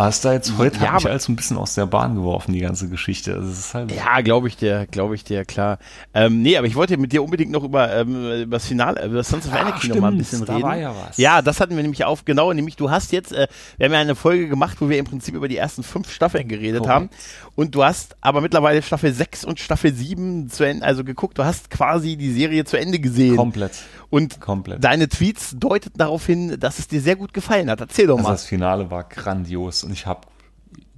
Aber 0.00 0.08
es 0.08 0.14
ist 0.16 0.24
da 0.24 0.32
jetzt 0.32 0.56
heute 0.56 0.76
Ja, 0.78 0.92
hat 0.92 0.94
mich 0.94 1.10
alles 1.10 1.24
so 1.24 1.32
ein 1.32 1.36
bisschen 1.36 1.58
aus 1.58 1.74
der 1.74 1.84
Bahn 1.84 2.14
geworfen, 2.14 2.54
die 2.54 2.60
ganze 2.60 2.88
Geschichte. 2.88 3.34
Also 3.34 3.50
es 3.50 3.74
halt 3.74 3.92
ja, 3.92 4.22
glaube 4.22 4.48
ich 4.48 4.56
dir, 4.56 4.86
glaube 4.90 5.14
ich 5.14 5.24
dir, 5.24 5.44
klar. 5.44 5.78
Ähm, 6.14 6.40
nee, 6.40 6.56
aber 6.56 6.66
ich 6.66 6.74
wollte 6.74 6.96
mit 6.96 7.12
dir 7.12 7.22
unbedingt 7.22 7.50
noch 7.50 7.64
über, 7.64 7.94
ähm, 7.94 8.44
über 8.44 8.56
das 8.56 8.64
Finale, 8.66 9.04
über 9.04 9.22
Sons 9.22 9.46
of 9.46 9.52
Ah, 9.52 9.58
Anarchy 9.58 9.88
noch 9.88 9.96
mal 9.98 10.10
ein 10.12 10.16
bisschen 10.16 10.46
da 10.46 10.54
reden. 10.54 10.62
war 10.66 10.76
ja 10.78 10.94
was. 11.06 11.18
Ja, 11.18 11.42
das 11.42 11.60
hatten 11.60 11.76
wir 11.76 11.82
nämlich 11.82 12.02
auf, 12.06 12.24
genau, 12.24 12.50
nämlich 12.54 12.76
du 12.76 12.90
hast 12.90 13.12
jetzt, 13.12 13.32
äh, 13.32 13.46
wir 13.76 13.84
haben 13.86 13.92
ja 13.92 13.98
eine 14.00 14.14
Folge 14.14 14.48
gemacht, 14.48 14.78
wo 14.80 14.88
wir 14.88 14.96
im 14.96 15.04
Prinzip 15.04 15.34
über 15.34 15.48
die 15.48 15.58
ersten 15.58 15.82
fünf 15.82 16.10
Staffeln 16.10 16.48
geredet 16.48 16.80
Korrekt. 16.80 16.94
haben. 16.94 17.10
Und 17.54 17.74
du 17.74 17.84
hast 17.84 18.16
aber 18.22 18.40
mittlerweile 18.40 18.80
Staffel 18.80 19.12
6 19.12 19.44
und 19.44 19.60
Staffel 19.60 19.92
7 19.92 20.48
zu 20.48 20.64
Ende, 20.64 20.82
also 20.86 21.04
geguckt, 21.04 21.36
du 21.36 21.44
hast 21.44 21.68
quasi 21.68 22.16
die 22.16 22.32
Serie 22.32 22.64
zu 22.64 22.78
Ende 22.78 23.00
gesehen. 23.00 23.36
komplett. 23.36 23.72
Und 24.08 24.40
Komplett. 24.40 24.82
deine 24.82 25.08
Tweets 25.08 25.54
deuteten 25.56 25.92
darauf 25.96 26.26
hin, 26.26 26.56
dass 26.58 26.80
es 26.80 26.88
dir 26.88 27.00
sehr 27.00 27.14
gut 27.14 27.32
gefallen 27.32 27.70
hat. 27.70 27.80
Erzähl 27.80 28.08
doch 28.08 28.16
Also 28.16 28.28
mal. 28.28 28.32
das 28.34 28.44
Finale 28.44 28.90
war 28.90 29.04
grandios 29.04 29.84
und 29.90 29.94
ich 29.94 30.06
habe 30.06 30.20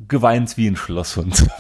geweint 0.07 0.57
wie 0.57 0.69
ein 0.69 0.77
Schlosshund. 0.77 1.47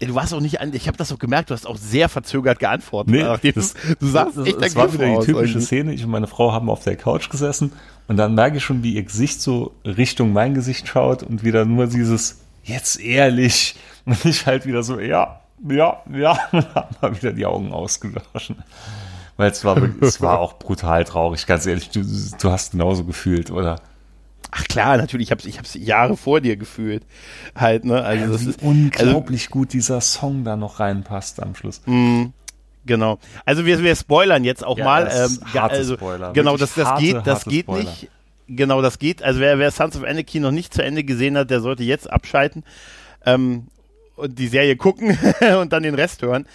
Du 0.00 0.14
warst 0.14 0.34
auch 0.34 0.40
nicht 0.40 0.60
an, 0.60 0.74
ich 0.74 0.88
habe 0.88 0.98
das 0.98 1.12
auch 1.12 1.20
gemerkt, 1.20 1.50
du 1.50 1.54
hast 1.54 1.66
auch 1.66 1.76
sehr 1.76 2.08
verzögert 2.08 2.58
geantwortet. 2.58 3.14
Nee, 3.14 3.22
nachdem 3.22 3.54
das- 3.54 3.74
du, 4.00 4.06
sahst 4.06 4.36
das, 4.36 4.46
echt 4.48 4.60
das 4.60 4.74
war 4.74 4.92
wieder 4.92 5.06
die 5.06 5.24
typische 5.24 5.52
irgendwie. 5.52 5.60
Szene. 5.60 5.94
Ich 5.94 6.04
und 6.04 6.10
meine 6.10 6.26
Frau 6.26 6.52
haben 6.52 6.68
auf 6.68 6.82
der 6.82 6.96
Couch 6.96 7.30
gesessen 7.30 7.72
und 8.08 8.16
dann 8.16 8.34
merke 8.34 8.56
ich 8.56 8.64
schon, 8.64 8.82
wie 8.82 8.94
ihr 8.94 9.04
Gesicht 9.04 9.40
so 9.40 9.72
Richtung 9.84 10.32
mein 10.32 10.52
Gesicht 10.52 10.88
schaut 10.88 11.22
und 11.22 11.44
wieder 11.44 11.64
nur 11.64 11.86
dieses 11.86 12.40
jetzt 12.64 13.00
ehrlich 13.00 13.76
und 14.04 14.22
ich 14.24 14.46
halt 14.46 14.66
wieder 14.66 14.82
so 14.82 14.98
ja, 14.98 15.40
ja, 15.66 16.02
ja 16.12 16.38
und 16.52 16.74
hab 16.74 17.00
mal 17.00 17.16
wieder 17.16 17.32
die 17.32 17.46
Augen 17.46 17.72
ausgelöscht. 17.72 18.52
Weil 19.36 19.50
es 19.50 19.64
war, 19.64 19.76
es 20.00 20.20
war 20.20 20.40
auch 20.40 20.58
brutal 20.58 21.04
traurig, 21.04 21.46
ganz 21.46 21.66
ehrlich. 21.66 21.90
Du, 21.90 22.02
du 22.02 22.50
hast 22.50 22.72
genauso 22.72 23.04
gefühlt, 23.04 23.50
oder? 23.52 23.80
Ach 24.50 24.64
klar, 24.64 24.96
natürlich, 24.96 25.28
ich 25.28 25.30
habe 25.32 25.42
ich 25.48 25.58
hab's 25.58 25.74
Jahre 25.74 26.16
vor 26.16 26.40
dir 26.40 26.56
gefühlt. 26.56 27.02
Halt, 27.56 27.84
ne? 27.84 28.02
Also 28.02 28.32
das 28.32 28.44
Wie 28.46 28.50
ist 28.50 28.62
unglaublich 28.62 29.50
gut 29.50 29.72
dieser 29.72 30.00
Song 30.00 30.44
da 30.44 30.56
noch 30.56 30.80
reinpasst 30.80 31.42
am 31.42 31.54
Schluss. 31.54 31.80
Genau. 32.86 33.18
Also 33.44 33.64
wir, 33.66 33.82
wir 33.82 33.96
spoilern 33.96 34.44
jetzt 34.44 34.64
auch 34.64 34.78
Ja, 34.78 34.84
mal. 34.84 35.04
das 35.06 35.30
ist 35.30 35.42
ähm, 35.42 35.54
harte 35.54 35.74
also, 35.76 35.94
Spoiler. 35.94 36.32
Genau, 36.32 36.52
Wirklich 36.52 36.68
das, 36.70 36.74
das 36.74 36.88
harte, 36.88 37.02
geht, 37.02 37.26
das 37.26 37.44
geht 37.44 37.64
Spoiler. 37.64 37.84
nicht. 37.84 38.08
Genau, 38.46 38.82
das 38.82 38.98
geht. 38.98 39.22
Also 39.22 39.40
wer, 39.40 39.58
wer 39.58 39.70
Sons 39.70 39.96
of 39.96 40.04
Anarchy 40.04 40.38
noch 40.38 40.50
nicht 40.50 40.74
zu 40.74 40.82
Ende 40.82 41.02
gesehen 41.02 41.36
hat, 41.38 41.50
der 41.50 41.60
sollte 41.60 41.82
jetzt 41.82 42.10
abschalten 42.10 42.62
ähm, 43.24 43.68
und 44.16 44.38
die 44.38 44.48
Serie 44.48 44.76
gucken 44.76 45.18
und 45.60 45.72
dann 45.72 45.82
den 45.82 45.94
Rest 45.94 46.20
hören. 46.22 46.46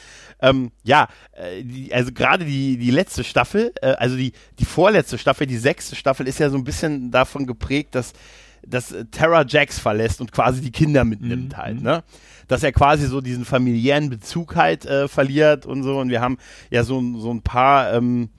Ähm, 0.41 0.71
ja, 0.83 1.07
äh, 1.33 1.63
die, 1.63 1.93
also 1.93 2.11
gerade 2.11 2.45
die, 2.45 2.77
die 2.77 2.91
letzte 2.91 3.23
Staffel, 3.23 3.73
äh, 3.81 3.91
also 3.93 4.15
die, 4.15 4.31
die 4.57 4.65
vorletzte 4.65 5.17
Staffel, 5.17 5.47
die 5.47 5.57
sechste 5.57 5.95
Staffel 5.95 6.27
ist 6.27 6.39
ja 6.39 6.49
so 6.49 6.57
ein 6.57 6.63
bisschen 6.63 7.11
davon 7.11 7.45
geprägt, 7.45 7.95
dass 7.95 8.13
dass 8.67 8.93
Terra 9.11 9.45
Jax 9.47 9.79
verlässt 9.79 10.21
und 10.21 10.31
quasi 10.31 10.61
die 10.61 10.71
Kinder 10.71 11.03
mitnimmt 11.03 11.57
halt, 11.57 11.81
ne? 11.81 12.03
Dass 12.47 12.63
er 12.63 12.71
quasi 12.71 13.07
so 13.07 13.21
diesen 13.21 13.45
familiären 13.45 14.09
Bezug 14.09 14.55
halt 14.55 14.85
äh, 14.85 15.07
verliert 15.07 15.65
und 15.65 15.83
so. 15.83 15.99
Und 15.99 16.09
wir 16.09 16.21
haben 16.21 16.37
ja 16.69 16.83
so, 16.83 17.01
so 17.19 17.31
ein 17.31 17.41
paar, 17.41 17.93
ähm, 17.93 18.29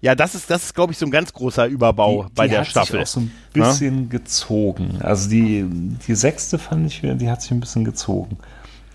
ja, 0.00 0.14
das 0.14 0.34
ist, 0.34 0.48
das 0.48 0.64
ist, 0.64 0.74
glaube 0.74 0.92
ich, 0.92 0.98
so 0.98 1.06
ein 1.06 1.10
ganz 1.10 1.32
großer 1.32 1.66
Überbau 1.66 2.24
die, 2.24 2.34
bei 2.34 2.46
die 2.46 2.52
der 2.52 2.60
hat 2.60 2.68
Staffel. 2.68 2.92
Sich 2.92 3.02
auch 3.02 3.06
so 3.06 3.20
ein 3.20 3.32
bisschen 3.52 4.08
gezogen. 4.08 4.98
Also 5.02 5.28
die, 5.28 5.66
die 6.06 6.14
sechste 6.14 6.58
fand 6.58 6.86
ich, 6.86 7.00
die 7.02 7.30
hat 7.30 7.42
sich 7.42 7.50
ein 7.50 7.60
bisschen 7.60 7.84
gezogen. 7.84 8.38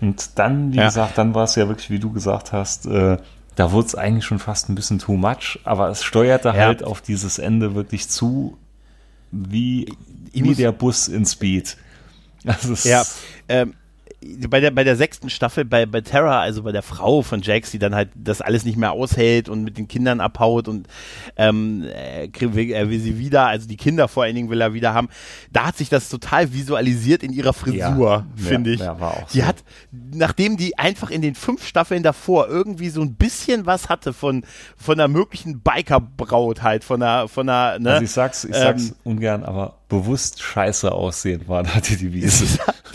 Und 0.04 0.38
dann, 0.38 0.72
wie 0.72 0.76
Ja. 0.78 0.84
gesagt, 0.86 1.16
dann 1.16 1.34
war 1.34 1.44
es 1.44 1.54
ja 1.54 1.66
wirklich, 1.66 1.88
wie 1.88 1.98
du 1.98 2.12
gesagt 2.12 2.52
hast, 2.52 2.84
äh, 2.86 3.16
da 3.56 3.72
wurde 3.72 3.86
es 3.86 3.94
eigentlich 3.94 4.24
schon 4.26 4.38
fast 4.38 4.68
ein 4.68 4.74
bisschen 4.74 4.98
too 4.98 5.14
much, 5.16 5.58
aber 5.64 5.88
es 5.88 6.02
steuerte 6.04 6.48
Ja. 6.48 6.54
halt 6.54 6.82
auf 6.84 7.00
dieses 7.00 7.38
Ende 7.38 7.74
wirklich 7.74 8.08
zu, 8.10 8.58
wie, 9.30 9.90
wie 10.32 10.54
der 10.54 10.72
Bus 10.72 11.08
in 11.08 11.24
Speed. 11.24 11.76
Also 12.46 12.74
es 12.74 12.84
Ja, 12.84 13.02
ähm, 13.48 13.72
bei 14.48 14.60
der, 14.60 14.70
bei 14.70 14.84
der 14.84 14.96
sechsten 14.96 15.28
Staffel, 15.30 15.64
bei, 15.64 15.86
bei 15.86 16.00
Terra, 16.00 16.40
also 16.40 16.62
bei 16.62 16.72
der 16.72 16.82
Frau 16.82 17.22
von 17.22 17.42
Jax, 17.42 17.70
die 17.70 17.78
dann 17.78 17.94
halt 17.94 18.10
das 18.14 18.40
alles 18.40 18.64
nicht 18.64 18.76
mehr 18.76 18.92
aushält 18.92 19.48
und 19.48 19.64
mit 19.64 19.76
den 19.76 19.88
Kindern 19.88 20.20
abhaut 20.20 20.68
und 20.68 20.86
ähm, 21.36 21.84
äh, 21.84 22.28
will, 22.40 22.70
er 22.70 22.90
will 22.90 23.00
sie 23.00 23.18
wieder, 23.18 23.46
also 23.46 23.68
die 23.68 23.76
Kinder 23.76 24.08
vor 24.08 24.22
allen 24.24 24.34
Dingen 24.34 24.50
will 24.50 24.60
er 24.60 24.72
wieder 24.74 24.94
haben, 24.94 25.08
da 25.52 25.66
hat 25.66 25.76
sich 25.76 25.88
das 25.88 26.08
total 26.08 26.52
visualisiert 26.52 27.22
in 27.22 27.32
ihrer 27.32 27.52
Frisur, 27.52 27.76
Ja, 27.78 28.26
finde 28.36 28.70
ja, 28.70 28.74
ich. 28.74 28.80
ja, 28.80 29.00
war 29.00 29.10
auch 29.14 29.28
die 29.28 29.40
so. 29.40 29.46
hat, 29.46 29.56
nachdem 29.90 30.56
die 30.56 30.78
einfach 30.78 31.10
in 31.10 31.20
den 31.22 31.34
fünf 31.34 31.66
Staffeln 31.66 32.02
davor 32.02 32.48
irgendwie 32.48 32.88
so 32.88 33.02
ein 33.02 33.14
bisschen 33.14 33.66
was 33.66 33.88
hatte 33.88 34.12
von, 34.12 34.44
von 34.76 34.94
einer 34.98 35.08
möglichen 35.08 35.60
Bikerbraut 35.60 36.62
halt, 36.62 36.84
von 36.84 37.02
einer, 37.02 37.28
von 37.28 37.48
einer, 37.48 37.78
ne? 37.78 37.90
Also 37.92 38.04
ich 38.04 38.10
sag's, 38.10 38.44
ich 38.44 38.54
sag's 38.54 38.88
Ähm, 38.88 38.94
ungern, 39.04 39.44
aber 39.44 39.74
bewusst 39.88 40.42
scheiße 40.42 40.90
aussehen 40.92 41.46
war 41.48 41.62
da 41.62 41.80
die 41.80 41.96
Devise. 41.96 42.46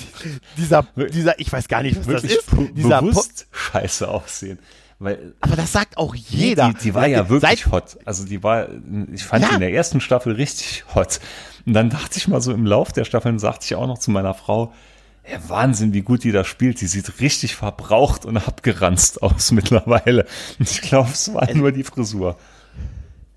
dieser, 0.58 0.86
dieser, 1.14 1.40
ich 1.40 1.52
weiß 1.52 1.68
gar 1.68 1.84
nicht, 1.84 1.98
was 1.98 2.08
Wirklich 2.08 2.36
das 2.36 2.60
ist. 2.60 2.76
Dieser 2.76 3.00
Po- 3.00 3.06
bewusst 3.08 3.48
scheiße 3.52 4.08
aussehen. 4.08 4.60
Weil 5.02 5.34
aber 5.40 5.56
das 5.56 5.72
sagt 5.72 5.98
auch 5.98 6.14
jeder. 6.14 6.74
Die, 6.74 6.84
die 6.86 6.94
war 6.94 7.08
ja 7.08 7.30
wirklich 7.30 7.62
Seit, 7.64 7.72
hot. 7.72 7.98
Also 8.06 8.26
die 8.26 8.44
war, 8.44 8.68
ich 9.14 9.24
fand 9.24 9.44
Ja. 9.44 9.50
die 9.50 9.56
in 9.56 9.62
der 9.62 9.72
ersten 9.74 10.02
Staffel 10.02 10.34
richtig 10.34 10.84
hot. 10.94 11.22
Und 11.66 11.74
dann 11.74 11.90
dachte 11.90 12.18
ich 12.18 12.28
mal 12.28 12.42
so 12.42 12.52
im 12.52 12.66
Lauf 12.66 12.92
der 12.92 13.06
Staffeln, 13.06 13.40
sagte 13.40 13.66
ich 13.66 13.76
auch 13.76 13.88
noch 13.88 13.98
zu 14.00 14.12
meiner 14.12 14.34
Frau, 14.34 14.74
ja, 15.32 15.38
Wahnsinn, 15.48 15.94
wie 15.94 16.02
gut 16.02 16.24
die 16.26 16.32
da 16.34 16.44
spielt. 16.44 16.82
Die 16.82 16.88
sieht 16.88 17.22
richtig 17.22 17.56
verbraucht 17.56 18.26
und 18.26 18.36
abgeranzt 18.36 19.22
aus 19.22 19.52
mittlerweile. 19.54 20.26
Und 20.58 20.70
ich 20.70 20.82
glaube, 20.82 21.12
es 21.14 21.34
war 21.34 21.50
nur 21.54 21.72
die 21.72 21.84
Frisur. 21.84 22.36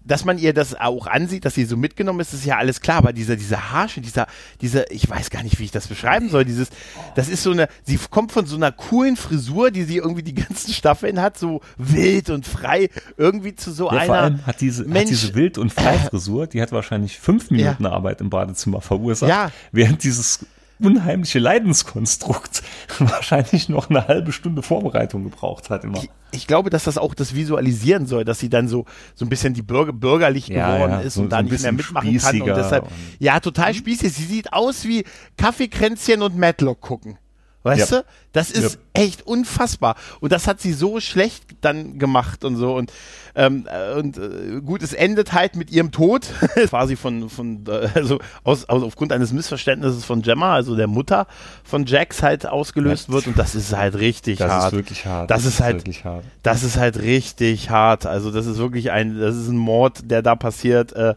Dass 0.04 0.24
man 0.24 0.38
ihr 0.38 0.52
das 0.52 0.74
auch 0.78 1.06
ansieht, 1.06 1.44
dass 1.44 1.54
sie 1.54 1.64
so 1.64 1.76
mitgenommen 1.76 2.20
ist, 2.20 2.32
ist 2.32 2.44
ja 2.44 2.56
alles 2.58 2.80
klar. 2.80 2.98
Aber 2.98 3.12
dieser, 3.12 3.36
dieser 3.36 3.70
Haarschnitt, 3.72 4.04
dieser, 4.06 4.26
dieser, 4.60 4.90
ich 4.90 5.08
weiß 5.08 5.30
gar 5.30 5.42
nicht, 5.42 5.58
wie 5.58 5.64
ich 5.64 5.70
das 5.70 5.86
beschreiben 5.88 6.28
soll. 6.28 6.44
Dieses, 6.44 6.68
das 7.14 7.28
ist 7.28 7.42
so 7.42 7.52
eine, 7.52 7.68
sie 7.84 7.98
kommt 8.10 8.32
von 8.32 8.46
so 8.46 8.56
einer 8.56 8.72
coolen 8.72 9.16
Frisur, 9.16 9.70
die 9.70 9.84
sie 9.84 9.98
irgendwie 9.98 10.22
die 10.22 10.34
ganzen 10.34 10.72
Staffeln 10.72 11.20
hat, 11.20 11.38
so 11.38 11.60
wild 11.76 12.30
und 12.30 12.46
frei, 12.46 12.88
irgendwie 13.16 13.54
zu 13.54 13.72
so 13.72 13.86
Ja, 13.86 13.92
einer. 13.92 14.06
vor 14.06 14.14
allem 14.16 14.46
hat 14.46 14.60
diese, 14.60 14.82
hat 14.82 14.88
Mensch, 14.90 15.08
diese 15.10 15.34
Wild- 15.34 15.58
und 15.58 15.72
Freifrisur, 15.72 16.46
die 16.46 16.60
hat 16.60 16.72
wahrscheinlich 16.72 17.18
fünf 17.18 17.50
Minuten 17.50 17.86
Arbeit 17.86 18.20
im 18.20 18.30
Badezimmer 18.30 18.80
verursacht, 18.80 19.28
Ja. 19.30 19.50
während 19.72 20.02
dieses 20.04 20.46
unheimliche 20.82 21.38
Leidenskonstrukt 21.38 22.62
wahrscheinlich 22.98 23.68
noch 23.68 23.90
eine 23.90 24.06
halbe 24.08 24.32
Stunde 24.32 24.62
Vorbereitung 24.62 25.24
gebraucht 25.24 25.70
hat 25.70 25.84
immer. 25.84 25.98
ich, 25.98 26.10
ich 26.32 26.46
glaube, 26.46 26.70
dass 26.70 26.84
das 26.84 26.98
auch 26.98 27.14
das 27.14 27.34
visualisieren 27.34 28.06
soll, 28.06 28.24
dass 28.24 28.38
sie 28.38 28.48
dann 28.48 28.68
so, 28.68 28.84
so 29.14 29.24
ein 29.24 29.28
bisschen 29.28 29.54
die 29.54 29.62
Bürger, 29.62 29.92
bürgerlich 29.92 30.48
Ja, 30.48 30.74
geworden 30.74 30.92
ja, 30.92 31.00
ist 31.00 31.14
so- 31.14 31.20
und 31.22 31.26
so 31.26 31.30
da 31.30 31.38
ein 31.38 31.46
nicht 31.46 31.62
mehr 31.62 31.72
mitmachen 31.72 32.16
kann. 32.18 32.42
Und 32.42 32.46
deshalb, 32.48 32.84
und- 32.84 32.92
ja, 33.18 33.40
total 33.40 33.74
spießig. 33.74 34.12
Sie 34.12 34.24
sieht 34.24 34.52
aus 34.52 34.84
wie 34.84 35.04
Kaffeekränzchen 35.36 36.22
und 36.22 36.36
Matlock 36.36 36.80
gucken. 36.80 37.18
Weißt 37.64 37.90
Ja. 37.92 37.98
du? 38.00 38.04
Das 38.32 38.50
ist 38.50 38.78
echt 38.94 39.26
unfassbar. 39.26 39.94
Und 40.20 40.32
das 40.32 40.46
hat 40.48 40.60
sie 40.60 40.72
so 40.72 41.00
schlecht 41.00 41.44
dann 41.60 41.98
gemacht 41.98 42.44
und 42.44 42.56
so. 42.56 42.74
Und, 42.74 42.90
ähm, 43.34 43.66
äh, 43.70 43.98
und 43.98 44.16
äh, 44.18 44.60
gut, 44.64 44.82
es 44.82 44.92
endet 44.94 45.32
halt 45.32 45.54
mit 45.54 45.70
ihrem 45.70 45.92
Tod. 45.92 46.26
Quasi 46.68 46.96
von, 46.96 47.28
von 47.30 47.64
äh, 47.68 47.88
also 47.94 48.18
aus, 48.42 48.68
aus, 48.68 48.82
aufgrund 48.82 49.12
eines 49.12 49.32
Missverständnisses 49.32 50.04
von 50.04 50.22
Gemma, 50.22 50.54
also 50.54 50.74
der 50.76 50.86
Mutter 50.88 51.26
von 51.62 51.84
Jax 51.86 52.22
halt 52.22 52.46
ausgelöst 52.46 53.08
Ja. 53.08 53.14
wird. 53.14 53.26
Und 53.28 53.38
das 53.38 53.54
ist 53.54 53.76
halt 53.76 53.94
richtig 53.98 54.38
Das 54.38 54.50
hart. 54.50 54.72
ist 54.72 54.78
wirklich 54.78 55.06
hart. 55.06 55.30
Das 55.30 55.44
ist 55.44 55.60
halt- 55.60 55.76
wirklich 55.76 56.04
hart. 56.04 56.24
Das 56.42 56.62
ist 56.62 56.76
halt 56.78 56.98
richtig 57.00 57.70
hart. 57.70 58.06
Also 58.06 58.30
das 58.30 58.46
ist 58.46 58.58
wirklich 58.58 58.90
ein, 58.90 59.18
das 59.20 59.36
ist 59.36 59.48
ein 59.48 59.56
Mord, 59.58 60.10
der 60.10 60.22
da 60.22 60.34
passiert. 60.36 60.92
Äh, 60.94 61.14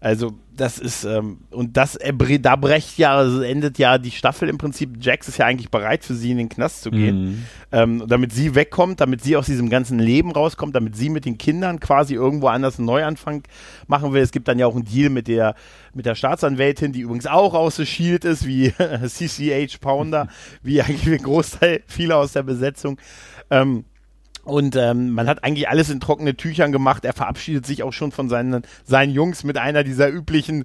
also 0.00 0.32
das 0.56 0.78
ist 0.78 1.04
ähm, 1.04 1.38
und 1.50 1.76
das 1.76 1.98
da 2.40 2.56
brecht 2.56 2.98
ja, 2.98 3.16
also 3.16 3.40
endet 3.42 3.78
ja 3.78 3.98
die 3.98 4.10
Staffel 4.10 4.48
im 4.48 4.58
Prinzip. 4.58 4.96
Jax 5.00 5.28
ist 5.28 5.38
ja 5.38 5.46
eigentlich 5.46 5.70
bereit 5.70 6.04
für 6.04 6.14
sie 6.14 6.30
in 6.32 6.38
den 6.38 6.48
Knast 6.48 6.82
zu 6.82 6.90
gehen, 6.90 7.22
Mhm. 7.22 7.44
ähm, 7.72 8.04
damit 8.06 8.32
sie 8.32 8.54
wegkommt, 8.54 9.00
damit 9.00 9.22
sie 9.22 9.36
aus 9.36 9.46
diesem 9.46 9.68
ganzen 9.70 9.98
Leben 9.98 10.32
rauskommt, 10.32 10.74
damit 10.74 10.96
sie 10.96 11.08
mit 11.08 11.24
den 11.24 11.38
Kindern 11.38 11.80
quasi 11.80 12.14
irgendwo 12.14 12.48
anders 12.48 12.78
einen 12.78 12.86
Neuanfang 12.86 13.42
machen 13.86 14.12
will. 14.12 14.22
Es 14.22 14.32
gibt 14.32 14.48
dann 14.48 14.58
ja 14.58 14.66
auch 14.66 14.74
einen 14.74 14.84
Deal 14.84 15.10
mit 15.10 15.28
der 15.28 15.54
mit 15.94 16.06
der 16.06 16.14
Staatsanwältin, 16.14 16.92
die 16.92 17.00
übrigens 17.00 17.26
auch 17.26 17.54
aus 17.54 17.76
The 17.76 17.86
Shield 17.86 18.24
ist, 18.24 18.46
wie 18.46 18.72
CCH 19.06 19.80
Pounder, 19.80 20.28
wie 20.62 20.80
eigentlich 20.82 21.18
ein 21.20 21.22
Großteil 21.24 21.82
viele 21.86 22.16
aus 22.16 22.32
der 22.32 22.42
Besetzung. 22.42 22.98
Ähm, 23.50 23.84
und 24.44 24.76
ähm, 24.76 25.10
man 25.10 25.28
hat 25.28 25.44
eigentlich 25.44 25.68
alles 25.68 25.90
in 25.90 26.00
trockene 26.00 26.36
Tüchern 26.36 26.72
gemacht. 26.72 27.04
Er 27.04 27.12
verabschiedet 27.12 27.66
sich 27.66 27.82
auch 27.82 27.92
schon 27.92 28.12
von 28.12 28.28
seinen, 28.28 28.62
seinen 28.84 29.12
Jungs 29.12 29.44
mit 29.44 29.58
einer 29.58 29.84
dieser 29.84 30.08
üblichen 30.10 30.64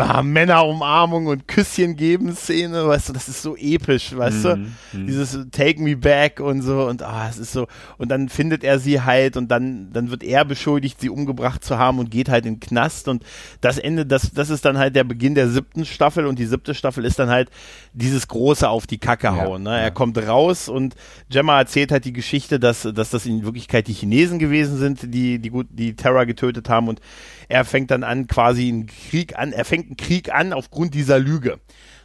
ah, 0.00 0.22
Männerumarmung 0.22 1.26
und 1.26 1.48
Küsschen 1.48 1.96
geben 1.96 2.34
Szene, 2.34 2.86
weißt 2.86 3.08
du, 3.10 3.12
das 3.12 3.28
ist 3.28 3.42
so 3.42 3.56
episch, 3.56 4.16
weißt 4.16 4.44
du? 4.44 4.66
Dieses 4.92 5.38
Take 5.50 5.80
me 5.82 5.96
back 5.96 6.40
und 6.40 6.62
so 6.62 6.86
und 6.86 7.02
ah, 7.02 7.26
es 7.28 7.38
ist 7.38 7.52
so 7.52 7.66
und 7.98 8.10
dann 8.10 8.28
findet 8.28 8.64
er 8.64 8.78
sie 8.78 9.00
halt 9.02 9.36
und 9.36 9.50
dann 9.50 9.92
dann 9.92 10.10
wird 10.10 10.22
er 10.22 10.44
beschuldigt, 10.44 11.00
sie 11.00 11.08
umgebracht 11.10 11.64
zu 11.64 11.78
haben 11.78 11.98
und 11.98 12.10
geht 12.10 12.28
halt 12.28 12.46
in 12.46 12.54
den 12.54 12.60
Knast 12.60 13.08
und 13.08 13.24
das 13.60 13.78
Ende, 13.78 14.06
das 14.06 14.32
das 14.32 14.50
ist 14.50 14.64
dann 14.64 14.78
halt 14.78 14.94
der 14.96 15.04
Beginn 15.04 15.34
der 15.34 15.48
siebten 15.48 15.84
Staffel 15.84 16.26
und 16.26 16.38
die 16.38 16.46
siebte 16.46 16.74
Staffel 16.74 17.04
ist 17.04 17.18
dann 17.18 17.28
halt 17.28 17.50
dieses 17.92 18.28
große 18.28 18.68
auf 18.68 18.86
die 18.86 18.98
Kacke 18.98 19.26
Ja, 19.26 19.36
hauen. 19.36 19.62
Ne? 19.64 19.70
ja. 19.70 19.78
Er 19.78 19.90
kommt 19.90 20.18
raus 20.18 20.68
und 20.68 20.94
Gemma 21.30 21.58
erzählt 21.58 21.92
halt 21.92 22.04
die 22.04 22.12
Geschichte, 22.12 22.58
dass, 22.60 22.82
dass 22.94 23.10
das 23.10 23.26
in 23.26 23.44
Wirklichkeit 23.44 23.88
die 23.88 23.92
Chinesen 23.92 24.38
gewesen 24.38 24.78
sind, 24.78 25.14
die, 25.14 25.38
die 25.38 25.50
gut, 25.50 25.66
die 25.70 25.94
Terra 25.94 26.24
getötet 26.24 26.68
haben 26.68 26.88
und 26.88 27.00
er 27.48 27.64
fängt 27.64 27.90
dann 27.90 28.02
an, 28.02 28.26
quasi 28.26 28.68
einen 28.68 28.86
Krieg 28.86 29.38
an, 29.38 29.52
er 29.52 29.64
fängt 29.64 29.81
einen 29.86 29.96
Krieg 29.96 30.32
an 30.34 30.52
aufgrund 30.52 30.94
dieser 30.94 31.18
Lüge. 31.18 31.58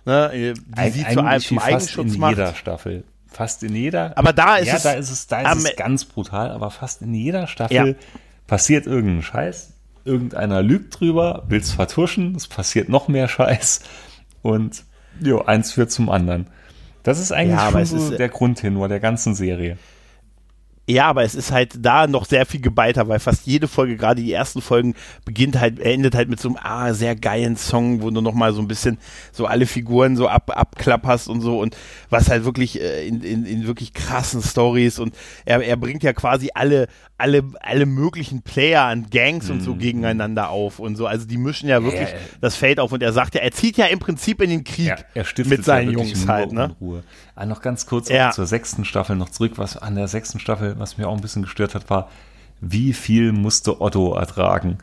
Ne? 0.06 0.32
Die 0.34 0.54
Eig- 0.76 0.92
sie 0.92 1.06
zu 1.14 1.24
einem, 1.24 1.42
zum 1.42 1.60
Eigenschutz 1.60 2.14
in 2.14 2.20
macht. 2.20 2.32
jeder 2.32 2.56
Staffel. 2.56 3.04
Fast 3.30 3.62
in 3.64 3.76
jeder. 3.76 4.18
Aber 4.18 4.34
da 4.34 4.56
ist 4.58 4.68
ja, 4.68 4.76
es- 4.78 4.84
da 4.84 4.94
ist 4.94 5.12
es, 5.12 5.28
da 5.28 5.52
ist 5.54 5.64
es 5.66 5.76
ganz 5.76 6.06
brutal, 6.06 6.52
aber 6.52 6.72
fast 6.72 7.02
in 7.02 7.14
jeder 7.14 7.46
Staffel 7.48 7.76
Ja. 7.76 7.94
passiert 8.48 8.86
irgendein 8.88 9.22
Scheiß. 9.24 9.74
Irgendeiner 10.06 10.64
lügt 10.64 11.00
drüber, 11.00 11.44
will 11.50 11.60
es 11.60 11.72
vertuschen, 11.72 12.34
es 12.36 12.48
passiert 12.48 12.88
noch 12.88 13.10
mehr 13.10 13.28
Scheiß 13.28 13.82
und 14.42 14.84
jo, 15.22 15.42
eins 15.44 15.74
führt 15.74 15.92
zum 15.92 16.10
anderen. 16.10 16.48
Das 17.04 17.20
ist 17.20 17.34
eigentlich 17.34 17.58
Ja, 17.60 17.72
schon 17.72 17.86
so 17.86 17.98
ist, 17.98 18.12
äh, 18.14 18.18
der 18.18 18.30
Grundtenor 18.30 18.88
der 18.88 19.02
ganzen 19.02 19.36
Serie. 19.36 19.78
Ja, 20.90 21.08
aber 21.08 21.24
es 21.24 21.36
ist 21.36 21.52
halt 21.52 21.74
da 21.80 22.08
noch 22.08 22.26
sehr 22.26 22.46
viel 22.46 22.62
geballter, 22.62 23.10
weil 23.10 23.20
fast 23.20 23.46
jede 23.46 23.68
Folge, 23.68 23.98
gerade 23.98 24.22
die 24.22 24.32
ersten 24.32 24.62
Folgen, 24.62 24.96
beginnt 25.26 25.60
halt, 25.60 25.80
endet 25.82 26.16
halt 26.16 26.30
mit 26.30 26.40
so 26.40 26.48
einem 26.48 26.58
ah, 26.62 26.94
sehr 26.94 27.14
geilen 27.16 27.58
Song, 27.58 28.02
wo 28.02 28.10
du 28.10 28.22
nochmal 28.22 28.54
so 28.54 28.62
ein 28.62 28.70
bisschen 28.70 28.98
so 29.34 29.46
alle 29.48 29.66
Figuren 29.66 30.16
so 30.16 30.30
ab, 30.30 30.50
abklapperst 30.56 31.28
und 31.28 31.42
so 31.42 31.60
und 31.60 31.76
was 32.10 32.30
halt 32.30 32.46
wirklich 32.46 32.80
äh, 32.80 33.06
in, 33.06 33.22
in, 33.22 33.46
in 33.46 33.68
wirklich 33.68 33.94
krassen 33.94 34.42
Stories 34.42 34.98
und 35.00 35.14
er, 35.44 35.62
er 35.62 35.76
bringt 35.76 36.04
ja 36.04 36.14
quasi 36.14 36.52
alle, 36.54 36.88
alle, 37.18 37.44
alle 37.60 37.86
möglichen 37.86 38.42
Player 38.42 38.84
an 38.84 39.08
Gangs 39.10 39.50
und 39.50 39.62
so 39.62 39.76
gegeneinander 39.76 40.50
auf 40.50 40.80
und 40.80 40.96
so. 40.96 41.06
Also 41.06 41.28
die 41.28 41.38
mischen 41.38 41.68
ja 41.68 41.84
wirklich 41.84 41.98
Mhm. 41.98 42.06
Ja, 42.08 42.14
ja. 42.14 42.38
das 42.42 42.56
Feld 42.56 42.80
auf 42.80 42.92
und 42.92 43.02
er 43.02 43.12
sagt 43.12 43.36
ja, 43.36 43.42
er 43.42 43.52
zieht 43.52 43.76
ja 43.78 43.88
im 43.88 44.00
Prinzip 44.00 44.42
in 44.42 44.50
den 44.52 44.64
Krieg 44.64 44.88
Er, 44.88 44.98
er 45.16 45.26
mit 45.46 45.66
seinen 45.66 45.92
ja 45.92 45.98
Jungs 45.98 46.28
halt, 46.28 46.52
ne? 46.52 46.76
Unruhe. 46.80 47.04
Ah, 47.36 47.46
noch 47.46 47.62
ganz 47.62 47.86
kurz 47.86 48.10
Ja. 48.10 48.32
zur 48.32 48.46
sechsten 48.46 48.86
Staffel 48.86 49.16
noch 49.16 49.30
zurück. 49.30 49.54
Was 49.58 49.78
an 49.78 49.96
der 49.96 50.08
sechsten 50.08 50.40
Staffel, 50.40 50.77
was 50.80 50.98
mir 50.98 51.08
auch 51.08 51.16
ein 51.16 51.22
bisschen 51.22 51.44
gestört 51.44 51.76
hat, 51.76 51.90
war, 51.90 52.10
wie 52.62 52.94
viel 52.94 53.32
musste 53.32 53.82
Otto 53.82 54.16
ertragen? 54.16 54.78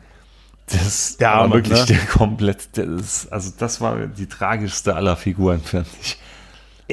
Das 0.67 1.17
Der 1.17 1.29
war 1.29 1.35
Arme, 1.41 1.55
wirklich 1.55 1.79
ne? 1.79 1.85
der 1.85 2.05
komplett, 2.07 2.69
das, 2.73 3.27
also 3.31 3.51
das 3.57 3.81
war 3.81 4.07
die 4.07 4.27
tragischste 4.27 4.95
aller 4.95 5.15
Figuren, 5.15 5.61
finde 5.61 5.87
ich. 6.01 6.17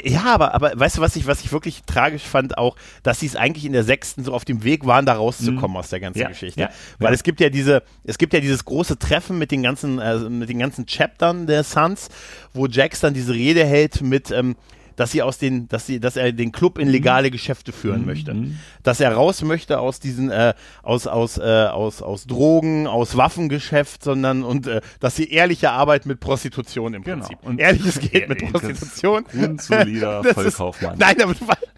Ja, 0.04 0.24
aber, 0.24 0.54
aber 0.54 0.72
weißt 0.74 0.96
du, 0.96 1.00
was 1.02 1.16
ich, 1.16 1.26
was 1.26 1.42
ich 1.42 1.52
wirklich 1.52 1.82
tragisch 1.84 2.22
fand, 2.22 2.56
auch, 2.56 2.76
dass 3.02 3.20
sie 3.20 3.26
es 3.26 3.36
eigentlich 3.36 3.66
in 3.66 3.72
der 3.74 3.84
sechsten 3.84 4.24
so 4.24 4.32
auf 4.32 4.46
dem 4.46 4.64
Weg 4.64 4.86
waren, 4.86 5.04
da 5.04 5.12
rauszukommen 5.14 5.76
aus 5.76 5.90
der 5.90 6.00
ganzen 6.00 6.18
Mhm. 6.18 6.22
Ja, 6.22 6.28
Geschichte. 6.30 6.60
ja, 6.60 6.70
Weil 6.98 7.08
ja. 7.10 7.14
es 7.14 7.22
gibt 7.22 7.40
ja 7.40 7.50
diese, 7.50 7.82
es 8.04 8.16
gibt 8.16 8.32
ja 8.32 8.40
dieses 8.40 8.64
große 8.64 8.98
Treffen 8.98 9.38
mit 9.38 9.50
den 9.50 9.62
ganzen, 9.62 9.98
äh, 9.98 10.16
mit 10.18 10.48
den 10.48 10.58
ganzen 10.58 10.86
Chaptern 10.86 11.46
der 11.46 11.62
Suns, 11.62 12.08
wo 12.54 12.66
Jax 12.66 13.00
dann 13.00 13.12
diese 13.12 13.34
Rede 13.34 13.66
hält 13.66 14.00
mit, 14.00 14.30
ähm, 14.30 14.56
dass 14.96 15.12
sie 15.12 15.22
aus 15.22 15.38
den, 15.38 15.68
dass 15.68 15.86
sie, 15.86 16.00
dass 16.00 16.16
er 16.16 16.32
den 16.32 16.52
Club 16.52 16.78
in 16.78 16.88
legale 16.88 17.30
Geschäfte 17.30 17.72
führen 17.72 18.06
möchte, 18.06 18.34
dass 18.82 19.00
er 19.00 19.12
raus 19.12 19.42
möchte 19.42 19.78
aus 19.80 20.00
diesen, 20.00 20.30
äh, 20.30 20.54
aus 20.82 21.06
aus 21.06 21.38
äh, 21.38 21.42
aus 21.42 22.02
aus 22.02 22.26
Drogen, 22.26 22.86
aus 22.86 23.16
Waffengeschäft, 23.16 24.02
sondern 24.04 24.42
und 24.42 24.66
äh, 24.66 24.80
dass 25.00 25.16
sie 25.16 25.30
ehrliche 25.30 25.70
Arbeit 25.70 26.06
mit 26.06 26.20
Prostitution 26.20 26.94
im 26.94 27.02
Genau. 27.04 27.18
Prinzip, 27.26 27.38
Und- 27.42 27.58
ehrliches 27.60 27.98
Geld 28.10 28.28
mit 28.28 28.50
Prostitution, 28.50 29.24
grundsolider 29.30 30.22
Das 30.22 30.26
ist- 30.28 30.34
Vollkaufmann. 30.56 30.98
Nein, 30.98 31.20
aber 31.22 31.34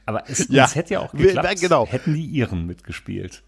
Aber 0.07 0.25
es, 0.29 0.49
Ja. 0.51 0.65
es 0.67 0.75
hätte 0.75 0.95
ja 0.95 1.01
auch 1.01 1.13
geklappt, 1.13 1.61
genau. 1.61 1.87
hätten 1.87 2.15
die 2.15 2.25
ihren 2.27 2.67
mitgespielt. 2.67 3.43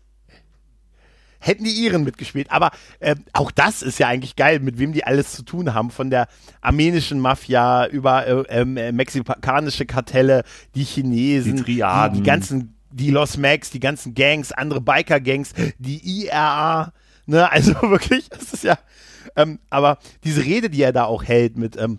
Hätten 1.47 1.65
die 1.65 1.71
Iren 1.85 2.05
mitgespielt. 2.05 2.51
Aber 2.51 2.71
äh, 3.01 3.17
auch 3.33 3.51
das 3.51 3.83
ist 3.83 3.99
ja 3.99 4.09
eigentlich 4.09 4.37
geil, 4.37 4.61
mit 4.61 4.79
wem 4.79 4.93
die 4.93 5.05
alles 5.05 5.33
zu 5.33 5.43
tun 5.43 5.75
haben. 5.75 5.91
Von 5.91 6.11
der 6.11 6.29
armenischen 6.61 7.21
Mafia 7.21 7.87
über 7.87 8.27
äh, 8.27 8.61
ähm, 8.61 8.77
äh, 8.77 8.93
mexikanische 8.93 9.87
Kartelle, 9.87 10.43
die 10.75 10.85
Chinesen, 10.85 11.57
Die 11.57 11.63
Triaden. 11.63 12.15
die, 12.15 12.23
die 12.23 12.27
ganzen, 12.27 12.75
die 12.91 13.11
Los 13.11 13.37
Max, 13.37 13.71
die 13.71 13.81
ganzen 13.81 14.15
Gangs, 14.15 14.53
andere 14.53 14.81
Biker-Gangs, 14.81 15.53
die 15.79 16.25
IRA. 16.25 16.93
Ne, 17.27 17.51
also 17.51 17.73
wirklich, 17.83 18.29
das 18.29 18.53
ist 18.53 18.65
ja. 18.65 18.79
Ähm, 19.35 19.59
aber 19.71 19.99
diese 20.25 20.45
Rede, 20.45 20.71
die 20.71 20.83
er 20.83 20.93
da 20.93 21.05
auch 21.05 21.25
hält 21.25 21.57
mit 21.57 21.77
ähm, 21.77 21.99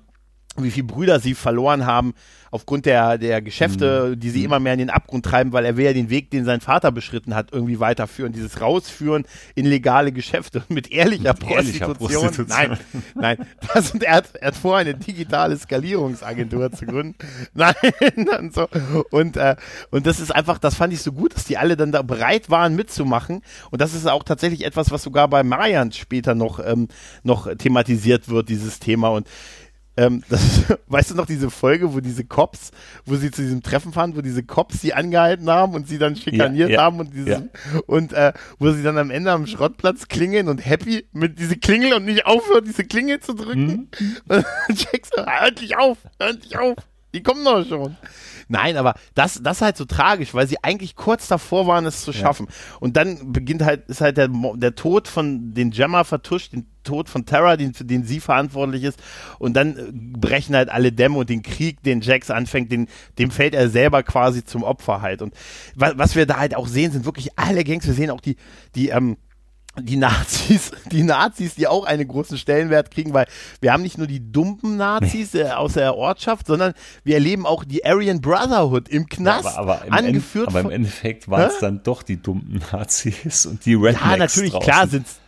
wie 0.63 0.71
viele 0.71 0.87
Brüder 0.87 1.19
sie 1.19 1.33
verloren 1.33 1.85
haben 1.85 2.13
aufgrund 2.49 2.85
der, 2.85 3.17
der 3.17 3.41
Geschäfte, 3.41 4.11
Mhm. 4.11 4.19
die 4.21 4.29
sie 4.29 4.43
immer 4.45 4.59
mehr 4.59 4.71
in 4.71 4.79
den 4.79 4.89
Abgrund 4.89 5.25
treiben, 5.25 5.51
weil 5.51 5.65
er 5.65 5.75
will 5.75 5.83
ja 5.85 5.91
den 5.91 6.09
Weg, 6.09 6.31
den 6.31 6.45
sein 6.45 6.61
Vater 6.61 6.93
beschritten 6.93 7.35
hat, 7.35 7.49
irgendwie 7.51 7.81
weiterführen. 7.81 8.31
Dieses 8.31 8.61
Rausführen 8.61 9.25
in 9.55 9.65
legale 9.65 10.13
Geschäfte 10.13 10.63
mit 10.69 10.89
ehrlicher, 10.89 11.33
Mit 11.33 11.39
Prostitution. 11.41 11.95
Prostitution. 11.97 12.47
Nein, 12.47 12.77
nein. 13.15 13.37
Das 13.73 13.91
und 13.91 14.01
er, 14.03 14.15
hat, 14.15 14.35
er 14.35 14.47
hat 14.47 14.55
vor, 14.55 14.77
eine 14.77 14.93
digitale 14.95 15.57
Skalierungsagentur 15.57 16.71
zu 16.71 16.85
gründen. 16.85 17.15
Nein, 17.53 17.75
und 18.39 18.53
so. 18.53 18.67
Und, 19.11 19.35
äh, 19.37 19.55
und 19.91 20.05
das 20.05 20.19
ist 20.19 20.33
einfach, 20.33 20.57
das 20.57 20.75
fand 20.75 20.93
ich 20.93 21.01
so 21.01 21.11
gut, 21.11 21.35
dass 21.35 21.45
die 21.45 21.57
alle 21.57 21.75
dann 21.75 21.91
da 21.91 22.01
bereit 22.01 22.49
waren 22.49 22.75
mitzumachen. 22.75 23.41
Und 23.71 23.81
das 23.81 23.93
ist 23.93 24.07
auch 24.07 24.23
tatsächlich 24.23 24.63
etwas, 24.65 24.91
was 24.91 25.03
sogar 25.03 25.27
bei 25.27 25.43
Marian 25.43 25.91
später 25.91 26.33
noch, 26.33 26.59
ähm, 26.65 26.87
noch 27.23 27.53
thematisiert 27.57 28.29
wird, 28.29 28.47
dieses 28.49 28.79
Thema. 28.79 29.09
Und 29.09 29.27
ähm, 29.97 30.23
das, 30.29 30.63
weißt 30.87 31.11
du 31.11 31.15
noch 31.15 31.25
diese 31.25 31.49
Folge, 31.49 31.93
wo 31.93 31.99
diese 31.99 32.23
Cops, 32.23 32.71
wo 33.05 33.15
sie 33.15 33.31
zu 33.31 33.41
diesem 33.41 33.63
Treffen 33.63 33.91
fahren, 33.91 34.15
wo 34.15 34.21
diese 34.21 34.43
Cops 34.43 34.81
sie 34.81 34.93
angehalten 34.93 35.49
haben 35.49 35.73
und 35.73 35.87
sie 35.87 35.97
dann 35.97 36.15
schikaniert 36.15 36.69
Ja, 36.69 36.75
ja, 36.75 36.83
haben 36.83 36.99
und 36.99 37.13
dieses, 37.13 37.27
ja. 37.27 37.41
und 37.87 38.13
äh, 38.13 38.33
wo 38.59 38.71
sie 38.71 38.83
dann 38.83 38.97
am 38.97 39.09
Ende 39.11 39.31
am 39.31 39.47
Schrottplatz 39.47 40.07
klingeln 40.07 40.47
und 40.47 40.65
happy 40.65 41.05
mit 41.11 41.39
diese 41.39 41.57
Klingel 41.57 41.93
und 41.93 42.05
nicht 42.05 42.25
aufhören, 42.25 42.63
diese 42.65 42.83
Klingel 42.85 43.19
zu 43.19 43.33
drücken. 43.33 43.89
Und 44.27 44.45
Jack 44.69 45.05
so, 45.05 45.25
hör 45.25 45.47
endlich 45.47 45.77
auf, 45.77 45.97
hör 46.19 46.29
endlich 46.29 46.57
auf. 46.57 46.75
Die 47.13 47.23
kommen 47.23 47.43
doch 47.45 47.65
schon. 47.65 47.95
Nein, 48.49 48.77
aber 48.77 48.93
das, 49.13 49.41
das 49.41 49.57
ist 49.57 49.61
halt 49.61 49.77
so 49.77 49.85
tragisch, 49.85 50.33
weil 50.33 50.47
sie 50.47 50.63
eigentlich 50.63 50.95
kurz 50.95 51.27
davor 51.27 51.67
waren, 51.67 51.85
es 51.85 52.03
zu 52.03 52.13
schaffen. 52.13 52.47
Und 52.79 52.95
dann 52.95 53.33
beginnt 53.33 53.61
halt, 53.61 53.87
ist 53.89 54.01
halt 54.01 54.17
der, 54.17 54.29
der 54.29 54.75
Tod 54.75 55.07
von 55.07 55.53
den 55.53 55.71
Gemma 55.71 56.03
vertuscht, 56.03 56.53
den 56.53 56.65
Tod 56.83 57.09
von 57.09 57.25
Terra, 57.25 57.57
den, 57.57 57.73
für 57.73 57.83
den 57.83 58.03
sie 58.03 58.21
verantwortlich 58.21 58.83
ist. 58.83 59.01
Und 59.39 59.53
dann 59.53 59.77
äh, 59.77 59.91
brechen 59.91 60.55
halt 60.55 60.69
alle 60.69 60.93
Dämme 60.93 61.17
und 61.17 61.29
den 61.29 61.43
Krieg, 61.43 61.83
den 61.83 62.01
Jax 62.01 62.31
anfängt, 62.31 62.71
den, 62.71 62.87
dem 63.19 63.31
fällt 63.31 63.53
er 63.53 63.69
selber 63.69 64.03
quasi 64.03 64.45
zum 64.45 64.63
Opfer 64.63 65.01
halt. 65.01 65.21
Und 65.21 65.33
was, 65.75 65.97
was 65.97 66.15
wir 66.15 66.25
da 66.25 66.37
halt 66.37 66.55
auch 66.55 66.67
sehen, 66.67 66.91
sind 66.91 67.05
wirklich 67.05 67.37
alle 67.37 67.63
Gangs. 67.63 67.85
Wir 67.85 67.93
sehen 67.93 68.09
auch 68.09 68.21
die, 68.21 68.37
die, 68.75 68.89
ähm, 68.89 69.17
die 69.81 69.97
Nazis, 69.97 70.71
die 70.91 71.03
Nazis, 71.03 71.55
die 71.55 71.67
auch 71.67 71.85
einen 71.85 72.07
großen 72.07 72.37
Stellenwert 72.37 72.91
kriegen, 72.91 73.13
weil 73.13 73.27
wir 73.61 73.73
haben 73.73 73.83
nicht 73.83 73.97
nur 73.97 74.07
die 74.07 74.31
dumpen 74.31 74.77
Nazis 74.77 75.35
äh, 75.35 75.49
aus 75.51 75.73
der 75.73 75.95
Ortschaft, 75.95 76.47
sondern 76.47 76.73
wir 77.03 77.15
erleben 77.15 77.45
auch 77.45 77.63
die 77.63 77.85
Aryan 77.85 78.21
Brotherhood 78.21 78.89
im 78.89 79.07
Knast, 79.07 79.57
aber, 79.57 79.57
aber, 79.57 79.85
im 79.85 79.93
angeführt 79.93 80.47
End, 80.47 80.55
aber 80.57 80.65
im 80.67 80.75
Endeffekt 80.75 81.29
waren 81.29 81.49
es 81.49 81.59
dann 81.59 81.83
doch 81.83 82.03
die 82.03 82.21
dummen 82.21 82.61
Nazis 82.71 83.45
und 83.45 83.65
die 83.65 83.75
Rednecks 83.75 84.05
ja 84.05 84.17
natürlich 84.17 84.51
draußen. 84.51 84.69
klar 84.69 84.87
sind's 84.87 85.19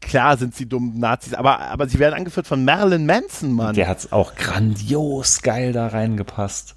klar 0.00 0.36
sind 0.36 0.54
sie 0.54 0.66
dummen 0.66 0.98
Nazis, 0.98 1.34
aber 1.34 1.60
aber 1.60 1.88
sie 1.88 1.98
werden 1.98 2.14
angeführt 2.14 2.46
von 2.46 2.64
Marilyn 2.64 3.06
Manson, 3.06 3.52
Mann. 3.52 3.74
Der 3.74 3.88
hat's 3.88 4.12
auch 4.12 4.34
grandios 4.36 5.42
geil 5.42 5.72
da 5.72 5.88
reingepasst. 5.88 6.75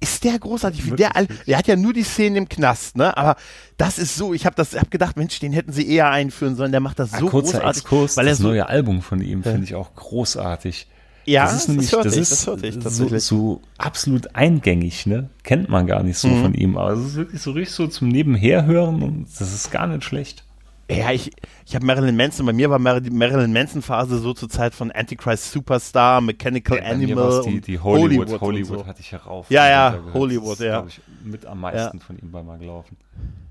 Ist 0.00 0.22
der 0.24 0.38
großartig, 0.38 0.86
wie 0.86 0.96
der, 0.96 1.16
all- 1.16 1.26
der 1.46 1.58
hat 1.58 1.66
ja 1.66 1.74
nur 1.76 1.92
die 1.92 2.02
Szenen 2.04 2.36
im 2.36 2.48
Knast, 2.48 2.96
ne? 2.96 3.16
Aber 3.16 3.36
das 3.76 3.98
ist 3.98 4.14
so, 4.16 4.32
ich 4.34 4.46
habe 4.46 4.54
das, 4.56 4.74
hab 4.74 4.90
gedacht, 4.90 5.16
Mensch, 5.16 5.38
den 5.40 5.52
hätten 5.52 5.72
sie 5.72 5.88
eher 5.88 6.10
einführen 6.10 6.54
sollen. 6.56 6.70
Der 6.72 6.80
macht 6.80 6.98
das 6.98 7.10
so 7.10 7.26
Ah, 7.26 7.30
Kurzer 7.30 7.58
großartig, 7.58 7.82
Exkurs, 7.82 8.16
weil 8.16 8.26
er 8.26 8.30
das 8.30 8.38
so, 8.38 8.48
neue 8.48 8.68
Album 8.68 9.02
von 9.02 9.20
ihm 9.20 9.42
finde 9.42 9.64
ich 9.64 9.74
auch 9.74 9.94
großartig. 9.94 10.86
ja, 11.24 11.44
das 11.44 11.54
ist 11.56 11.68
nämlich, 11.68 11.90
hört 11.92 12.04
das 12.04 12.14
ich, 12.14 12.20
ist 12.20 12.46
das 12.46 13.00
hört 13.00 13.12
ich 13.12 13.24
so, 13.24 13.36
so 13.36 13.62
absolut 13.76 14.34
eingängig, 14.36 15.06
ne? 15.06 15.28
Kennt 15.42 15.68
man 15.68 15.86
gar 15.86 16.02
nicht 16.02 16.18
so 16.18 16.28
Mhm. 16.28 16.40
von 16.42 16.54
ihm, 16.54 16.76
aber 16.78 16.92
es 16.92 17.04
ist 17.04 17.14
wirklich 17.16 17.42
so 17.42 17.50
richtig 17.50 17.74
so 17.74 17.86
zum 17.88 18.08
Nebenherhören 18.08 19.02
und 19.02 19.26
das 19.38 19.52
ist 19.52 19.70
gar 19.70 19.86
nicht 19.88 20.04
schlecht. 20.04 20.44
Ja, 20.90 21.10
ich, 21.12 21.30
ich 21.66 21.74
habe 21.74 21.84
Marilyn 21.84 22.16
Manson, 22.16 22.46
bei 22.46 22.52
mir 22.54 22.70
war 22.70 23.00
die 23.00 23.10
Marilyn 23.10 23.52
Manson 23.52 23.82
Phase 23.82 24.18
so 24.18 24.32
zur 24.32 24.48
Zeit 24.48 24.74
von 24.74 24.90
Antichrist 24.90 25.52
Superstar, 25.52 26.22
Mechanical 26.22 26.78
Bei 26.78 26.96
mir 26.96 27.08
Animal 27.08 27.42
die, 27.42 27.60
die 27.60 27.78
Hollywood, 27.78 28.30
und 28.30 28.40
Hollywood, 28.40 28.78
so. 28.80 28.86
hatte 28.86 29.00
ich 29.00 29.12
herauf. 29.12 29.50
Ja, 29.50 29.68
ja. 29.68 29.98
Hollywood, 30.14 30.52
das 30.52 30.60
ist, 30.60 30.66
ja. 30.66 30.72
glaub 30.80 30.88
ich, 30.88 31.00
mit 31.24 31.44
am 31.44 31.60
meisten 31.60 32.00
von 32.00 32.18
ihm 32.18 32.30
beim 32.30 32.46
Laufen. 32.62 32.96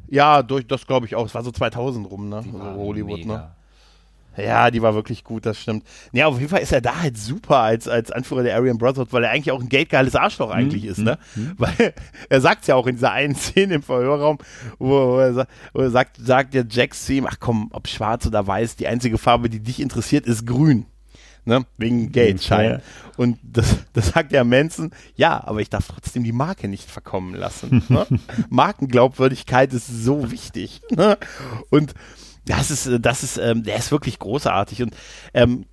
Ja, 0.09 0.41
durch, 0.41 0.65
das 0.65 0.87
glaube 0.87 1.05
ich 1.05 1.15
auch. 1.15 1.25
Es 1.25 1.35
war 1.35 1.43
so 1.43 1.51
2000 1.51 2.09
rum, 2.09 2.29
ne? 2.29 2.41
Die 2.43 2.51
So 2.51 2.59
waren 2.59 2.75
Hollywood, 2.75 3.25
ne? 3.25 3.51
Ja, 4.37 4.71
die 4.71 4.81
war 4.81 4.93
wirklich 4.93 5.23
gut, 5.23 5.45
das 5.45 5.59
stimmt. 5.59 5.83
Ja, 6.11 6.27
auf 6.27 6.37
jeden 6.37 6.49
Fall 6.49 6.61
ist 6.61 6.71
er 6.71 6.81
da 6.81 7.01
halt 7.01 7.17
super 7.17 7.57
als, 7.57 7.87
als 7.87 8.11
Anführer 8.11 8.43
der 8.43 8.55
Aryan 8.55 8.77
Brotherhood, 8.77 9.11
weil 9.11 9.23
er 9.23 9.31
eigentlich 9.31 9.51
auch 9.51 9.61
ein 9.61 9.69
geldgeiles 9.69 10.15
Arschloch 10.15 10.51
eigentlich 10.51 10.85
ist, 10.85 10.99
ne? 10.99 11.17
Weil 11.57 11.93
er 12.29 12.41
sagt 12.41 12.67
ja 12.67 12.75
auch 12.75 12.87
in 12.87 12.95
dieser 12.95 13.11
einen 13.11 13.35
Szene 13.35 13.75
im 13.75 13.83
Verhörraum, 13.83 14.37
wo, 14.77 14.87
wo, 14.89 15.17
er, 15.19 15.47
wo 15.73 15.81
er 15.81 15.89
sagt, 15.89 16.17
sagt 16.17 16.53
der 16.53 16.65
Jax 16.69 17.05
zu 17.05 17.13
ihm, 17.13 17.27
ach 17.27 17.37
komm, 17.39 17.69
ob 17.73 17.87
schwarz 17.87 18.25
oder 18.25 18.45
weiß, 18.45 18.75
die 18.75 18.87
einzige 18.87 19.17
Farbe, 19.17 19.49
die 19.49 19.59
dich 19.59 19.79
interessiert, 19.79 20.25
ist 20.25 20.45
grün. 20.45 20.85
Ne? 21.45 21.65
Wegen 21.77 22.11
Geldschein. 22.11 22.71
Ja. 22.71 22.79
Und 23.15 23.39
das, 23.41 23.77
das 23.93 24.09
sagt 24.09 24.33
ja 24.33 24.43
Manson, 24.43 24.91
ja, 25.15 25.41
aber 25.45 25.61
ich 25.61 25.69
darf 25.69 25.87
trotzdem 25.87 26.23
die 26.25 26.33
Marke 26.33 26.67
nicht 26.67 26.91
verkommen 26.91 27.35
lassen. 27.35 27.83
Ne? 27.87 28.05
Markenglaubwürdigkeit 28.49 29.73
ist 29.73 29.87
so 29.87 30.29
wichtig. 30.29 30.81
Ne? 30.91 31.17
Und 31.69 31.93
das 32.47 32.71
ist, 32.71 32.87
äh, 32.87 32.99
das 32.99 33.23
ist, 33.23 33.37
ähm, 33.37 33.63
der 33.63 33.77
ist 33.77 33.91
wirklich 33.91 34.19
großartig. 34.19 34.83
Und 34.83 34.95
ähm, 35.33 35.65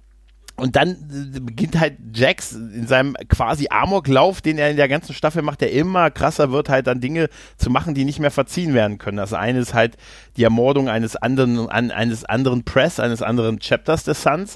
und 0.57 0.77
dann 0.77 0.91
äh, 1.35 1.41
beginnt 1.41 1.79
halt 1.79 1.95
Jax 2.15 2.53
in 2.53 2.87
seinem 2.87 3.17
quasi 3.29 3.67
Amoklauf, 3.71 4.41
den 4.41 4.57
er 4.57 4.71
in 4.71 4.77
der 4.77 4.89
ganzen 4.89 5.13
Staffel 5.13 5.43
macht, 5.43 5.61
der 5.61 5.73
immer 5.73 6.13
krasser 6.13 6.53
wird, 6.53 6.69
halt 6.69 6.87
dann 6.87 7.01
Dinge 7.01 7.29
zu 7.57 7.71
machen, 7.71 7.95
die 7.95 8.05
nicht 8.05 8.21
mehr 8.21 8.31
verziehen 8.31 8.73
werden 8.73 8.99
können. 8.99 9.17
Das 9.17 9.33
eine 9.33 9.59
ist 9.59 9.75
halt 9.75 9.97
die 10.37 10.45
Ermordung 10.45 10.89
eines 10.89 11.17
anderen, 11.17 11.69
an, 11.69 11.91
eines 11.91 12.25
anderen 12.25 12.63
Press, 12.63 13.01
eines 13.01 13.21
anderen 13.21 13.59
Chapters 13.59 14.05
des 14.05 14.23
Suns, 14.23 14.55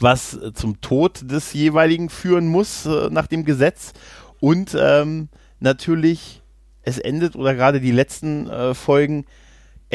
was 0.00 0.34
äh, 0.34 0.52
zum 0.52 0.80
Tod 0.80 1.30
des 1.30 1.52
jeweiligen 1.52 2.10
führen 2.10 2.48
muss 2.48 2.84
äh, 2.86 3.08
nach 3.10 3.28
dem 3.28 3.44
Gesetz. 3.44 3.92
Und 4.40 4.76
ähm, 4.78 5.28
natürlich, 5.60 6.42
es 6.82 6.98
endet, 6.98 7.36
oder 7.36 7.54
gerade 7.54 7.80
die 7.80 7.92
letzten 7.92 8.50
äh, 8.50 8.74
Folgen 8.74 9.26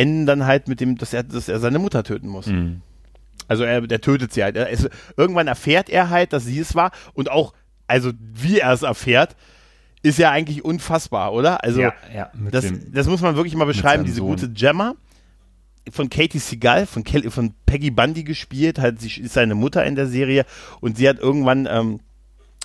enden 0.01 0.25
dann 0.25 0.45
halt 0.45 0.67
mit 0.67 0.79
dem, 0.79 0.97
dass 0.97 1.13
er, 1.13 1.23
dass 1.23 1.47
er 1.47 1.59
seine 1.59 1.77
Mutter 1.77 2.03
töten 2.03 2.27
muss. 2.27 2.47
Mhm. 2.47 2.81
Also 3.47 3.63
er, 3.63 3.81
der 3.81 4.01
tötet 4.01 4.33
sie 4.33 4.43
halt. 4.43 4.55
Er 4.55 4.69
ist, 4.69 4.89
irgendwann 5.15 5.47
erfährt 5.47 5.89
er 5.89 6.09
halt, 6.09 6.33
dass 6.33 6.45
sie 6.45 6.59
es 6.59 6.73
war 6.73 6.91
und 7.13 7.29
auch, 7.29 7.53
also 7.85 8.11
wie 8.19 8.59
er 8.59 8.73
es 8.73 8.81
erfährt, 8.81 9.35
ist 10.01 10.17
ja 10.17 10.31
eigentlich 10.31 10.65
unfassbar, 10.65 11.33
oder? 11.33 11.63
Also 11.63 11.81
ja, 11.81 11.93
ja, 12.13 12.31
das, 12.49 12.65
dem, 12.65 12.91
das 12.91 13.07
muss 13.07 13.21
man 13.21 13.35
wirklich 13.35 13.55
mal 13.55 13.65
beschreiben, 13.65 14.03
diese 14.03 14.17
Sohn. 14.17 14.29
gute 14.29 14.49
Gemma 14.49 14.95
von 15.91 16.09
Katie 16.09 16.39
Seagal, 16.39 16.87
von, 16.87 17.03
Kelly, 17.03 17.29
von 17.29 17.53
Peggy 17.65 17.91
Bundy 17.91 18.23
gespielt, 18.23 18.79
halt, 18.79 18.99
sie 18.99 19.21
ist 19.21 19.33
seine 19.33 19.55
Mutter 19.55 19.85
in 19.85 19.95
der 19.95 20.07
Serie 20.07 20.45
und 20.79 20.97
sie 20.97 21.07
hat 21.07 21.19
irgendwann 21.19 21.67
ähm, 21.69 21.99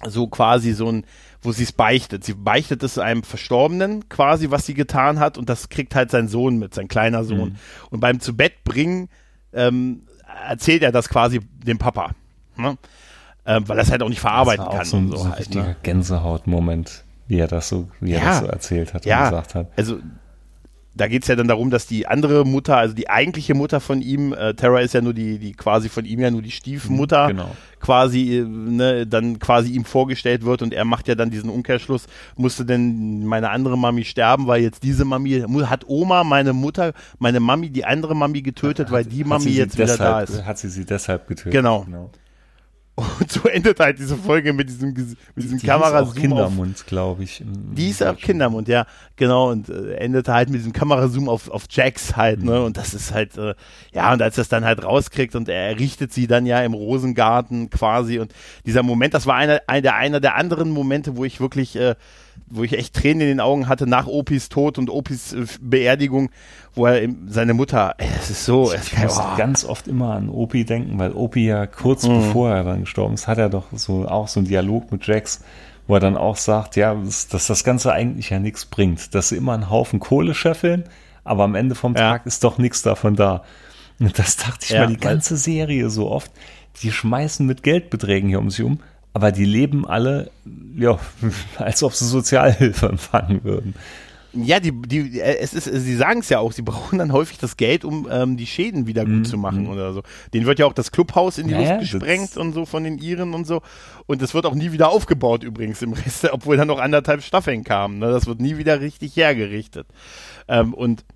so 0.04 0.26
quasi 0.26 0.72
so 0.72 0.90
ein, 0.90 1.04
wo 1.42 1.52
sie 1.52 1.62
es 1.62 1.72
beichtet. 1.72 2.24
Sie 2.24 2.34
beichtet 2.34 2.82
es 2.82 2.98
einem 2.98 3.22
Verstorbenen 3.22 4.08
quasi, 4.08 4.50
was 4.50 4.66
sie 4.66 4.74
getan 4.74 5.18
hat 5.20 5.38
und 5.38 5.48
das 5.48 5.68
kriegt 5.68 5.94
halt 5.94 6.10
sein 6.10 6.28
Sohn 6.28 6.58
mit, 6.58 6.74
sein 6.74 6.88
kleiner 6.88 7.24
Sohn. 7.24 7.50
Mhm. 7.50 7.56
Und 7.90 8.00
beim 8.00 8.20
zu 8.20 8.36
Bett 8.36 8.62
bringen 8.64 9.08
ähm, 9.52 10.02
erzählt 10.48 10.82
er 10.82 10.92
das 10.92 11.08
quasi 11.08 11.40
dem 11.40 11.78
Papa. 11.78 12.10
Ne? 12.56 12.76
Ähm, 13.46 13.68
weil 13.68 13.78
er 13.78 13.82
es 13.84 13.90
halt 13.90 14.02
auch 14.02 14.08
nicht 14.08 14.20
verarbeiten 14.20 14.66
kann. 14.68 14.84
so 14.84 14.96
ein, 14.96 15.10
und 15.10 15.16
so 15.18 15.24
ein 15.24 15.32
halt, 15.32 15.54
ne? 15.54 15.76
Gänsehaut-Moment, 15.82 17.04
wie 17.28 17.38
er 17.38 17.46
das 17.48 17.68
so, 17.68 17.88
wie 18.00 18.12
er 18.12 18.18
Ja. 18.20 18.24
das 18.26 18.38
so 18.40 18.46
erzählt 18.46 18.92
hat 18.92 19.06
Ja, 19.06 19.18
und 19.24 19.30
gesagt 19.30 19.54
hat. 19.54 19.68
also 19.76 19.98
da 20.96 21.08
geht 21.08 21.22
es 21.22 21.28
ja 21.28 21.36
dann 21.36 21.46
darum, 21.48 21.70
dass 21.70 21.86
die 21.86 22.06
andere 22.06 22.44
Mutter, 22.46 22.76
also 22.76 22.94
die 22.94 23.10
eigentliche 23.10 23.54
Mutter 23.54 23.80
von 23.80 24.00
ihm, 24.00 24.32
äh, 24.32 24.54
Tara 24.54 24.80
ist 24.80 24.94
ja 24.94 25.02
nur 25.02 25.12
die, 25.12 25.38
die 25.38 25.52
quasi 25.52 25.88
von 25.88 26.04
ihm 26.04 26.20
ja 26.20 26.30
nur 26.30 26.42
die 26.42 26.50
Stiefmutter, 26.50 27.28
Genau. 27.28 27.54
quasi, 27.80 28.38
äh, 28.38 28.44
ne, 28.44 29.06
dann 29.06 29.38
quasi 29.38 29.72
ihm 29.72 29.84
vorgestellt 29.84 30.44
wird 30.44 30.62
und 30.62 30.72
er 30.72 30.84
macht 30.84 31.06
ja 31.08 31.14
dann 31.14 31.30
diesen 31.30 31.50
Umkehrschluss, 31.50 32.06
musste 32.36 32.64
denn 32.64 33.26
meine 33.26 33.50
andere 33.50 33.76
Mami 33.76 34.04
sterben, 34.04 34.46
weil 34.46 34.62
jetzt 34.62 34.82
diese 34.82 35.04
Mami, 35.04 35.44
hat 35.66 35.84
Oma 35.86 36.24
meine 36.24 36.52
Mutter, 36.52 36.92
meine 37.18 37.40
Mami, 37.40 37.68
die 37.70 37.84
andere 37.84 38.16
Mami 38.16 38.42
getötet, 38.42 38.90
weil 38.90 39.04
die 39.04 39.20
Hat 39.20 39.28
Mami 39.28 39.50
jetzt 39.50 39.74
wieder 39.76 39.86
deshalb, 39.86 40.28
da 40.28 40.34
ist. 40.34 40.44
Hat 40.46 40.58
sie 40.58 40.68
sie 40.68 40.84
deshalb 40.86 41.26
getötet. 41.28 41.52
Genau. 41.52 41.86
Und 42.96 43.30
so 43.30 43.46
endet 43.46 43.78
halt 43.78 43.98
diese 43.98 44.16
Folge 44.16 44.54
mit 44.54 44.70
diesem, 44.70 44.94
mit 44.94 45.44
diesem 45.44 45.58
Die 45.58 45.66
hieß 45.66 45.70
auch 45.70 46.14
Kindermund, 46.14 46.86
glaube 46.86 47.24
ich. 47.24 47.44
Die 47.44 47.90
ist 47.90 48.02
auch 48.02 48.16
Kindermund, 48.16 48.68
ja, 48.68 48.86
genau, 49.16 49.50
und 49.50 49.68
äh, 49.68 49.96
endete 49.96 50.32
halt 50.32 50.48
mit 50.48 50.60
diesem 50.60 50.72
Kamerazoom 50.72 51.28
auf, 51.28 51.50
auf 51.50 51.64
Jax 51.68 52.16
halt, 52.16 52.42
ne, 52.42 52.62
und 52.62 52.78
das 52.78 52.94
ist 52.94 53.12
halt, 53.12 53.36
äh, 53.36 53.54
ja, 53.92 54.14
und 54.14 54.22
als 54.22 54.38
er 54.38 54.42
es 54.42 54.48
dann 54.48 54.64
halt 54.64 54.82
rauskriegt 54.82 55.34
und 55.34 55.50
er 55.50 55.78
richtet 55.78 56.14
sie 56.14 56.26
dann 56.26 56.46
ja 56.46 56.62
im 56.62 56.72
Rosengarten 56.72 57.68
quasi 57.68 58.18
und 58.18 58.32
dieser 58.64 58.82
Moment, 58.82 59.12
das 59.12 59.26
war 59.26 59.34
einer, 59.34 59.60
einer, 59.66 59.82
der, 59.82 59.96
einer 59.96 60.20
der 60.20 60.36
anderen 60.36 60.70
Momente, 60.70 61.18
wo 61.18 61.26
ich 61.26 61.38
wirklich, 61.38 61.76
äh, 61.76 61.96
wo 62.48 62.62
ich 62.62 62.72
echt 62.72 62.94
Tränen 62.94 63.22
in 63.22 63.28
den 63.28 63.40
Augen 63.40 63.68
hatte 63.68 63.86
nach 63.86 64.06
Opis 64.06 64.48
Tod 64.48 64.78
und 64.78 64.90
Opis 64.90 65.32
äh, 65.32 65.46
Beerdigung, 65.60 66.30
wo 66.74 66.86
er 66.86 67.08
seine 67.26 67.54
Mutter, 67.54 67.94
es 67.98 68.30
ist 68.30 68.44
so, 68.44 68.72
ich 68.72 68.92
es 68.92 69.02
muss 69.02 69.18
oh. 69.18 69.36
ganz 69.36 69.64
oft 69.64 69.88
immer 69.88 70.14
an 70.14 70.28
Opi 70.28 70.64
denken, 70.64 70.98
weil 70.98 71.12
Opi 71.12 71.46
ja 71.46 71.66
kurz 71.66 72.06
mhm. 72.06 72.20
bevor 72.20 72.50
er 72.50 72.64
dann 72.64 72.80
gestorben 72.80 73.14
ist, 73.14 73.26
hat 73.26 73.38
er 73.38 73.48
doch 73.48 73.66
so 73.72 74.06
auch 74.06 74.28
so 74.28 74.40
einen 74.40 74.48
Dialog 74.48 74.92
mit 74.92 75.06
Jax, 75.06 75.42
wo 75.86 75.94
er 75.94 76.00
dann 76.00 76.16
auch 76.16 76.36
sagt, 76.36 76.76
ja, 76.76 76.94
dass, 76.94 77.28
dass 77.28 77.46
das 77.46 77.64
Ganze 77.64 77.92
eigentlich 77.92 78.30
ja 78.30 78.38
nichts 78.38 78.66
bringt, 78.66 79.14
dass 79.14 79.30
sie 79.30 79.36
immer 79.36 79.54
einen 79.54 79.70
Haufen 79.70 80.00
Kohle 80.00 80.34
scheffeln, 80.34 80.84
aber 81.24 81.44
am 81.44 81.54
Ende 81.54 81.74
vom 81.74 81.94
ja. 81.94 82.12
Tag 82.12 82.26
ist 82.26 82.44
doch 82.44 82.58
nichts 82.58 82.82
davon 82.82 83.16
da. 83.16 83.42
Und 83.98 84.18
das 84.18 84.36
dachte 84.36 84.64
ich 84.64 84.70
ja, 84.70 84.80
mal 84.80 84.88
die 84.88 85.00
ganze 85.00 85.36
Serie 85.36 85.88
so 85.90 86.10
oft. 86.10 86.30
Die 86.82 86.92
schmeißen 86.92 87.46
mit 87.46 87.62
Geldbeträgen 87.62 88.28
hier 88.28 88.38
um 88.38 88.50
sich 88.50 88.62
um, 88.62 88.80
aber 89.16 89.32
die 89.32 89.46
leben 89.46 89.86
alle, 89.86 90.30
ja, 90.76 90.98
als 91.56 91.82
ob 91.82 91.94
sie 91.94 92.04
Sozialhilfe 92.04 92.86
empfangen 92.86 93.44
würden. 93.44 93.74
Ja, 94.34 94.60
die, 94.60 94.72
die, 94.72 95.18
äh, 95.18 95.38
es 95.38 95.54
ist, 95.54 95.64
sie 95.64 95.96
sagen 95.96 96.20
es 96.20 96.28
ja 96.28 96.38
auch, 96.38 96.52
sie 96.52 96.60
brauchen 96.70 96.98
dann 96.98 97.14
häufig 97.14 97.38
das 97.38 97.56
Geld, 97.56 97.86
um 97.86 98.06
ähm, 98.10 98.36
die 98.36 98.46
Schäden 98.46 98.86
wieder 98.86 99.06
gut 99.06 99.14
mhm. 99.14 99.24
zu 99.24 99.38
machen 99.38 99.62
mhm. 99.62 99.70
oder 99.70 99.94
so. 99.94 100.02
Den 100.34 100.44
wird 100.44 100.58
ja 100.58 100.66
auch 100.66 100.74
das 100.74 100.92
Clubhaus 100.92 101.38
in 101.38 101.48
die 101.48 101.54
ja, 101.54 101.60
Luft 101.60 101.80
gesprengt 101.80 102.36
und 102.36 102.52
so 102.52 102.66
von 102.66 102.84
den 102.84 102.98
Iren 102.98 103.32
und 103.32 103.46
so. 103.46 103.62
Und 104.04 104.20
das 104.20 104.34
wird 104.34 104.44
auch 104.44 104.54
nie 104.54 104.72
wieder 104.72 104.90
aufgebaut 104.90 105.42
übrigens 105.42 105.80
im 105.80 105.94
Rest, 105.94 106.28
obwohl 106.32 106.58
da 106.58 106.66
noch 106.66 106.78
anderthalb 106.78 107.22
Staffeln 107.22 107.64
kamen. 107.64 107.98
Ne? 108.00 108.10
Das 108.10 108.26
wird 108.26 108.38
nie 108.38 108.58
wieder 108.58 108.82
richtig 108.82 109.16
hergerichtet. 109.16 109.86
Ähm, 110.46 110.74
und 110.74 111.06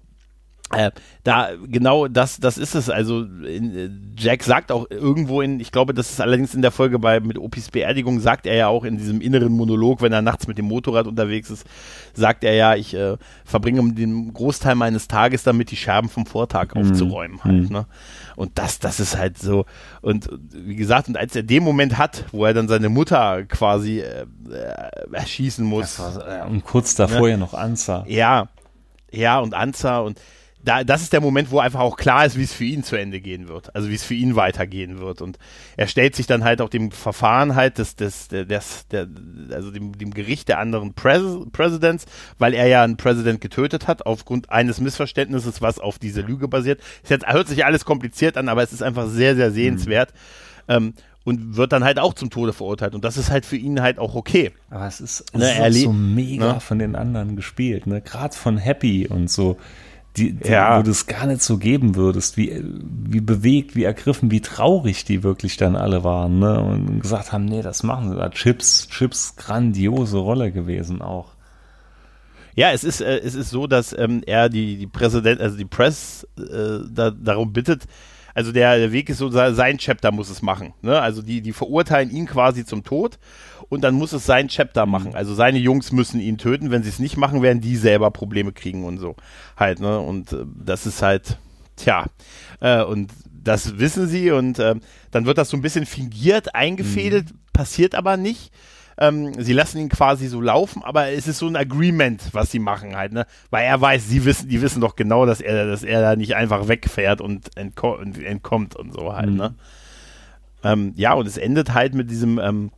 äh, 0.72 0.92
da 1.24 1.50
genau 1.66 2.06
das 2.06 2.38
das 2.38 2.56
ist 2.56 2.74
es 2.74 2.88
also 2.88 3.22
in, 3.22 3.76
äh, 3.76 3.90
Jack 4.16 4.44
sagt 4.44 4.70
auch 4.70 4.88
irgendwo 4.88 5.40
in 5.40 5.58
ich 5.58 5.72
glaube 5.72 5.94
das 5.94 6.10
ist 6.10 6.20
allerdings 6.20 6.54
in 6.54 6.62
der 6.62 6.70
Folge 6.70 7.00
bei 7.00 7.18
mit 7.18 7.38
Opis 7.38 7.70
Beerdigung 7.70 8.20
sagt 8.20 8.46
er 8.46 8.54
ja 8.54 8.68
auch 8.68 8.84
in 8.84 8.96
diesem 8.96 9.20
inneren 9.20 9.52
Monolog 9.52 10.00
wenn 10.00 10.12
er 10.12 10.22
nachts 10.22 10.46
mit 10.46 10.58
dem 10.58 10.66
Motorrad 10.66 11.08
unterwegs 11.08 11.50
ist 11.50 11.66
sagt 12.14 12.44
er 12.44 12.54
ja 12.54 12.76
ich 12.76 12.94
äh, 12.94 13.16
verbringe 13.44 13.92
den 13.94 14.32
Großteil 14.32 14.76
meines 14.76 15.08
Tages 15.08 15.42
damit 15.42 15.72
die 15.72 15.76
Scherben 15.76 16.08
vom 16.08 16.24
Vortag 16.24 16.74
mhm. 16.74 16.82
aufzuräumen 16.82 17.42
halt 17.42 17.68
mhm. 17.68 17.76
ne 17.76 17.86
und 18.36 18.56
das 18.56 18.78
das 18.78 19.00
ist 19.00 19.18
halt 19.18 19.38
so 19.38 19.66
und 20.02 20.28
wie 20.52 20.76
gesagt 20.76 21.08
und 21.08 21.16
als 21.16 21.34
er 21.34 21.42
den 21.42 21.64
Moment 21.64 21.98
hat 21.98 22.26
wo 22.30 22.44
er 22.44 22.54
dann 22.54 22.68
seine 22.68 22.88
Mutter 22.88 23.44
quasi 23.44 24.00
äh, 24.00 24.24
äh 24.50 25.12
erschießen 25.12 25.64
muss 25.64 25.98
war, 25.98 26.46
und 26.48 26.64
kurz 26.64 26.94
davor 26.94 27.22
ne? 27.22 27.30
ja 27.30 27.36
noch 27.36 27.54
Anza 27.54 28.04
ja 28.06 28.48
ja 29.10 29.40
und 29.40 29.54
Anza 29.54 29.98
und 29.98 30.20
da, 30.62 30.84
das 30.84 31.02
ist 31.02 31.12
der 31.12 31.20
Moment, 31.20 31.50
wo 31.50 31.58
einfach 31.58 31.80
auch 31.80 31.96
klar 31.96 32.26
ist, 32.26 32.36
wie 32.36 32.42
es 32.42 32.52
für 32.52 32.64
ihn 32.64 32.82
zu 32.82 32.96
Ende 32.96 33.20
gehen 33.20 33.48
wird. 33.48 33.74
Also 33.74 33.88
wie 33.88 33.94
es 33.94 34.04
für 34.04 34.14
ihn 34.14 34.36
weitergehen 34.36 34.98
wird. 34.98 35.22
Und 35.22 35.38
er 35.76 35.86
stellt 35.86 36.14
sich 36.14 36.26
dann 36.26 36.44
halt 36.44 36.61
auch 36.61 36.68
dem 36.68 36.90
Verfahren 36.90 37.54
halt 37.54 37.78
des, 37.78 37.96
des, 37.96 38.28
des, 38.28 38.86
der, 38.88 39.08
also 39.52 39.70
dem, 39.70 39.96
dem 39.96 40.12
Gericht 40.12 40.48
der 40.48 40.58
anderen 40.58 40.92
Präs 40.92 41.22
Presidents, 41.52 42.04
weil 42.38 42.52
er 42.52 42.66
ja 42.66 42.84
einen 42.84 42.98
Präsident 42.98 43.40
getötet 43.40 43.88
hat, 43.88 44.04
aufgrund 44.04 44.50
eines 44.50 44.80
Missverständnisses, 44.80 45.62
was 45.62 45.78
auf 45.78 45.98
diese 45.98 46.20
Lüge 46.20 46.46
basiert. 46.46 46.80
Es 47.02 47.11
jetzt, 47.11 47.26
hört 47.26 47.48
sich 47.48 47.64
alles 47.64 47.84
kompliziert 47.84 48.36
an, 48.36 48.48
aber 48.48 48.62
es 48.62 48.72
ist 48.72 48.82
einfach 48.82 49.08
sehr, 49.08 49.36
sehr 49.36 49.52
sehenswert. 49.52 50.12
Mhm. 50.68 50.74
Ähm, 50.74 50.94
und 51.22 51.56
wird 51.56 51.72
dann 51.72 51.84
halt 51.84 51.98
auch 51.98 52.14
zum 52.14 52.30
Tode 52.30 52.54
verurteilt. 52.54 52.94
Und 52.94 53.04
das 53.04 53.18
ist 53.18 53.30
halt 53.30 53.44
für 53.44 53.56
ihn 53.56 53.82
halt 53.82 53.98
auch 53.98 54.14
okay. 54.14 54.52
Aber 54.70 54.86
es 54.86 55.00
ist, 55.00 55.24
es 55.32 55.38
ne, 55.38 55.68
ist 55.68 55.82
so 55.82 55.92
mega 55.92 56.54
ne? 56.54 56.61
von 56.61 56.78
den 56.78 56.96
anderen 56.96 57.36
gespielt, 57.36 57.86
ne? 57.86 58.00
Gerade 58.00 58.34
von 58.34 58.56
Happy 58.56 59.06
und 59.06 59.30
so 59.30 59.58
die, 60.16 60.32
die 60.32 60.48
ja. 60.48 60.78
wo 60.78 60.82
du 60.82 60.90
es 60.90 61.06
gar 61.06 61.26
nicht 61.26 61.42
so 61.42 61.56
geben 61.56 61.94
würdest, 61.94 62.36
wie, 62.36 62.62
wie 62.62 63.20
bewegt, 63.20 63.76
wie 63.76 63.84
ergriffen, 63.84 64.30
wie 64.30 64.40
traurig 64.40 65.04
die 65.04 65.22
wirklich 65.22 65.56
dann 65.56 65.76
alle 65.76 66.02
waren, 66.02 66.40
ne? 66.40 66.61
Und 66.61 67.00
gesagt 67.00 67.32
haben, 67.32 67.44
nee, 67.44 67.62
das 67.62 67.82
machen 67.82 68.11
sie 68.11 68.16
da. 68.16 68.28
Chips, 68.30 68.88
Chips, 68.88 69.36
grandiose 69.36 70.18
Rolle 70.18 70.50
gewesen 70.50 71.00
auch. 71.00 71.34
Ja, 72.56 72.72
es 72.72 72.82
ist, 72.82 73.00
äh, 73.00 73.18
es 73.18 73.34
ist 73.34 73.50
so, 73.50 73.66
dass 73.66 73.96
ähm, 73.96 74.22
er 74.26 74.48
die, 74.48 74.76
die 74.76 74.88
Präsident, 74.88 75.40
also 75.40 75.56
die 75.56 75.64
Press 75.64 76.26
äh, 76.38 76.80
da, 76.90 77.11
darum 77.11 77.52
bittet, 77.52 77.84
also 78.34 78.52
der, 78.52 78.78
der 78.78 78.92
Weg 78.92 79.08
ist 79.08 79.18
so, 79.18 79.28
sein 79.30 79.78
Chapter 79.78 80.12
muss 80.12 80.30
es 80.30 80.42
machen. 80.42 80.72
Ne? 80.82 81.00
Also 81.00 81.22
die, 81.22 81.40
die 81.40 81.52
verurteilen 81.52 82.11
ihn 82.11 82.26
quasi 82.26 82.64
zum 82.64 82.84
Tod 82.84 83.18
und 83.70 83.82
dann 83.82 83.94
muss 83.94 84.12
es 84.12 84.26
sein 84.26 84.48
Chapter 84.48 84.84
mhm. 84.84 84.92
machen. 84.92 85.14
Also 85.14 85.32
seine 85.32 85.58
Jungs 85.58 85.92
müssen 85.92 86.20
ihn 86.20 86.36
töten. 86.36 86.70
Wenn 86.70 86.82
sie 86.82 86.90
es 86.90 86.98
nicht 86.98 87.16
machen, 87.16 87.40
werden 87.40 87.62
die 87.62 87.76
selber 87.76 88.10
Probleme 88.10 88.52
kriegen 88.52 88.84
und 88.84 88.98
so. 88.98 89.16
Halt, 89.56 89.80
ne? 89.80 89.98
Und 89.98 90.32
äh, 90.34 90.44
das 90.62 90.84
ist 90.84 91.00
halt, 91.00 91.38
tja. 91.76 92.04
Äh, 92.60 92.82
und 92.82 93.12
das 93.42 93.78
wissen 93.78 94.06
sie 94.06 94.32
und 94.32 94.58
äh, 94.58 94.74
dann 95.12 95.24
wird 95.24 95.38
das 95.38 95.48
so 95.48 95.56
ein 95.56 95.62
bisschen 95.62 95.86
fingiert 95.86 96.54
eingefädelt, 96.54 97.32
mhm. 97.32 97.38
passiert 97.54 97.94
aber 97.94 98.18
nicht. 98.18 98.52
Ähm, 98.98 99.32
sie 99.38 99.54
lassen 99.54 99.78
ihn 99.78 99.88
quasi 99.88 100.26
so 100.26 100.42
laufen, 100.42 100.82
aber 100.82 101.08
es 101.08 101.26
ist 101.26 101.38
so 101.38 101.46
ein 101.46 101.56
Agreement, 101.56 102.22
was 102.32 102.50
sie 102.50 102.58
machen 102.58 102.96
halt, 102.96 103.12
ne? 103.12 103.24
Weil 103.48 103.64
er 103.64 103.80
weiß, 103.80 104.06
sie 104.06 104.26
wissen, 104.26 104.50
die 104.50 104.60
wissen 104.60 104.82
doch 104.82 104.94
genau, 104.94 105.24
dass 105.24 105.40
er, 105.40 105.66
dass 105.66 105.82
er 105.82 106.02
da 106.02 106.16
nicht 106.16 106.36
einfach 106.36 106.68
wegfährt 106.68 107.22
und, 107.22 107.56
entko 107.56 107.96
und 107.96 108.22
entkommt 108.22 108.76
und 108.76 108.92
so 108.92 109.14
halt, 109.14 109.30
mhm. 109.30 109.36
ne? 109.36 109.54
Ähm, 110.62 110.92
ja, 110.96 111.14
und 111.14 111.26
es 111.26 111.38
endet 111.38 111.72
halt 111.72 111.94
mit 111.94 112.10
diesem, 112.10 112.38
ähm, 112.38 112.72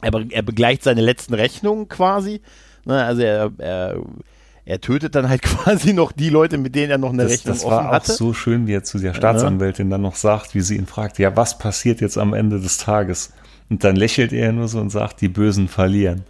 er, 0.00 0.12
er 0.30 0.42
begleicht 0.42 0.82
seine 0.82 1.00
letzten 1.00 1.34
Rechnungen 1.34 1.88
quasi. 1.88 2.40
Ne? 2.84 3.04
Also 3.04 3.22
er, 3.22 3.50
er, 3.58 3.96
er 4.64 4.80
tötet 4.80 5.14
dann 5.14 5.28
halt 5.28 5.42
quasi 5.42 5.92
noch 5.92 6.12
die 6.12 6.30
Leute, 6.30 6.58
mit 6.58 6.74
denen 6.74 6.90
er 6.90 6.98
noch 6.98 7.12
eine 7.12 7.24
das, 7.24 7.32
Rechnung 7.32 7.54
hatte. 7.54 7.64
Das 7.64 7.70
war 7.70 8.00
auch 8.00 8.04
so 8.04 8.34
schön, 8.34 8.66
wie 8.66 8.74
er 8.74 8.84
zu 8.84 8.98
der 8.98 9.14
Staatsanwältin 9.14 9.90
dann 9.90 10.02
noch 10.02 10.16
sagt, 10.16 10.54
wie 10.54 10.60
sie 10.60 10.76
ihn 10.76 10.86
fragt, 10.86 11.18
ja, 11.18 11.36
was 11.36 11.58
passiert 11.58 12.00
jetzt 12.00 12.18
am 12.18 12.34
Ende 12.34 12.60
des 12.60 12.78
Tages? 12.78 13.32
Und 13.70 13.84
dann 13.84 13.96
lächelt 13.96 14.32
er 14.32 14.52
nur 14.52 14.68
so 14.68 14.80
und 14.80 14.90
sagt, 14.90 15.20
die 15.20 15.28
Bösen 15.28 15.68
verlieren. 15.68 16.24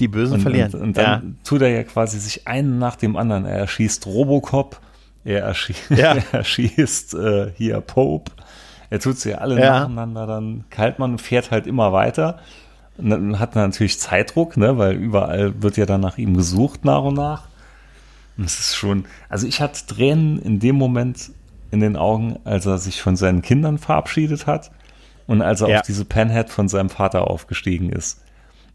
Die 0.00 0.08
Bösen 0.08 0.34
und, 0.34 0.40
verlieren. 0.40 0.72
Und, 0.74 0.80
und 0.80 0.96
dann 0.96 1.04
ja. 1.04 1.22
tut 1.44 1.62
er 1.62 1.68
ja 1.68 1.82
quasi 1.82 2.18
sich 2.18 2.46
einen 2.46 2.78
nach 2.78 2.96
dem 2.96 3.16
anderen. 3.16 3.44
Er 3.44 3.58
erschießt 3.58 4.06
Robocop, 4.06 4.80
er, 5.24 5.42
erschie 5.42 5.74
ja. 5.90 6.14
er 6.32 6.34
erschießt 6.38 7.14
äh, 7.14 7.52
hier 7.56 7.80
Pope, 7.80 8.30
er 8.90 9.00
tut 9.00 9.18
sie 9.18 9.34
alle 9.34 9.58
ja. 9.60 9.80
nacheinander, 9.80 10.26
dann 10.26 10.64
Kaltmann 10.70 11.18
fährt 11.18 11.50
halt 11.50 11.66
immer 11.66 11.92
weiter. 11.92 12.38
Und 12.98 13.10
dann 13.10 13.38
hat 13.38 13.54
man 13.54 13.70
natürlich 13.70 13.98
Zeitdruck, 14.00 14.56
ne, 14.56 14.78
weil 14.78 14.94
überall 14.94 15.62
wird 15.62 15.76
ja 15.76 15.86
dann 15.86 16.00
nach 16.00 16.18
ihm 16.18 16.36
gesucht 16.36 16.84
nach 16.84 17.02
und 17.02 17.14
nach. 17.14 17.44
Und 18.38 18.44
es 18.44 18.58
ist 18.58 18.76
schon, 18.76 19.04
also 19.28 19.46
ich 19.46 19.60
hatte 19.60 19.86
Tränen 19.86 20.38
in 20.40 20.60
dem 20.60 20.76
Moment 20.76 21.30
in 21.70 21.80
den 21.80 21.96
Augen, 21.96 22.38
als 22.44 22.66
er 22.66 22.78
sich 22.78 23.02
von 23.02 23.16
seinen 23.16 23.42
Kindern 23.42 23.78
verabschiedet 23.78 24.46
hat 24.46 24.70
und 25.26 25.42
als 25.42 25.60
er 25.60 25.68
ja. 25.68 25.76
auf 25.78 25.86
diese 25.86 26.04
Penhead 26.04 26.50
von 26.50 26.68
seinem 26.68 26.90
Vater 26.90 27.30
aufgestiegen 27.30 27.90
ist. 27.90 28.22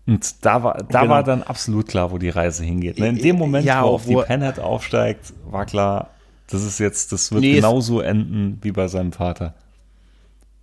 Und 0.07 0.45
da 0.45 0.63
war, 0.63 0.77
da 0.77 1.01
genau. 1.01 1.13
war 1.13 1.23
dann 1.23 1.43
absolut 1.43 1.87
klar, 1.87 2.11
wo 2.11 2.17
die 2.17 2.29
Reise 2.29 2.63
hingeht. 2.63 2.99
Ne? 2.99 3.09
In 3.09 3.17
dem 3.17 3.37
Moment, 3.37 3.65
ja, 3.65 3.83
wo 3.83 3.87
er 3.87 3.91
auf 3.91 4.05
die 4.05 4.15
Penhead 4.15 4.59
aufsteigt, 4.59 5.33
war 5.45 5.65
klar, 5.65 6.09
das 6.47 6.63
ist 6.63 6.79
jetzt, 6.79 7.11
das 7.11 7.31
wird 7.31 7.41
nee, 7.41 7.55
genauso 7.55 8.01
enden 8.01 8.59
wie 8.61 8.71
bei 8.71 8.87
seinem 8.87 9.13
Vater. 9.13 9.53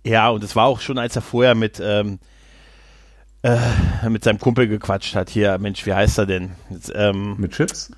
Ja, 0.09 0.29
und 0.29 0.43
es 0.43 0.55
war 0.55 0.65
auch 0.65 0.79
schon, 0.79 0.97
als 0.97 1.15
er 1.15 1.21
vorher 1.21 1.53
mit, 1.53 1.79
ähm, 1.83 2.17
äh, 3.43 4.09
mit 4.09 4.23
seinem 4.23 4.39
Kumpel 4.39 4.67
gequatscht 4.67 5.15
hat. 5.15 5.29
Hier, 5.29 5.59
Mensch, 5.59 5.85
wie 5.85 5.93
heißt 5.93 6.17
er 6.17 6.25
denn? 6.25 6.51
Jetzt, 6.71 6.91
ähm, 6.95 7.35
mit 7.37 7.51
Chips? 7.51 7.91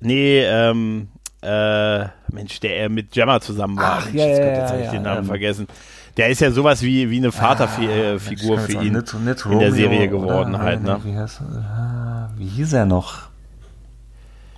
Nee, 0.00 0.40
ähm, 0.40 1.08
äh, 1.40 2.06
Mensch, 2.32 2.58
der 2.58 2.78
er 2.78 2.88
mit 2.88 3.12
Gemma 3.12 3.40
zusammen 3.40 3.76
war. 3.76 3.98
Ach, 4.00 4.04
Mensch, 4.06 4.16
ja, 4.16 4.26
jetzt, 4.26 4.38
ja, 4.38 4.46
jetzt 4.46 4.72
habe 4.72 4.82
ich 4.82 4.88
den 4.88 5.02
Namen 5.02 5.20
ähm, 5.20 5.26
vergessen. 5.26 5.68
Der 6.16 6.30
ist 6.30 6.40
ja 6.40 6.50
sowas 6.50 6.82
wie, 6.82 7.08
wie 7.10 7.18
eine 7.18 7.30
Vaterfigur 7.30 8.58
ah, 8.58 8.60
für 8.60 8.72
ihn 8.72 8.94
nicht, 8.94 9.14
nicht 9.14 9.46
in 9.46 9.58
der 9.60 9.72
Serie 9.72 10.08
geworden 10.08 10.58
halt, 10.58 10.82
ne? 10.82 10.98
Wie, 11.04 11.16
heißt, 11.16 11.40
äh, 11.42 12.38
wie 12.38 12.46
hieß 12.46 12.72
er 12.72 12.86
noch? 12.86 13.28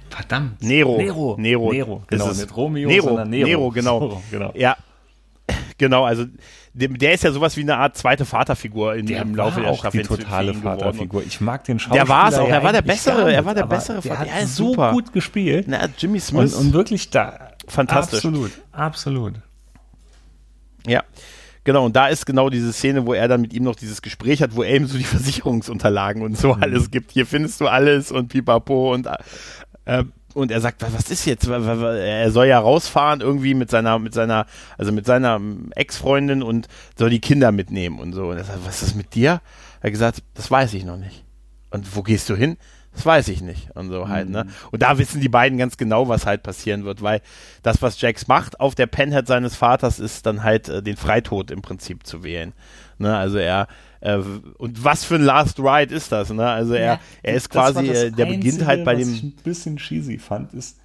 Verdammt. 0.09 0.63
Nero. 0.63 0.97
Nero. 0.97 1.37
Nero. 1.39 1.73
Nero. 1.73 2.03
Genau, 2.07 2.29
nicht 2.29 2.57
Romeo, 2.57 2.89
Nero, 2.89 3.09
sondern 3.09 3.29
Nero. 3.29 3.47
Nero, 3.47 3.71
genau. 3.71 4.01
So, 4.01 4.23
genau. 4.31 4.53
Ja, 4.55 4.77
Genau, 5.79 6.05
also 6.05 6.25
der 6.73 7.13
ist 7.13 7.25
ja 7.25 7.33
sowas 7.33 7.57
wie 7.57 7.63
eine 7.63 7.77
Art 7.77 7.97
zweite 7.97 8.25
Vaterfigur 8.25 8.95
in, 8.95 9.07
der 9.07 9.23
im 9.23 9.35
Laufe 9.35 9.61
der 9.61 9.75
Staffel. 9.75 10.03
Die 10.03 10.07
totale 10.07 10.55
Vaterfigur. 10.55 11.23
Ich 11.27 11.41
mag 11.41 11.65
den 11.65 11.79
Schauspieler. 11.79 12.05
Der 12.05 12.09
war 12.09 12.29
es 12.29 12.39
auch. 12.39 12.49
Er 12.49 12.63
war 12.63 12.73
der 12.73 12.83
bessere. 12.83 13.33
Er 13.33 13.45
war 13.45 13.55
der 13.55 13.67
bessere. 13.67 14.01
Der 14.01 14.19
hat 14.19 14.29
ja, 14.29 14.47
so 14.47 14.69
super. 14.69 14.93
gut 14.93 15.13
gespielt. 15.13 15.67
Na, 15.69 15.89
Jimmy 15.99 16.21
Smith. 16.21 16.55
Und, 16.55 16.67
und 16.69 16.73
wirklich 16.73 17.11
da. 17.11 17.51
Fantastisch. 17.67 18.25
Absolut. 18.25 18.53
Absolut. 18.73 19.35
Ja. 20.87 21.03
Genau, 21.65 21.85
und 21.85 21.97
da 21.97 22.07
ist 22.07 22.27
genau 22.27 22.49
diese 22.49 22.73
Szene, 22.73 23.07
wo 23.07 23.13
er 23.13 23.27
dann 23.27 23.41
mit 23.41 23.53
ihm 23.53 23.65
noch 23.65 23.75
dieses 23.75 24.01
Gespräch 24.01 24.41
hat, 24.41 24.55
wo 24.55 24.63
er 24.63 24.77
ihm 24.77 24.87
so 24.87 24.97
die 24.97 25.05
Versicherungsunterlagen 25.05 26.23
und 26.23 26.39
so 26.39 26.55
mhm. 26.55 26.63
alles 26.63 26.91
gibt. 26.91 27.11
Hier 27.11 27.27
findest 27.27 27.61
du 27.61 27.67
alles 27.67 28.13
und 28.13 28.29
pipapo 28.29 28.95
und 28.95 29.09
äh, 29.85 30.05
und 30.37 30.51
er 30.51 30.61
sagt, 30.61 30.83
was 30.83 31.11
ist 31.11 31.25
jetzt? 31.25 31.49
Er 31.49 32.31
soll 32.31 32.47
ja 32.47 32.59
rausfahren 32.59 33.23
irgendwie 33.23 33.55
mit 33.55 33.71
seiner, 33.71 33.99
mit 33.99 34.13
seiner, 34.13 34.47
also 34.77 34.93
mit 34.93 35.07
seiner 35.07 35.41
Ex-Freundin 35.75 36.43
und 36.43 36.69
soll 36.97 37.09
die 37.11 37.21
Kinder 37.21 37.53
mitnehmen 37.53 37.99
und 37.99 38.13
so. 38.13 38.29
Und 38.29 38.37
er 38.37 38.45
sagt, 38.45 38.67
was 38.67 38.83
ist 38.83 38.95
mit 38.95 39.15
dir? 39.15 39.41
Er 39.81 39.85
hat 39.85 39.93
gesagt, 39.93 40.23
das 40.35 40.51
weiß 40.51 40.75
ich 40.75 40.85
noch 40.85 40.99
nicht. 40.99 41.25
Und 41.71 41.97
wo 41.97 42.03
gehst 42.03 42.29
du 42.29 42.37
hin? 42.37 42.59
Das 42.93 43.05
weiß 43.05 43.29
ich 43.29 43.41
nicht. 43.41 43.71
Und 43.75 43.91
so 43.91 44.09
halt, 44.09 44.29
ne? 44.29 44.45
mhm. 44.45 44.51
ne? 44.51 44.55
Und 44.73 44.83
da 44.83 44.99
wissen 44.99 45.21
die 45.21 45.29
beiden 45.29 45.59
ganz 45.59 45.79
genau, 45.79 46.09
was 46.09 46.27
halt 46.27 46.43
passieren 46.43 46.85
wird, 46.85 47.03
weil 47.03 47.23
das, 47.63 47.81
was 47.81 48.01
Jax 48.01 48.29
macht 48.29 48.61
auf 48.61 48.75
der 48.75 48.87
Penhead 48.87 49.27
seines 49.27 49.57
Vaters, 49.57 49.99
ist 49.99 50.27
dann 50.27 50.43
halt 50.43 50.69
äh, 50.69 50.83
den 50.83 50.97
Freitod 50.97 51.51
im 51.51 51.63
Prinzip 51.63 52.07
zu 52.07 52.25
wählen. 52.25 52.53
Ne? 52.99 53.17
Also 53.17 53.39
er, 53.39 53.69
äh, 54.07 54.23
und 54.59 54.85
was 54.85 55.05
für 55.05 55.17
ein 55.17 55.23
Last 55.23 55.59
Ride 55.59 55.93
ist 55.95 56.13
das, 56.13 56.31
ne? 56.31 56.47
Also 56.49 56.75
er, 56.75 56.95
Ja, 56.95 57.01
er 57.23 57.35
ist 57.35 57.51
quasi, 57.51 57.89
äh, 57.89 58.11
der 58.11 58.27
beginnt 58.27 58.65
halt 58.65 58.85
bei 58.85 58.95
was 58.95 59.09
ich 59.09 59.21
dem, 59.21 59.29
ein 59.31 59.43
bisschen 59.43 59.77
cheesy 59.79 60.19
fand, 60.19 60.55
ist, 60.55 60.79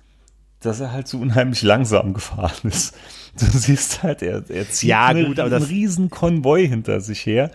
dass 0.59 0.79
er 0.79 0.91
halt 0.91 1.07
so 1.07 1.19
unheimlich 1.19 1.61
langsam 1.61 2.13
gefahren 2.13 2.69
ist. 2.69 2.95
Du 3.39 3.45
siehst 3.45 4.03
halt, 4.03 4.21
er, 4.23 4.43
er 4.49 4.69
zieht 4.69 4.89
Ja, 4.89 5.05
eine, 5.05 5.25
gut, 5.25 5.39
aber 5.39 5.55
einen 5.55 5.63
riesen 5.63 6.09
Konvoi 6.09 6.67
hinter 6.67 6.99
sich 6.99 7.25
her. 7.25 7.49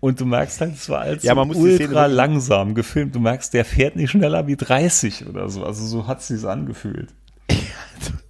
Und 0.00 0.18
du 0.18 0.24
merkst 0.24 0.62
halt, 0.62 0.74
es 0.76 0.88
war 0.88 1.00
als 1.00 1.22
Ja, 1.22 1.34
man 1.34 1.48
muss 1.48 1.58
die 1.58 1.74
Szene 1.74 1.88
ultra 1.88 2.06
langsam 2.06 2.74
gefilmt. 2.74 3.14
Du 3.14 3.20
merkst, 3.20 3.52
der 3.52 3.66
fährt 3.66 3.96
nicht 3.96 4.12
schneller 4.12 4.46
wie 4.46 4.56
30 4.56 5.26
oder 5.26 5.50
so. 5.50 5.62
Also 5.62 5.84
so 5.84 6.06
hat 6.06 6.20
es 6.20 6.28
sich 6.28 6.46
angefühlt. 6.46 7.12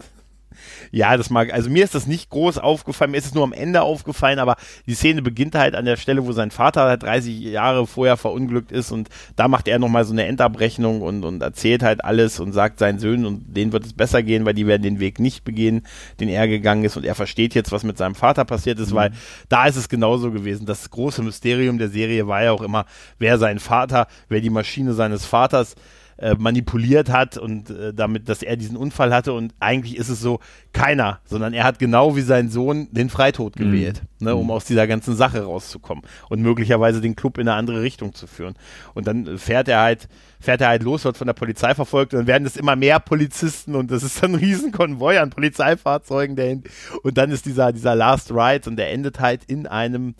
Ja, 0.94 1.16
das 1.16 1.28
mag, 1.28 1.52
also 1.52 1.70
mir 1.70 1.82
ist 1.82 1.96
das 1.96 2.06
nicht 2.06 2.30
groß 2.30 2.58
aufgefallen, 2.58 3.10
mir 3.10 3.16
ist 3.16 3.26
es 3.26 3.34
nur 3.34 3.42
am 3.42 3.52
Ende 3.52 3.82
aufgefallen, 3.82 4.38
aber 4.38 4.54
die 4.86 4.94
Szene 4.94 5.22
beginnt 5.22 5.56
halt 5.56 5.74
an 5.74 5.86
der 5.86 5.96
Stelle, 5.96 6.24
wo 6.24 6.30
sein 6.30 6.52
Vater 6.52 6.82
halt 6.82 7.02
30 7.02 7.40
Jahre 7.40 7.88
vorher 7.88 8.16
verunglückt 8.16 8.70
ist 8.70 8.92
und 8.92 9.08
da 9.34 9.48
macht 9.48 9.66
er 9.66 9.80
nochmal 9.80 10.04
so 10.04 10.12
eine 10.12 10.24
Endabrechnung 10.26 11.02
und, 11.02 11.24
und 11.24 11.42
erzählt 11.42 11.82
halt 11.82 12.04
alles 12.04 12.38
und 12.38 12.52
sagt 12.52 12.78
seinen 12.78 13.00
Söhnen 13.00 13.26
und 13.26 13.56
denen 13.56 13.72
wird 13.72 13.84
es 13.84 13.92
besser 13.92 14.22
gehen, 14.22 14.44
weil 14.44 14.54
die 14.54 14.68
werden 14.68 14.84
den 14.84 15.00
Weg 15.00 15.18
nicht 15.18 15.42
begehen, 15.42 15.82
den 16.20 16.28
er 16.28 16.46
gegangen 16.46 16.84
ist 16.84 16.96
und 16.96 17.04
er 17.04 17.16
versteht 17.16 17.56
jetzt, 17.56 17.72
was 17.72 17.82
mit 17.82 17.98
seinem 17.98 18.14
Vater 18.14 18.44
passiert 18.44 18.78
ist, 18.78 18.94
weil 18.94 19.10
da 19.48 19.66
ist 19.66 19.74
es 19.74 19.88
genauso 19.88 20.30
gewesen. 20.30 20.64
Das 20.64 20.88
große 20.90 21.24
Mysterium 21.24 21.78
der 21.78 21.88
Serie 21.88 22.28
war 22.28 22.44
ja 22.44 22.52
auch 22.52 22.62
immer, 22.62 22.86
wer 23.18 23.38
sein 23.38 23.58
Vater, 23.58 24.06
wer 24.28 24.40
die 24.40 24.48
Maschine 24.48 24.94
seines 24.94 25.24
Vaters 25.24 25.74
äh, 26.18 26.34
manipuliert 26.34 27.10
hat 27.10 27.36
und 27.36 27.70
äh, 27.70 27.92
damit, 27.92 28.28
dass 28.28 28.42
er 28.42 28.56
diesen 28.56 28.76
Unfall 28.76 29.12
hatte 29.12 29.32
und 29.32 29.54
eigentlich 29.60 29.96
ist 29.96 30.08
es 30.08 30.20
so 30.20 30.40
keiner, 30.72 31.20
sondern 31.24 31.54
er 31.54 31.64
hat 31.64 31.78
genau 31.78 32.16
wie 32.16 32.20
sein 32.20 32.48
Sohn 32.48 32.88
den 32.92 33.10
Freitod 33.10 33.56
gewählt, 33.56 34.02
ne, 34.20 34.34
um 34.34 34.50
aus 34.50 34.64
dieser 34.64 34.86
ganzen 34.86 35.16
Sache 35.16 35.42
rauszukommen 35.42 36.04
und 36.28 36.42
möglicherweise 36.42 37.00
den 37.00 37.16
Club 37.16 37.38
in 37.38 37.48
eine 37.48 37.56
andere 37.56 37.82
Richtung 37.82 38.14
zu 38.14 38.26
führen. 38.26 38.54
Und 38.94 39.06
dann 39.06 39.26
äh, 39.26 39.38
fährt 39.38 39.68
er 39.68 39.80
halt, 39.80 40.08
fährt 40.40 40.60
er 40.60 40.68
halt 40.68 40.82
los, 40.82 41.04
wird 41.04 41.16
von 41.16 41.26
der 41.26 41.34
Polizei 41.34 41.74
verfolgt 41.74 42.14
und 42.14 42.20
dann 42.20 42.26
werden 42.26 42.46
es 42.46 42.56
immer 42.56 42.76
mehr 42.76 43.00
Polizisten 43.00 43.74
und 43.74 43.90
das 43.90 44.02
ist 44.02 44.22
dann 44.22 44.32
ein 44.32 44.40
Riesenkonvoi 44.40 45.18
an 45.18 45.30
Polizeifahrzeugen 45.30 46.36
dahin 46.36 46.64
und 47.02 47.18
dann 47.18 47.30
ist 47.30 47.46
dieser, 47.46 47.72
dieser 47.72 47.94
Last 47.94 48.30
Ride 48.30 48.68
und 48.68 48.76
der 48.76 48.92
endet 48.92 49.20
halt 49.20 49.44
in 49.44 49.66
einem 49.66 50.14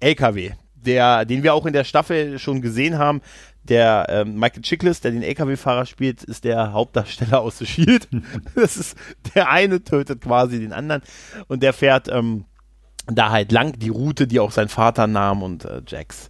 LKW, 0.00 0.52
der, 0.74 1.24
den 1.24 1.42
wir 1.42 1.54
auch 1.54 1.66
in 1.66 1.72
der 1.72 1.84
Staffel 1.84 2.38
schon 2.38 2.60
gesehen 2.60 2.98
haben. 2.98 3.20
Der 3.64 4.06
ähm, 4.10 4.34
Michael 4.38 4.62
Chiklis, 4.62 5.00
der 5.00 5.10
den 5.12 5.22
LKW-Fahrer 5.22 5.86
spielt, 5.86 6.22
ist 6.22 6.44
der 6.44 6.72
Hauptdarsteller 6.72 7.40
aus 7.40 7.58
The 7.58 7.66
Shield. 7.66 8.08
das 8.54 8.76
ist 8.76 8.96
der 9.34 9.50
eine 9.50 9.82
tötet 9.82 10.20
quasi 10.20 10.60
den 10.60 10.72
anderen 10.72 11.02
und 11.48 11.62
der 11.62 11.72
fährt 11.72 12.08
ähm, 12.08 12.44
da 13.06 13.30
halt 13.30 13.52
lang 13.52 13.78
die 13.78 13.88
Route, 13.88 14.26
die 14.26 14.40
auch 14.40 14.50
sein 14.50 14.68
Vater 14.68 15.06
nahm 15.06 15.42
und 15.42 15.64
äh, 15.64 15.82
Jax 15.86 16.28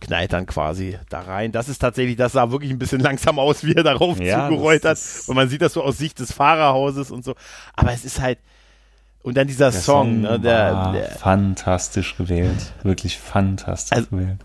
knallt 0.00 0.32
dann 0.32 0.46
quasi 0.46 0.98
da 1.08 1.20
rein. 1.20 1.52
Das 1.52 1.68
ist 1.68 1.78
tatsächlich, 1.78 2.16
das 2.16 2.32
sah 2.32 2.50
wirklich 2.50 2.70
ein 2.70 2.78
bisschen 2.78 3.00
langsam 3.00 3.38
aus, 3.38 3.64
wie 3.64 3.74
er 3.74 3.84
darauf 3.84 4.18
Ja, 4.18 4.48
zugerollt 4.48 4.84
hat. 4.84 4.98
Und 5.26 5.36
man 5.36 5.48
sieht 5.48 5.62
das 5.62 5.74
so 5.74 5.82
aus 5.82 5.98
Sicht 5.98 6.18
des 6.18 6.32
Fahrerhauses 6.32 7.10
und 7.10 7.24
so. 7.24 7.34
Aber 7.74 7.92
es 7.92 8.04
ist 8.04 8.20
halt 8.20 8.38
und 9.22 9.36
dann 9.36 9.46
dieser 9.46 9.70
Song, 9.70 10.22
ne, 10.22 10.40
der, 10.40 10.92
der, 10.92 11.10
fantastisch 11.12 12.16
gewählt. 12.16 12.72
Wirklich 12.82 13.18
fantastisch 13.18 13.96
Also, 13.96 14.08
gewählt. 14.10 14.38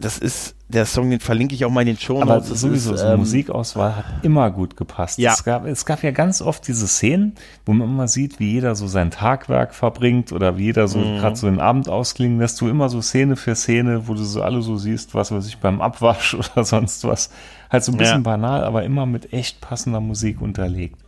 das 0.00 0.18
ist 0.18 0.53
der 0.68 0.86
Song, 0.86 1.10
den 1.10 1.20
verlinke 1.20 1.54
ich 1.54 1.64
auch 1.64 1.70
mal 1.70 1.82
in 1.82 1.88
den 1.88 1.98
Show 1.98 2.20
Aber. 2.22 2.36
Das 2.38 2.48
sowieso, 2.48 2.94
ist, 2.94 3.02
ähm, 3.02 3.18
Musikauswahl 3.18 3.96
hat 3.96 4.04
immer 4.22 4.50
gut 4.50 4.76
gepasst. 4.76 5.18
Ja. 5.18 5.32
Es, 5.34 5.44
gab, 5.44 5.66
es 5.66 5.84
gab 5.84 6.02
ja 6.02 6.10
ganz 6.10 6.40
oft 6.40 6.66
diese 6.66 6.88
Szenen, 6.88 7.34
wo 7.66 7.74
man 7.74 7.86
immer 7.88 8.08
sieht, 8.08 8.40
wie 8.40 8.52
jeder 8.52 8.74
so 8.74 8.86
sein 8.88 9.10
Tagwerk 9.10 9.74
verbringt 9.74 10.32
oder 10.32 10.56
wie 10.56 10.64
jeder 10.64 10.88
so 10.88 10.98
Mhm. 10.98 11.18
gerade 11.18 11.36
so 11.36 11.46
den 11.46 11.60
Abend 11.60 11.88
ausklingen 11.88 12.38
lässt. 12.38 12.60
Du 12.60 12.68
immer 12.68 12.88
so 12.88 13.02
Szene 13.02 13.36
für 13.36 13.54
Szene, 13.54 14.08
wo 14.08 14.14
du 14.14 14.24
so 14.24 14.42
alle 14.42 14.62
so 14.62 14.76
siehst, 14.78 15.14
was 15.14 15.30
weiß 15.30 15.46
ich, 15.46 15.58
beim 15.58 15.80
Abwasch 15.82 16.34
oder 16.54 16.64
sonst 16.64 17.04
was. 17.04 17.30
Halt 17.70 17.84
so 17.84 17.92
ein 17.92 17.98
bisschen 17.98 18.18
Ja. 18.24 18.30
banal, 18.30 18.64
aber 18.64 18.84
immer 18.84 19.04
mit 19.04 19.32
echt 19.34 19.60
passender 19.60 20.00
Musik 20.00 20.40
unterlegt. 20.40 20.98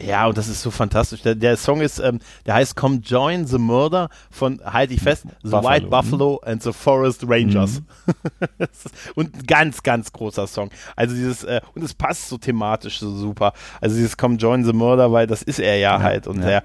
Ja, 0.00 0.26
und 0.26 0.36
das 0.36 0.48
ist 0.48 0.60
so 0.60 0.70
fantastisch. 0.70 1.22
Der, 1.22 1.34
der 1.34 1.56
Song 1.56 1.80
ist, 1.80 1.98
ähm, 1.98 2.18
der 2.44 2.54
heißt 2.54 2.76
Come 2.76 2.96
Join 2.96 3.46
the 3.46 3.56
Murder 3.56 4.10
von, 4.30 4.60
halte 4.64 4.92
ich 4.92 5.00
fest, 5.00 5.24
The 5.42 5.50
Buffalo, 5.50 5.68
White 5.68 5.86
mhm. 5.86 5.90
Buffalo 5.90 6.40
and 6.44 6.62
the 6.62 6.72
Forest 6.72 7.24
Rangers. 7.26 7.80
Ist- 8.58 8.90
und 9.14 9.34
ein 9.34 9.46
ganz, 9.46 9.82
ganz 9.82 10.12
großer 10.12 10.46
Song. 10.46 10.70
Also 10.96 11.14
dieses, 11.14 11.44
äh, 11.44 11.62
und 11.74 11.82
es 11.82 11.94
passt 11.94 12.28
so 12.28 12.36
thematisch 12.36 12.98
so 12.98 13.10
super. 13.10 13.54
Also 13.80 13.96
dieses 13.96 14.16
Come 14.18 14.36
Join 14.36 14.64
the 14.64 14.74
Murder, 14.74 15.12
weil 15.12 15.26
das 15.26 15.42
ist 15.42 15.60
er 15.60 15.78
ja, 15.78 16.00
halt. 16.02 16.26
Und 16.26 16.42
ja. 16.42 16.48
er, 16.48 16.62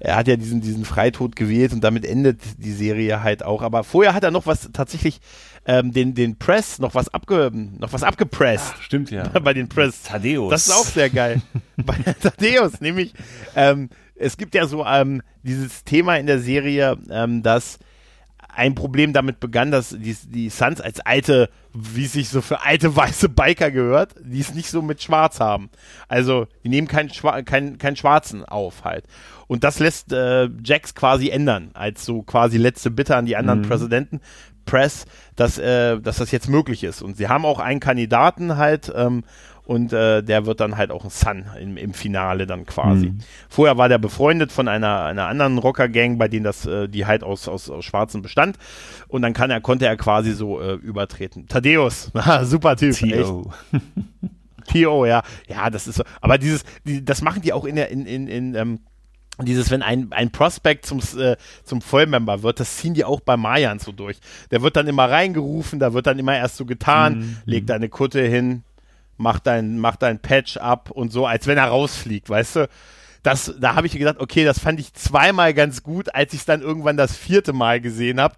er 0.00 0.16
hat 0.16 0.28
ja 0.28 0.36
diesen, 0.36 0.60
diesen 0.60 0.84
Freitod 0.84 1.36
gewählt 1.36 1.72
und 1.72 1.82
damit 1.82 2.04
endet 2.04 2.42
die 2.58 2.72
Serie 2.72 3.22
halt 3.22 3.42
auch. 3.42 3.62
Aber 3.62 3.84
vorher 3.84 4.12
hat 4.12 4.24
er 4.24 4.30
noch 4.30 4.46
was 4.46 4.68
tatsächlich, 4.74 5.20
ähm, 5.66 5.92
den, 5.92 6.14
den 6.14 6.38
Press, 6.38 6.78
noch 6.78 6.94
was 6.94 7.12
abge, 7.12 7.50
noch 7.52 7.92
was 7.92 8.02
abgepresst. 8.02 8.74
Stimmt 8.80 9.10
ja. 9.10 9.28
bei 9.42 9.54
den 9.54 9.68
Press. 9.68 10.02
Thaddeus. 10.02 10.50
Das 10.50 10.66
ist 10.66 10.74
auch 10.74 10.84
sehr 10.84 11.10
geil. 11.10 11.40
Bei 11.76 11.94
Thaddeus, 11.94 12.80
nämlich, 12.80 13.14
ähm, 13.56 13.88
es 14.14 14.36
gibt 14.36 14.54
ja 14.54 14.66
so 14.66 14.84
ähm, 14.86 15.22
dieses 15.42 15.82
Thema 15.84 16.16
in 16.16 16.26
der 16.26 16.38
Serie, 16.38 16.96
ähm, 17.10 17.42
dass 17.42 17.78
ein 18.56 18.74
Problem 18.74 19.12
damit 19.12 19.40
begann, 19.40 19.70
dass 19.70 19.90
die, 19.90 20.16
die 20.28 20.48
Suns 20.48 20.80
als 20.80 21.00
alte, 21.00 21.50
wie 21.72 22.04
es 22.04 22.12
sich 22.12 22.28
so 22.28 22.40
für 22.40 22.62
alte 22.62 22.94
weiße 22.94 23.28
Biker 23.28 23.70
gehört, 23.70 24.14
die 24.22 24.40
es 24.40 24.54
nicht 24.54 24.70
so 24.70 24.82
mit 24.82 25.02
Schwarz 25.02 25.40
haben. 25.40 25.70
Also 26.08 26.46
die 26.62 26.68
nehmen 26.68 26.88
keinen 26.88 27.10
Schwa 27.10 27.42
kein, 27.42 27.78
keinen 27.78 27.96
Schwarzen 27.96 28.44
auf 28.44 28.84
halt. 28.84 29.06
Und 29.46 29.64
das 29.64 29.78
lässt 29.78 30.12
äh, 30.12 30.48
Jax 30.64 30.94
quasi 30.94 31.28
ändern, 31.30 31.70
als 31.74 32.04
so 32.04 32.22
quasi 32.22 32.56
letzte 32.56 32.90
Bitte 32.90 33.16
an 33.16 33.26
die 33.26 33.36
anderen 33.36 33.62
Präsidenten. 33.62 34.20
Press, 34.64 35.06
dass, 35.36 35.58
äh, 35.58 36.00
dass 36.00 36.18
das 36.18 36.30
jetzt 36.30 36.48
möglich 36.48 36.84
ist. 36.84 37.02
Und 37.02 37.16
sie 37.16 37.28
haben 37.28 37.44
auch 37.44 37.58
einen 37.58 37.80
Kandidaten 37.80 38.56
halt 38.56 38.92
ähm, 38.94 39.24
und 39.66 39.92
äh, 39.94 40.22
der 40.22 40.44
wird 40.44 40.60
dann 40.60 40.76
halt 40.76 40.90
auch 40.90 41.04
ein 41.04 41.10
Sun 41.10 41.46
im, 41.58 41.76
im 41.78 41.94
Finale 41.94 42.46
dann 42.46 42.66
quasi. 42.66 43.14
Vorher 43.48 43.78
war 43.78 43.88
der 43.88 43.98
befreundet 43.98 44.52
von 44.52 44.68
einer, 44.68 45.04
einer 45.04 45.26
anderen 45.26 45.56
Rocker-Gang, 45.58 46.18
bei 46.18 46.28
denen 46.28 46.44
das, 46.44 46.66
äh, 46.66 46.86
die 46.86 47.06
halt 47.06 47.24
aus, 47.24 47.48
aus, 47.48 47.70
aus 47.70 47.84
Schwarzen 47.84 48.20
bestand. 48.20 48.58
Und 49.08 49.22
dann 49.22 49.32
kann 49.32 49.50
er, 49.50 49.62
konnte 49.62 49.86
er 49.86 49.96
quasi 49.96 50.32
so 50.32 50.60
äh, 50.60 50.74
übertreten. 50.74 51.48
Thaddeus, 51.48 52.12
super 52.42 52.76
Typ. 52.76 52.94
T.O., 54.66 55.04
ja. 55.06 55.22
Ja, 55.48 55.70
das 55.70 55.86
ist 55.86 55.96
so. 55.96 56.04
Aber 56.20 56.36
dieses, 56.38 56.64
die, 56.84 57.04
das 57.04 57.22
machen 57.22 57.42
die 57.42 57.52
auch 57.52 57.64
in 57.64 57.76
der, 57.76 57.90
in, 57.90 58.06
in, 58.06 58.28
in, 58.28 58.54
ähm, 58.54 58.80
dieses, 59.42 59.70
wenn 59.70 59.82
ein, 59.82 60.08
ein 60.12 60.30
Prospect 60.30 60.86
zum, 60.86 61.00
äh, 61.18 61.36
zum 61.64 61.80
Vollmember 61.82 62.42
wird, 62.42 62.60
das 62.60 62.76
ziehen 62.76 62.94
die 62.94 63.04
auch 63.04 63.20
bei 63.20 63.36
Mayan 63.36 63.78
so 63.80 63.90
durch. 63.90 64.18
Der 64.50 64.62
wird 64.62 64.76
dann 64.76 64.86
immer 64.86 65.10
reingerufen, 65.10 65.80
da 65.80 65.92
wird 65.92 66.06
dann 66.06 66.18
immer 66.18 66.36
erst 66.36 66.56
so 66.56 66.64
getan, 66.64 67.36
leg 67.44 67.66
deine 67.66 67.88
Kutte 67.88 68.22
hin, 68.22 68.62
mach 69.16 69.40
dein, 69.40 69.78
mach 69.78 69.96
dein 69.96 70.20
Patch 70.20 70.56
ab 70.56 70.90
und 70.90 71.10
so, 71.10 71.26
als 71.26 71.46
wenn 71.46 71.58
er 71.58 71.66
rausfliegt, 71.66 72.30
weißt 72.30 72.56
du? 72.56 72.68
Das, 73.24 73.54
da 73.58 73.74
habe 73.74 73.86
ich 73.86 73.94
gedacht, 73.94 74.20
okay, 74.20 74.44
das 74.44 74.58
fand 74.58 74.78
ich 74.78 74.92
zweimal 74.92 75.54
ganz 75.54 75.82
gut, 75.82 76.14
als 76.14 76.34
ich 76.34 76.40
es 76.40 76.46
dann 76.46 76.60
irgendwann 76.60 76.98
das 76.98 77.16
vierte 77.16 77.54
Mal 77.54 77.80
gesehen 77.80 78.20
habe. 78.20 78.34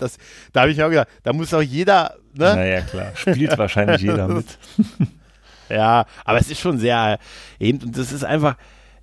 Da 0.53 0.61
habe 0.61 0.71
ich 0.71 0.77
mir 0.77 0.87
auch 0.87 0.91
gedacht, 0.91 1.09
da 1.25 1.33
muss 1.33 1.53
auch 1.53 1.61
jeder, 1.61 2.15
ne? 2.35 2.55
Naja, 2.55 2.81
klar. 2.83 3.11
Spielt 3.17 3.59
wahrscheinlich 3.59 4.03
jeder 4.03 4.29
mit. 4.29 4.47
Ja, 5.69 6.07
aber 6.25 6.39
es 6.39 6.51
ist 6.51 6.61
schon 6.61 6.79
sehr 6.79 7.19
eben 7.59 7.81
und 7.83 7.99
das 7.99 8.13
ist 8.13 8.25
einfach, 8.25 8.57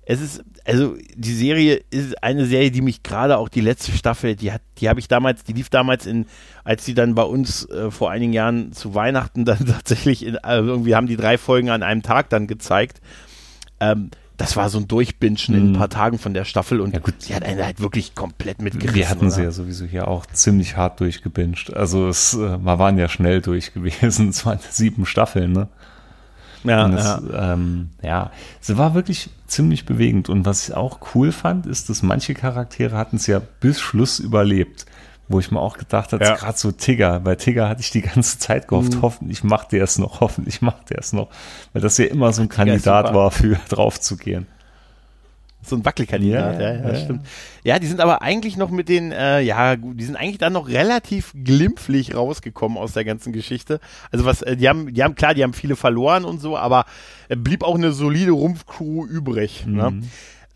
es 0.06 0.20
ist, 0.20 0.44
also 0.64 0.96
die 1.14 1.32
Serie 1.32 1.82
ist 1.90 2.22
eine 2.22 2.46
Serie, 2.46 2.70
die 2.70 2.82
mich 2.82 3.02
gerade 3.02 3.38
auch 3.38 3.48
die 3.48 3.60
letzte 3.60 3.92
Staffel, 3.92 4.36
die 4.36 4.52
hat, 4.52 4.62
die 4.78 4.88
habe 4.88 5.00
ich 5.00 5.08
damals, 5.08 5.44
die 5.44 5.52
lief 5.52 5.70
damals 5.70 6.06
in, 6.06 6.26
als 6.62 6.84
die 6.84 6.94
dann 6.94 7.14
bei 7.14 7.22
uns 7.22 7.68
äh, 7.70 7.90
vor 7.90 8.10
einigen 8.10 8.32
Jahren 8.32 8.72
zu 8.72 8.94
Weihnachten 8.94 9.44
dann 9.44 9.64
tatsächlich, 9.66 10.24
in, 10.26 10.36
also 10.38 10.70
irgendwie 10.70 10.94
haben 10.94 11.06
die 11.06 11.16
drei 11.16 11.38
Folgen 11.38 11.70
an 11.70 11.82
einem 11.82 12.02
Tag 12.02 12.28
dann 12.28 12.46
gezeigt. 12.46 13.00
Ähm, 13.80 14.10
das 14.36 14.56
war 14.56 14.68
so 14.68 14.78
ein 14.78 14.88
Durchbinschen 14.88 15.54
in 15.54 15.70
ein 15.70 15.78
paar 15.78 15.88
Tagen 15.88 16.18
von 16.18 16.34
der 16.34 16.44
Staffel 16.44 16.80
und 16.80 16.92
Ja, 16.92 16.98
gut. 16.98 17.14
die 17.28 17.34
hat 17.34 17.44
einen 17.44 17.64
halt 17.64 17.80
wirklich 17.80 18.16
komplett 18.16 18.60
mitgerissen. 18.60 18.96
Wir 18.96 19.08
hatten 19.08 19.30
sie 19.30 19.36
oder? 19.36 19.44
ja 19.44 19.50
sowieso 19.52 19.84
hier 19.84 20.08
auch 20.08 20.26
ziemlich 20.26 20.76
hart 20.76 20.98
durchgebinged. 20.98 21.72
Also 21.72 22.08
es, 22.08 22.34
äh, 22.34 22.38
wir 22.58 22.78
waren 22.80 22.98
ja 22.98 23.08
schnell 23.08 23.40
durch 23.40 23.72
gewesen. 23.72 24.28
Es 24.34 24.44
waren 24.44 24.58
sieben 24.70 25.06
Staffeln, 25.06 25.52
ne? 25.52 25.68
Ja, 26.64 26.88
das, 26.88 27.04
ja. 27.30 27.52
ähm, 27.52 27.90
ja, 28.02 28.30
sie 28.60 28.76
war 28.78 28.94
wirklich 28.94 29.30
ziemlich 29.46 29.86
bewegend. 29.86 30.28
Und 30.28 30.44
was 30.46 30.68
ich 30.68 30.74
auch 30.74 30.98
cool 31.14 31.30
fand, 31.30 31.66
ist, 31.66 31.88
dass 31.88 32.02
manche 32.02 32.34
Charaktere 32.34 32.96
hatten 32.96 33.16
es 33.16 33.26
ja 33.26 33.40
bis 33.60 33.80
Schluss 33.80 34.18
überlebt. 34.18 34.86
Wo 35.26 35.40
ich 35.40 35.50
mir 35.50 35.60
auch 35.60 35.78
gedacht 35.78 36.12
habe, 36.12 36.22
Ja. 36.22 36.32
Mhm. 36.32 36.36
gerade 36.36 36.58
so 36.58 36.70
Tigger, 36.70 37.20
bei 37.20 37.34
Tigger 37.34 37.66
hatte 37.68 37.80
ich 37.80 37.90
die 37.90 38.02
ganze 38.02 38.38
Zeit 38.38 38.68
gehofft, 38.68 38.98
hoffentlich 39.00 39.42
macht 39.42 39.72
der 39.72 39.84
es 39.84 39.96
noch, 39.98 40.20
hoffentlich 40.20 40.60
macht 40.60 40.90
der 40.90 40.98
es 40.98 41.14
noch. 41.14 41.28
Weil 41.72 41.80
das 41.80 41.96
ja 41.96 42.04
immer 42.06 42.32
so 42.34 42.42
ein 42.42 42.50
Kandidat 42.50 43.14
war, 43.14 43.30
für 43.30 43.56
drauf 43.70 43.98
zu 44.00 44.16
gehen. 44.18 44.46
So 45.66 45.76
ein 45.76 45.84
Wackelkandidat, 45.84 46.60
Ja, 46.60 46.72
ja, 46.72 46.74
ja, 46.82 46.88
ja, 46.88 46.94
stimmt. 46.96 47.26
Ja, 47.62 47.78
die 47.78 47.86
sind 47.86 48.00
aber 48.00 48.22
eigentlich 48.22 48.56
noch 48.56 48.70
mit 48.70 48.88
den, 48.88 49.12
äh, 49.12 49.40
ja, 49.40 49.74
gut, 49.76 49.98
die 49.98 50.04
sind 50.04 50.16
eigentlich 50.16 50.38
dann 50.38 50.52
noch 50.52 50.68
relativ 50.68 51.32
glimpflich 51.34 52.14
rausgekommen 52.14 52.76
aus 52.78 52.92
der 52.92 53.04
ganzen 53.04 53.32
Geschichte. 53.32 53.80
Also 54.10 54.24
was, 54.24 54.42
äh, 54.42 54.56
die 54.56 54.68
haben, 54.68 54.92
die 54.92 55.02
haben, 55.02 55.14
klar, 55.14 55.34
die 55.34 55.42
haben 55.42 55.54
viele 55.54 55.76
verloren 55.76 56.24
und 56.24 56.40
so, 56.40 56.56
aber 56.56 56.84
äh, 57.28 57.36
blieb 57.36 57.62
auch 57.62 57.74
eine 57.76 57.92
solide 57.92 58.32
Rumpfcrew 58.32 59.06
übrig. 59.06 59.64
Ne? 59.66 60.02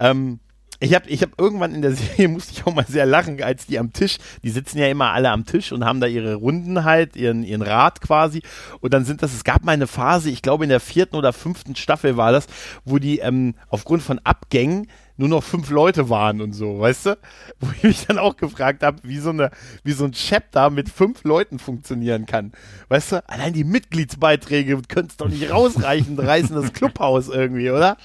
Ähm, 0.01 0.39
ich 0.81 0.95
habe 0.95 1.09
ich 1.09 1.23
hab 1.23 1.41
irgendwann 1.41 1.75
in 1.75 1.83
der 1.83 1.93
Serie, 1.95 2.29
musste 2.29 2.53
ich 2.53 2.67
auch 2.67 2.75
mal 2.75 2.87
sehr 2.87 3.07
lachen, 3.07 3.43
als 3.43 3.67
die 3.67 3.79
am 3.79 3.93
Tisch, 3.93 4.19
die 4.43 4.51
sitzen 4.51 4.79
ja 4.79 4.89
immer 4.89 5.13
alle 5.13 5.31
am 5.31 5.45
Tisch 5.45 5.73
und 5.73 5.85
haben 5.85 6.01
da 6.01 6.07
ihre 6.07 6.35
Runden 6.35 6.85
halt, 6.85 7.17
ihren, 7.17 7.43
ihren 7.43 7.63
Rat 7.63 8.01
quasi. 8.01 8.43
Und 8.81 8.95
dann 8.95 9.05
sind 9.05 9.23
das, 9.23 9.35
es 9.35 9.45
gab 9.45 9.65
mal 9.65 9.73
eine 9.73 9.87
Phase, 9.87 10.31
ich 10.31 10.43
glaube 10.43 10.65
in 10.65 10.71
der 10.71 10.81
vierten 10.81 11.17
oder 11.17 11.33
fünften 11.33 11.75
Staffel 11.77 12.17
war 12.17 12.33
das, 12.33 12.47
wo 12.85 12.99
die 12.99 13.19
ähm, 13.19 13.55
aufgrund 13.69 14.03
von 14.03 14.21
Abgängen 14.21 14.89
nur 15.19 15.29
noch 15.29 15.43
fünf 15.43 15.69
Leute 15.71 16.09
waren 16.11 16.41
und 16.41 16.53
so, 16.53 16.79
weißt 16.79 17.07
du? 17.07 17.19
Wo 17.59 17.67
ich 17.77 17.83
mich 17.83 18.07
dann 18.07 18.19
auch 18.19 18.37
gefragt 18.37 18.85
habe, 18.85 18.99
wie 19.03 19.19
so 19.19 19.37
wie 19.83 19.93
so 19.93 20.05
ein 20.05 20.13
Chapter 20.13 20.71
mit 20.71 20.89
fünf 20.89 21.25
Leuten 21.25 21.59
funktionieren 21.59 22.25
kann. 22.25 22.53
Weißt 22.89 23.11
du? 23.13 23.29
Allein 23.29 23.53
die 23.53 23.65
Mitgliedsbeiträge 23.65 24.81
können 24.87 25.09
es 25.09 25.17
doch 25.17 25.29
nicht 25.29 25.51
rausreichen, 25.51 26.17
reißen 26.17 26.55
das 26.55 26.73
Clubhaus 26.73 27.29
irgendwie, 27.29 27.71
oder? 27.71 27.97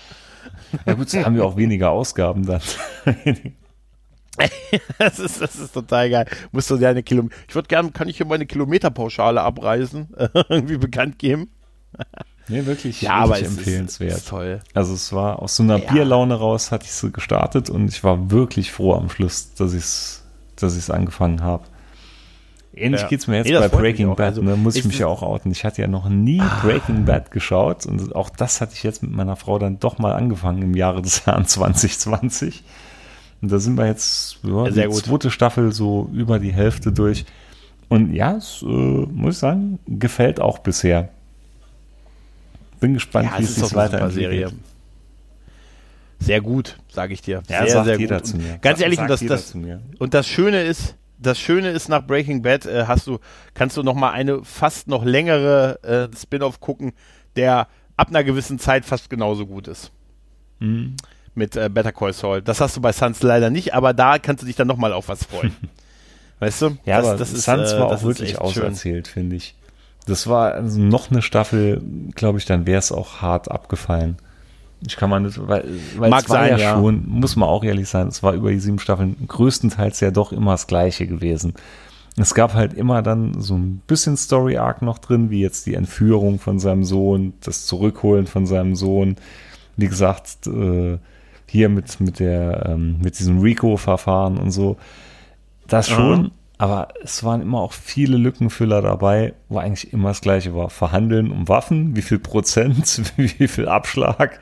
Ja 0.86 0.94
gut, 0.94 1.14
haben 1.14 1.36
wir 1.36 1.46
auch 1.46 1.56
weniger 1.58 1.92
Ausgaben 1.92 2.46
dann. 2.46 2.62
das, 4.98 5.20
ist, 5.20 5.42
das 5.42 5.56
ist 5.56 5.74
total 5.74 6.10
geil. 6.10 6.26
Musst 6.52 6.70
du 6.70 6.78
dir 6.78 6.90
eine 6.90 7.04
Kilometer. 7.04 7.36
Ich 7.48 7.56
würde 7.56 7.68
gerne, 7.68 7.92
kann 7.92 8.10
ich 8.10 8.18
hier 8.18 8.26
meine 8.26 8.46
Kilometerpauschale 8.46 9.42
abreißen? 9.42 10.10
irgendwie 10.50 10.78
bekannt 10.78 11.20
geben. 11.20 11.52
Nee, 12.48 12.66
wirklich, 12.66 13.02
Ja, 13.02 13.22
wirklich 13.22 13.24
aber 13.24 13.42
es 13.42 13.58
empfehlenswert. 13.58 14.12
Ist, 14.12 14.18
ist 14.18 14.28
toll. 14.30 14.60
Also 14.74 14.94
es 14.94 15.14
war 15.14 15.42
aus 15.42 15.56
so 15.56 15.64
einer 15.64 15.78
Ja. 15.78 15.92
Bierlaune 15.92 16.36
raus, 16.36 16.72
hatte 16.72 16.86
ich 16.86 16.92
es 16.92 17.14
gestartet 17.14 17.70
und 17.70 17.88
ich 17.88 18.04
war 18.04 18.32
wirklich 18.32 18.72
froh 18.72 18.94
am 18.96 19.10
Schluss, 19.10 19.54
dass 19.54 19.74
ich 19.74 19.84
es 19.84 20.24
dass 20.56 20.78
ich's 20.78 20.90
angefangen 20.90 21.42
habe. 21.42 21.66
Ähnlich 22.76 23.02
Ja. 23.02 23.08
geht's 23.08 23.28
mir 23.28 23.38
jetzt 23.38 23.48
Nee, 23.48 23.54
bei 23.60 23.68
Breaking. 23.68 24.08
Bad, 24.16 24.20
Also, 24.20 24.42
ne, 24.42 24.56
muss 24.56 24.76
ich 24.76 24.84
mich 24.86 24.96
es- 24.96 25.00
ja 25.02 25.08
auch 25.08 25.22
outen. 25.22 25.52
Ich 25.52 25.64
hatte 25.64 25.82
ja 25.82 25.88
noch 25.88 26.10
nie 26.10 26.40
Ah. 26.42 26.60
Breaking 26.64 27.06
Bad 27.06 27.30
geschaut 27.32 27.86
und 27.86 28.16
auch 28.16 28.30
das 28.30 28.62
hatte 28.62 28.74
ich 28.74 28.82
jetzt 28.84 29.04
mit 29.04 29.12
meiner 29.12 29.36
Frau 29.36 29.60
dann 29.60 29.80
doch 29.80 30.00
mal 30.00 30.14
angefangen 30.14 30.62
im 30.64 30.74
Jahre 30.76 31.02
des 31.04 31.26
Herrn 31.28 31.46
2020. 31.46 32.64
Und 33.42 33.52
da 33.52 33.60
sind 33.60 33.78
wir 33.78 33.86
jetzt 33.86 34.40
ja, 34.44 34.70
die 34.70 34.82
gut. 34.86 35.06
zweite 35.06 35.30
Staffel 35.30 35.72
so 35.74 36.10
über 36.14 36.40
die 36.40 36.52
Hälfte 36.54 36.92
durch. 36.92 37.26
Und 37.90 38.14
ja, 38.14 38.38
es 38.38 38.64
äh, 38.64 38.66
muss 38.66 39.36
ich 39.36 39.40
sagen, 39.40 39.78
gefällt 39.88 40.40
auch 40.40 40.60
bisher. 40.60 41.10
Bin 42.80 42.94
gespannt, 42.96 43.30
Ja, 43.34 43.40
wie 43.40 43.44
es 43.44 43.52
es 43.52 43.56
sich 43.68 43.76
weiterentwickelt. 43.76 44.54
Sehr 46.20 46.42
gut, 46.42 46.78
sage 46.90 47.14
ich 47.14 47.22
dir. 47.22 47.44
Ja, 47.50 47.68
sehr, 47.68 47.84
sehr 47.84 47.98
gut. 47.98 48.34
Ganz 48.62 48.80
ehrlich, 48.82 49.00
und 49.00 49.10
das, 49.10 49.20
das, 49.26 49.54
und 50.00 50.14
das 50.14 50.28
Schöne 50.28 50.62
ist, 50.64 50.96
das 51.26 51.40
Schöne 51.40 51.72
ist, 51.72 51.90
nach 51.90 52.06
Breaking 52.06 52.42
Bad 52.42 52.66
äh, 52.66 52.86
hast 52.88 53.08
du, 53.08 53.20
kannst 53.54 53.78
du 53.78 53.84
noch 53.84 53.96
mal 53.96 54.12
eine 54.12 54.44
fast 54.44 54.88
noch 54.88 55.04
längere 55.04 55.80
äh, 55.84 56.16
Spin-off 56.16 56.60
gucken, 56.60 56.94
der 57.36 57.68
ab 57.98 58.10
einer 58.10 58.24
gewissen 58.24 58.60
Zeit 58.60 58.86
fast 58.86 59.10
genauso 59.10 59.46
gut 59.46 59.68
ist. 59.68 59.92
Mhm. 60.60 60.96
Mit 61.36 61.56
äh, 61.56 61.70
Better 61.70 61.92
Call 61.92 62.14
Saul. 62.14 62.42
Das 62.42 62.62
hast 62.62 62.78
du 62.78 62.82
bei 62.82 62.92
Suns 62.92 63.24
leider 63.24 63.50
nicht, 63.50 63.74
aber 63.74 63.94
da 63.94 64.20
kannst 64.20 64.44
du 64.44 64.48
dich 64.48 64.56
dann 64.56 64.68
noch 64.68 64.78
mal 64.78 64.94
auf 64.94 65.08
was 65.08 65.24
freuen. 65.24 65.56
weißt 66.40 66.62
du? 66.62 66.78
Ja, 66.86 66.98
das, 66.98 67.08
aber 67.08 67.18
das 67.18 67.34
ist, 67.34 67.44
Suns 67.44 67.74
äh, 67.74 67.80
war 67.80 67.88
auch 67.88 68.04
wirklich 68.04 68.40
auserzählt, 68.40 69.08
finde 69.08 69.36
ich. 69.36 69.56
Das 70.06 70.28
war 70.28 70.54
also 70.54 70.80
noch 70.80 71.12
eine 71.12 71.22
Staffel, 71.22 71.82
glaube 72.16 72.38
ich, 72.38 72.46
dann 72.46 72.66
wäre 72.66 72.80
es 72.80 72.92
auch 72.92 73.22
hart 73.22 73.50
abgefallen. 73.50 74.18
Ich 74.86 74.96
kann 74.98 75.10
man 75.10 75.24
nicht, 75.24 75.40
weil, 75.48 75.66
weil 75.98 76.10
Mag 76.10 76.24
es 76.24 76.30
war 76.30 76.38
sein, 76.38 76.52
ja, 76.52 76.58
ja. 76.58 76.74
schon, 76.76 77.08
muss 77.08 77.36
man 77.36 77.50
auch 77.50 77.64
ehrlich 77.64 77.88
sein, 77.88 78.08
es 78.08 78.22
war 78.24 78.34
über 78.34 78.52
die 78.52 78.60
sieben 78.60 78.80
Staffeln 78.80 79.16
größtenteils 79.28 80.00
ja 80.00 80.12
doch 80.12 80.32
immer 80.32 80.52
das 80.52 80.68
Gleiche 80.68 81.08
gewesen. 81.08 81.54
Es 82.16 82.36
gab 82.36 82.54
halt 82.54 82.74
immer 82.74 83.02
dann 83.02 83.42
so 83.42 83.56
ein 83.56 83.82
bisschen 83.88 84.18
Story 84.18 84.58
Arc 84.58 84.82
noch 84.82 85.00
drin, 85.00 85.30
wie 85.32 85.42
jetzt 85.42 85.66
die 85.66 85.74
Entführung 85.74 86.40
von 86.40 86.60
seinem 86.60 86.84
Sohn, 86.84 87.34
das 87.42 87.66
Zurückholen 87.66 88.28
von 88.28 88.46
seinem 88.46 88.76
Sohn. 88.76 89.16
Wie 89.78 89.88
gesagt, 89.88 90.46
äh, 90.46 91.00
hier 91.48 91.70
mit, 91.70 92.00
mit 92.00 92.20
der, 92.20 92.68
ähm, 92.68 92.98
mit 93.02 93.18
diesem 93.18 93.40
Rico-Verfahren 93.40 94.38
und 94.38 94.52
so. 94.52 94.78
Das 95.68 95.90
schon, 95.90 96.32
aber 96.58 96.90
es 97.04 97.24
waren 97.24 97.42
immer 97.42 97.60
auch 97.60 97.74
viele 97.74 98.18
Lückenfüller 98.18 98.82
dabei, 98.82 99.34
wo 99.50 99.58
eigentlich 99.58 99.92
immer 99.92 100.10
das 100.10 100.22
Gleiche 100.22 100.56
war. 100.56 100.70
Verhandeln 100.70 101.32
um 101.32 101.48
Waffen, 101.48 101.96
wie 101.96 102.02
viel 102.02 102.20
Prozent, 102.20 103.02
wie 103.18 103.48
viel 103.48 103.68
Abschlag. 103.68 104.40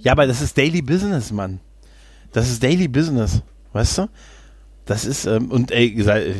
Ja, 0.00 0.12
aber 0.12 0.26
das 0.26 0.40
ist 0.40 0.56
Daily 0.56 0.82
Business, 0.82 1.32
Mann. 1.32 1.60
Das 2.32 2.48
ist 2.50 2.62
Daily 2.62 2.88
Business, 2.88 3.42
weißt 3.72 3.98
du? 3.98 4.08
Das 4.84 5.04
ist, 5.04 5.26
ähm, 5.26 5.50
und 5.50 5.70
ey, 5.70 5.86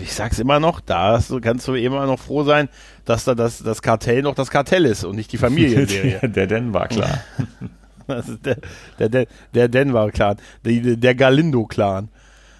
ich 0.02 0.12
sag's 0.12 0.40
immer 0.40 0.58
noch, 0.58 0.80
da 0.80 1.22
kannst 1.40 1.68
du 1.68 1.74
immer 1.74 2.06
noch 2.06 2.18
froh 2.18 2.42
sein, 2.42 2.68
dass 3.04 3.24
da 3.24 3.36
das, 3.36 3.58
das 3.58 3.82
Kartell 3.82 4.22
noch 4.22 4.34
das 4.34 4.50
Kartell 4.50 4.84
ist 4.84 5.04
und 5.04 5.14
nicht 5.14 5.30
die 5.32 5.38
Familienserie. 5.38 6.18
der, 6.22 6.28
der 6.28 6.46
Den 6.48 6.74
war 6.74 6.88
klar. 6.88 7.20
Der, 8.08 8.56
der, 8.98 9.08
der, 9.08 9.26
der 9.54 9.68
Denver-Clan, 9.68 10.36
der, 10.64 10.96
der 10.96 11.14
Galindo-Clan. 11.14 12.08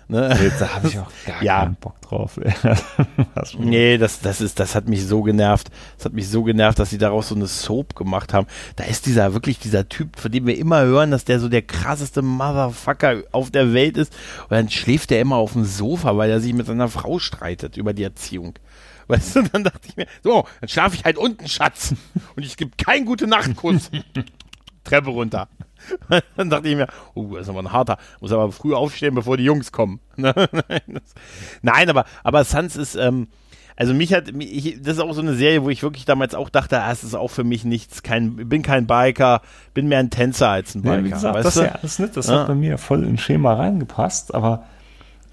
Ne? 0.09 0.53
Da 0.59 0.69
habe 0.75 0.89
ich 0.89 0.99
auch 0.99 1.11
gar 1.27 1.43
Ja. 1.43 1.61
keinen 1.61 1.77
Bock 1.77 2.01
drauf. 2.03 2.39
Nee, 3.59 3.99
das, 3.99 4.21
das, 4.21 4.41
ist, 4.41 4.61
das 4.61 4.75
hat 4.75 4.89
mich 4.89 5.07
so 5.07 5.23
genervt. 5.23 5.69
Das 5.97 6.07
hat 6.07 6.13
mich 6.13 6.29
so 6.29 6.43
genervt, 6.43 6.79
dass 6.79 6.91
sie 6.91 6.99
daraus 6.99 7.29
so 7.29 7.35
eine 7.35 7.47
Soap 7.47 7.95
gemacht 7.97 8.33
haben. 8.33 8.47
Da 8.77 8.85
ist 8.85 9.07
dieser 9.07 9.33
wirklich 9.35 9.59
dieser 9.59 9.89
Typ, 9.89 10.19
von 10.19 10.31
dem 10.31 10.47
wir 10.47 10.57
immer 10.59 10.83
hören, 10.83 11.11
dass 11.11 11.25
der 11.25 11.41
so 11.41 11.49
der 11.49 11.63
krasseste 11.63 12.23
Motherfucker 12.23 13.23
auf 13.33 13.51
der 13.51 13.73
Welt 13.73 13.97
ist. 13.97 14.13
Und 14.45 14.53
dann 14.53 14.69
schläft 14.71 15.11
der 15.11 15.21
immer 15.21 15.37
auf 15.37 15.53
dem 15.53 15.65
Sofa, 15.65 16.17
weil 16.17 16.31
er 16.31 16.41
sich 16.41 16.53
mit 16.53 16.67
seiner 16.67 16.89
Frau 16.89 17.19
streitet 17.19 17.77
über 17.77 17.93
die 17.93 18.03
Erziehung. 18.05 18.55
Weißt 19.09 19.37
du, 19.37 19.43
dann 19.43 19.65
dachte 19.65 19.89
ich 19.89 19.97
mir, 19.97 20.07
so, 20.23 20.45
dann 20.61 20.69
schlafe 20.69 20.97
ich 20.97 21.05
halt 21.05 21.19
unten, 21.19 21.49
Schatz. 21.49 21.95
Und 22.37 22.45
ich 22.45 22.57
gebe 22.57 22.71
keinen 22.77 23.05
gute 23.07 23.27
Nachtkuss. 23.27 23.91
Treppe 24.85 25.11
runter. 25.11 25.49
Dann 26.37 26.51
dachte 26.51 26.69
ich 26.69 26.77
mir, 26.77 26.87
oh, 27.15 27.35
das 27.35 27.43
ist 27.43 27.49
aber 27.49 27.61
ein 27.61 27.73
harter, 27.73 27.99
muss 28.21 28.33
aber 28.33 28.51
früh 28.53 28.75
aufstehen, 28.75 29.15
bevor 29.15 29.37
die 29.37 29.45
Jungs 29.45 29.73
kommen. 29.73 30.01
Nein, 30.17 31.91
aber, 31.91 32.05
aber 32.23 32.45
Suns 32.45 32.77
ist, 32.77 32.95
ähm, 32.95 33.29
also 33.77 33.95
mich 33.95 34.13
hat, 34.13 34.29
ich, 34.39 34.83
das 34.83 34.95
ist 34.95 35.01
auch 35.01 35.13
so 35.15 35.23
eine 35.23 35.35
Serie, 35.35 35.65
wo 35.65 35.71
ich 35.71 35.83
wirklich 35.83 36.05
damals 36.05 36.35
auch 36.35 36.51
dachte, 36.51 36.81
ah, 36.83 36.93
es 36.93 37.05
ist 37.05 37.15
auch 37.15 37.29
für 37.31 37.45
mich 37.45 37.65
nichts, 37.65 38.03
kein, 38.03 38.37
bin 38.49 38.63
kein 38.63 38.87
Biker, 38.87 39.41
bin 39.75 39.89
mehr 39.89 39.99
ein 39.99 40.11
Tänzer 40.11 40.51
als 40.51 40.75
ein 40.75 40.83
Biker. 40.83 40.97
Ja, 40.99 41.05
wie 41.05 41.11
gesagt, 41.11 41.45
das 41.45 41.57
ist 41.57 41.63
ja 41.63 41.73
alles 41.73 41.99
nicht. 41.99 42.17
Das 42.17 42.27
Ja. 42.29 42.41
hat 42.41 42.47
bei 42.49 42.55
mir 42.55 42.77
voll 42.79 43.05
ins 43.05 43.23
Schema 43.23 43.55
reingepasst, 43.55 44.35
aber 44.35 44.65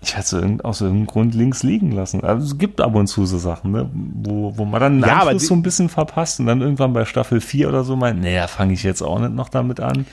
ich 0.02 0.16
hatte 0.16 0.38
es 0.38 0.64
aus 0.64 0.82
irgendeinem 0.82 1.08
Grund 1.08 1.36
links 1.36 1.64
liegen 1.64 1.92
lassen. 1.92 2.24
Also 2.24 2.46
es 2.46 2.58
gibt 2.58 2.80
ab 2.80 2.96
und 2.96 3.08
zu 3.08 3.26
so 3.26 3.38
Sachen, 3.38 3.72
ne, 3.72 3.90
wo, 3.94 4.58
wo 4.58 4.66
man 4.66 4.80
dann 4.80 4.94
einen 4.94 5.02
Ja, 5.04 5.20
Anschluss 5.22 5.42
die- 5.42 5.48
so 5.48 5.54
ein 5.56 5.62
bisschen 5.62 5.90
verpasst 5.90 6.40
und 6.40 6.46
dann 6.46 6.62
irgendwann 6.62 6.94
bei 6.94 7.04
Staffel 7.06 7.42
4 7.42 7.68
oder 7.70 7.84
so 7.84 7.96
meint, 7.96 8.24
da 8.24 8.48
fange 8.48 8.74
ich 8.74 8.84
jetzt 8.84 9.02
auch 9.02 9.20
nicht 9.20 9.34
noch 9.34 9.50
damit 9.50 9.80
an. 9.82 10.06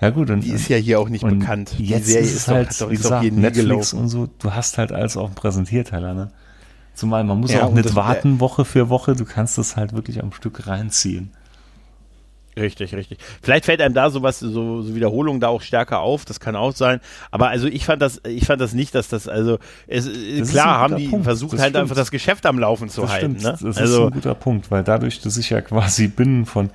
Ja 0.00 0.10
gut, 0.10 0.28
und, 0.30 0.40
Die 0.40 0.50
ist 0.50 0.68
ja 0.68 0.76
hier 0.76 0.98
auch 1.00 1.08
nicht 1.08 1.24
bekannt. 1.26 1.76
Die 1.78 1.86
Jetzt 1.86 2.06
Serie 2.08 2.22
ist 2.26 2.34
es 2.34 2.48
halt, 2.48 2.80
doch, 2.80 2.90
wie 2.90 2.94
ist 2.94 3.04
doch 3.04 3.10
gesagt, 3.10 3.22
hier 3.22 3.32
nie 3.32 3.40
Netflix 3.40 3.68
gelaufen. 3.90 3.98
und 4.00 4.08
so, 4.08 4.28
du 4.40 4.52
hast 4.52 4.76
halt 4.78 4.90
alles 4.92 5.16
auf 5.16 5.30
dem 5.30 5.34
Präsentierteller, 5.36 6.12
ne? 6.14 6.30
Zumal 6.94 7.24
man 7.24 7.40
muss 7.40 7.52
Ja, 7.52 7.62
auch 7.64 7.72
nicht 7.72 7.86
das- 7.86 7.94
warten, 7.94 8.40
Woche 8.40 8.64
für 8.64 8.88
Woche, 8.88 9.14
du 9.14 9.24
kannst 9.24 9.58
es 9.58 9.76
halt 9.76 9.92
wirklich 9.94 10.22
am 10.22 10.32
Stück 10.32 10.66
reinziehen. 10.66 11.30
Richtig, 12.56 12.94
richtig. 12.94 13.18
Vielleicht 13.42 13.64
fällt 13.64 13.80
einem 13.80 13.94
da 13.94 14.10
sowas, 14.10 14.38
so, 14.38 14.82
so 14.82 14.94
Wiederholungen 14.94 15.40
da 15.40 15.48
auch 15.48 15.60
stärker 15.60 16.00
auf, 16.00 16.24
das 16.24 16.38
kann 16.38 16.54
auch 16.54 16.72
sein. 16.74 17.00
Aber 17.32 17.48
also 17.48 17.66
ich 17.66 17.84
fand 17.84 18.00
das, 18.00 18.20
ich 18.28 18.46
fand 18.46 18.60
das 18.60 18.72
nicht, 18.74 18.94
dass 18.94 19.08
das, 19.08 19.26
also 19.26 19.58
es, 19.88 20.04
Das 20.06 20.14
ist 20.14 20.50
klar 20.52 20.78
haben 20.78 20.96
die 20.96 21.08
Punkt. 21.08 21.24
versucht 21.24 21.54
Das 21.54 21.60
halt 21.60 21.70
stimmt. 21.70 21.82
einfach 21.82 21.96
das 21.96 22.10
Geschäft 22.12 22.46
am 22.46 22.58
Laufen 22.60 22.88
zu 22.88 23.00
Das 23.02 23.10
halten. 23.10 23.40
stimmt, 23.40 23.42
Ne? 23.44 23.50
das 23.52 23.62
ist 23.62 23.78
Also 23.78 24.06
ein 24.06 24.12
guter 24.12 24.34
Punkt, 24.34 24.70
weil 24.70 24.84
dadurch, 24.84 25.20
dass 25.20 25.36
ich 25.36 25.50
ja 25.50 25.60
quasi 25.62 26.06
binnen 26.06 26.46
von, 26.46 26.70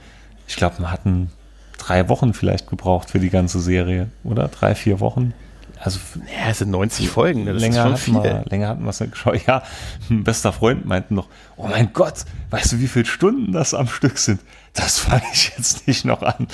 ich 0.47 0.57
glaube, 0.57 0.79
wir 0.79 0.91
hatten 0.91 1.31
drei 1.77 2.09
Wochen 2.09 2.33
vielleicht 2.33 2.67
gebraucht 2.69 3.09
für 3.11 3.19
die 3.19 3.29
ganze 3.29 3.61
Serie, 3.61 4.09
oder? 4.25 4.49
Drei, 4.49 4.75
vier 4.75 4.99
Wochen. 4.99 5.33
Also 5.81 5.97
f- 5.99 6.19
ja, 6.27 6.49
es 6.49 6.59
sind 6.59 6.71
90 6.71 7.09
Folgen, 7.09 7.45
ne? 7.45 7.53
das 7.53 7.61
länger, 7.61 7.77
ist 7.93 8.03
schon 8.03 8.15
viel. 8.15 8.23
wir, 8.23 8.43
länger 8.49 8.67
hatten 8.67 8.83
wir 8.83 8.89
es 8.89 8.99
nicht 8.99 9.13
geschaut. 9.13 9.45
Ja, 9.47 9.63
ein 10.09 10.23
bester 10.23 10.51
Freund 10.51 10.85
meinte 10.85 11.13
noch, 11.13 11.27
oh 11.55 11.67
mein 11.67 11.93
Gott, 11.93 12.25
weißt 12.49 12.73
du, 12.73 12.79
wie 12.79 12.87
viele 12.87 13.05
Stunden 13.05 13.51
das 13.53 13.73
am 13.73 13.87
Stück 13.87 14.17
sind? 14.17 14.41
Das 14.73 14.99
fange 14.99 15.23
ich 15.33 15.51
jetzt 15.57 15.87
nicht 15.87 16.03
noch 16.05 16.21
an. 16.21 16.47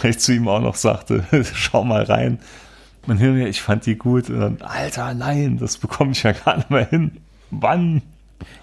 Weil 0.00 0.10
ich 0.10 0.18
zu 0.18 0.32
ihm 0.32 0.48
auch 0.48 0.60
noch 0.60 0.74
sagte, 0.74 1.24
schau 1.54 1.84
mal 1.84 2.02
rein. 2.02 2.40
Man 3.06 3.18
hört 3.18 3.34
mir, 3.34 3.48
ich 3.48 3.62
fand 3.62 3.86
die 3.86 3.96
gut. 3.96 4.28
Und 4.30 4.40
dann, 4.40 4.62
Alter, 4.62 5.14
nein, 5.14 5.58
das 5.58 5.78
bekomme 5.78 6.12
ich 6.12 6.22
ja 6.22 6.32
gar 6.32 6.56
nicht 6.56 6.70
mehr 6.70 6.86
hin. 6.88 7.18
Wann? 7.50 8.02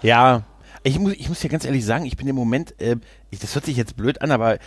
Ja, 0.02 0.42
ich 0.82 0.98
muss, 0.98 1.12
ich 1.14 1.28
muss 1.28 1.42
ja 1.42 1.48
ganz 1.50 1.64
ehrlich 1.64 1.84
sagen, 1.84 2.06
ich 2.06 2.16
bin 2.16 2.26
im 2.26 2.36
Moment, 2.36 2.80
äh, 2.80 2.96
ich, 3.30 3.38
das 3.38 3.54
hört 3.54 3.66
sich 3.66 3.76
jetzt 3.76 3.96
blöd 3.96 4.22
an, 4.22 4.30
aber 4.30 4.54
äh, 4.54 4.58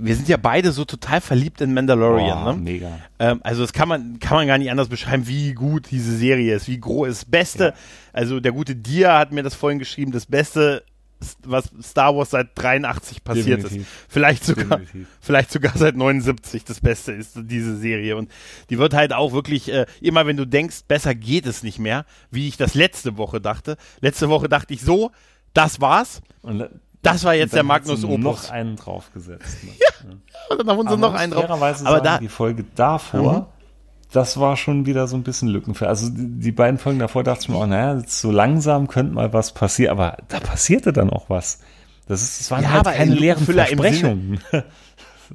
wir 0.00 0.16
sind 0.16 0.28
ja 0.28 0.36
beide 0.36 0.72
so 0.72 0.84
total 0.84 1.20
verliebt 1.20 1.60
in 1.60 1.72
Mandalorian. 1.72 2.44
Boah, 2.44 2.52
ne? 2.54 2.60
mega. 2.60 2.98
Ähm, 3.18 3.40
also 3.44 3.62
das 3.62 3.72
kann 3.72 3.88
man, 3.88 4.18
kann 4.18 4.36
man 4.36 4.46
gar 4.46 4.58
nicht 4.58 4.70
anders 4.70 4.88
beschreiben, 4.88 5.26
wie 5.28 5.52
gut 5.54 5.90
diese 5.90 6.16
Serie 6.16 6.56
ist, 6.56 6.66
wie 6.68 6.80
groß 6.80 7.08
ist. 7.08 7.18
Das 7.22 7.30
Beste, 7.30 7.64
Ja. 7.64 7.74
also 8.12 8.40
der 8.40 8.52
gute 8.52 8.74
Dia 8.74 9.18
hat 9.18 9.32
mir 9.32 9.42
das 9.42 9.54
vorhin 9.54 9.78
geschrieben, 9.78 10.10
das 10.10 10.26
Beste, 10.26 10.82
was 11.44 11.70
Star 11.80 12.16
Wars 12.16 12.30
seit 12.30 12.48
83 12.56 13.22
passiert 13.22 13.62
Definitiv. 13.62 13.82
ist. 13.82 14.06
Vielleicht 14.08 14.44
sogar, 14.44 14.78
Definitiv. 14.80 15.06
vielleicht 15.20 15.52
sogar 15.52 15.72
seit 15.76 15.94
79 15.94 16.64
das 16.64 16.80
Beste 16.80 17.12
ist 17.12 17.38
diese 17.42 17.76
Serie. 17.76 18.16
Und 18.16 18.28
die 18.70 18.78
wird 18.78 18.94
halt 18.94 19.12
auch 19.12 19.32
wirklich, 19.32 19.70
äh, 19.72 19.86
immer 20.00 20.26
wenn 20.26 20.36
du 20.36 20.44
denkst, 20.44 20.80
besser 20.88 21.14
geht 21.14 21.46
es 21.46 21.62
nicht 21.62 21.78
mehr, 21.78 22.04
wie 22.32 22.48
ich 22.48 22.56
das 22.56 22.74
letzte 22.74 23.16
Woche 23.18 23.40
dachte. 23.40 23.76
Letzte 24.00 24.28
Woche 24.30 24.48
dachte 24.48 24.74
ich 24.74 24.80
so, 24.82 25.12
das 25.54 25.80
war's. 25.80 26.22
Und 26.42 26.68
Das 27.02 27.24
war 27.24 27.34
jetzt 27.34 27.54
der 27.54 27.62
Magnus 27.62 28.04
Opus. 28.04 28.18
noch 28.18 28.50
einen 28.50 28.76
draufgesetzt. 28.76 29.64
Ne? 29.64 29.70
Und 30.50 30.66
dann 30.66 30.78
haben 30.78 30.88
sie 30.88 30.96
noch 30.96 31.14
einen 31.14 31.32
drauf. 31.32 31.50
Aber 31.50 31.74
sagen, 31.74 32.04
da, 32.04 32.18
die 32.18 32.28
Folge 32.28 32.64
davor, 32.74 33.52
das 34.12 34.38
war 34.38 34.56
schon 34.56 34.86
wieder 34.86 35.06
so 35.08 35.16
ein 35.16 35.22
bisschen 35.22 35.48
Lückenfüller. 35.48 35.90
Also 35.90 36.10
die, 36.10 36.38
die 36.40 36.52
beiden 36.52 36.78
Folgen 36.78 36.98
davor 36.98 37.24
dachte 37.24 37.42
ich 37.42 37.48
mir 37.48 37.56
auch, 37.56 37.66
naja, 37.66 38.02
so 38.06 38.30
langsam 38.30 38.86
könnte 38.88 39.14
mal 39.14 39.32
was 39.32 39.52
passieren, 39.52 39.92
aber 39.92 40.18
da 40.28 40.40
passierte 40.40 40.92
dann 40.92 41.10
auch 41.10 41.28
was. 41.30 41.60
Das, 42.08 42.22
ist, 42.22 42.40
das 42.40 42.50
waren 42.50 42.62
Ja, 42.64 42.70
halt 42.70 42.80
aber 42.86 42.92
keine 42.92 43.14
leeren 43.14 43.40
Lückenfüller 43.40 43.68
im 43.70 43.78
Versprechungen. 43.78 44.40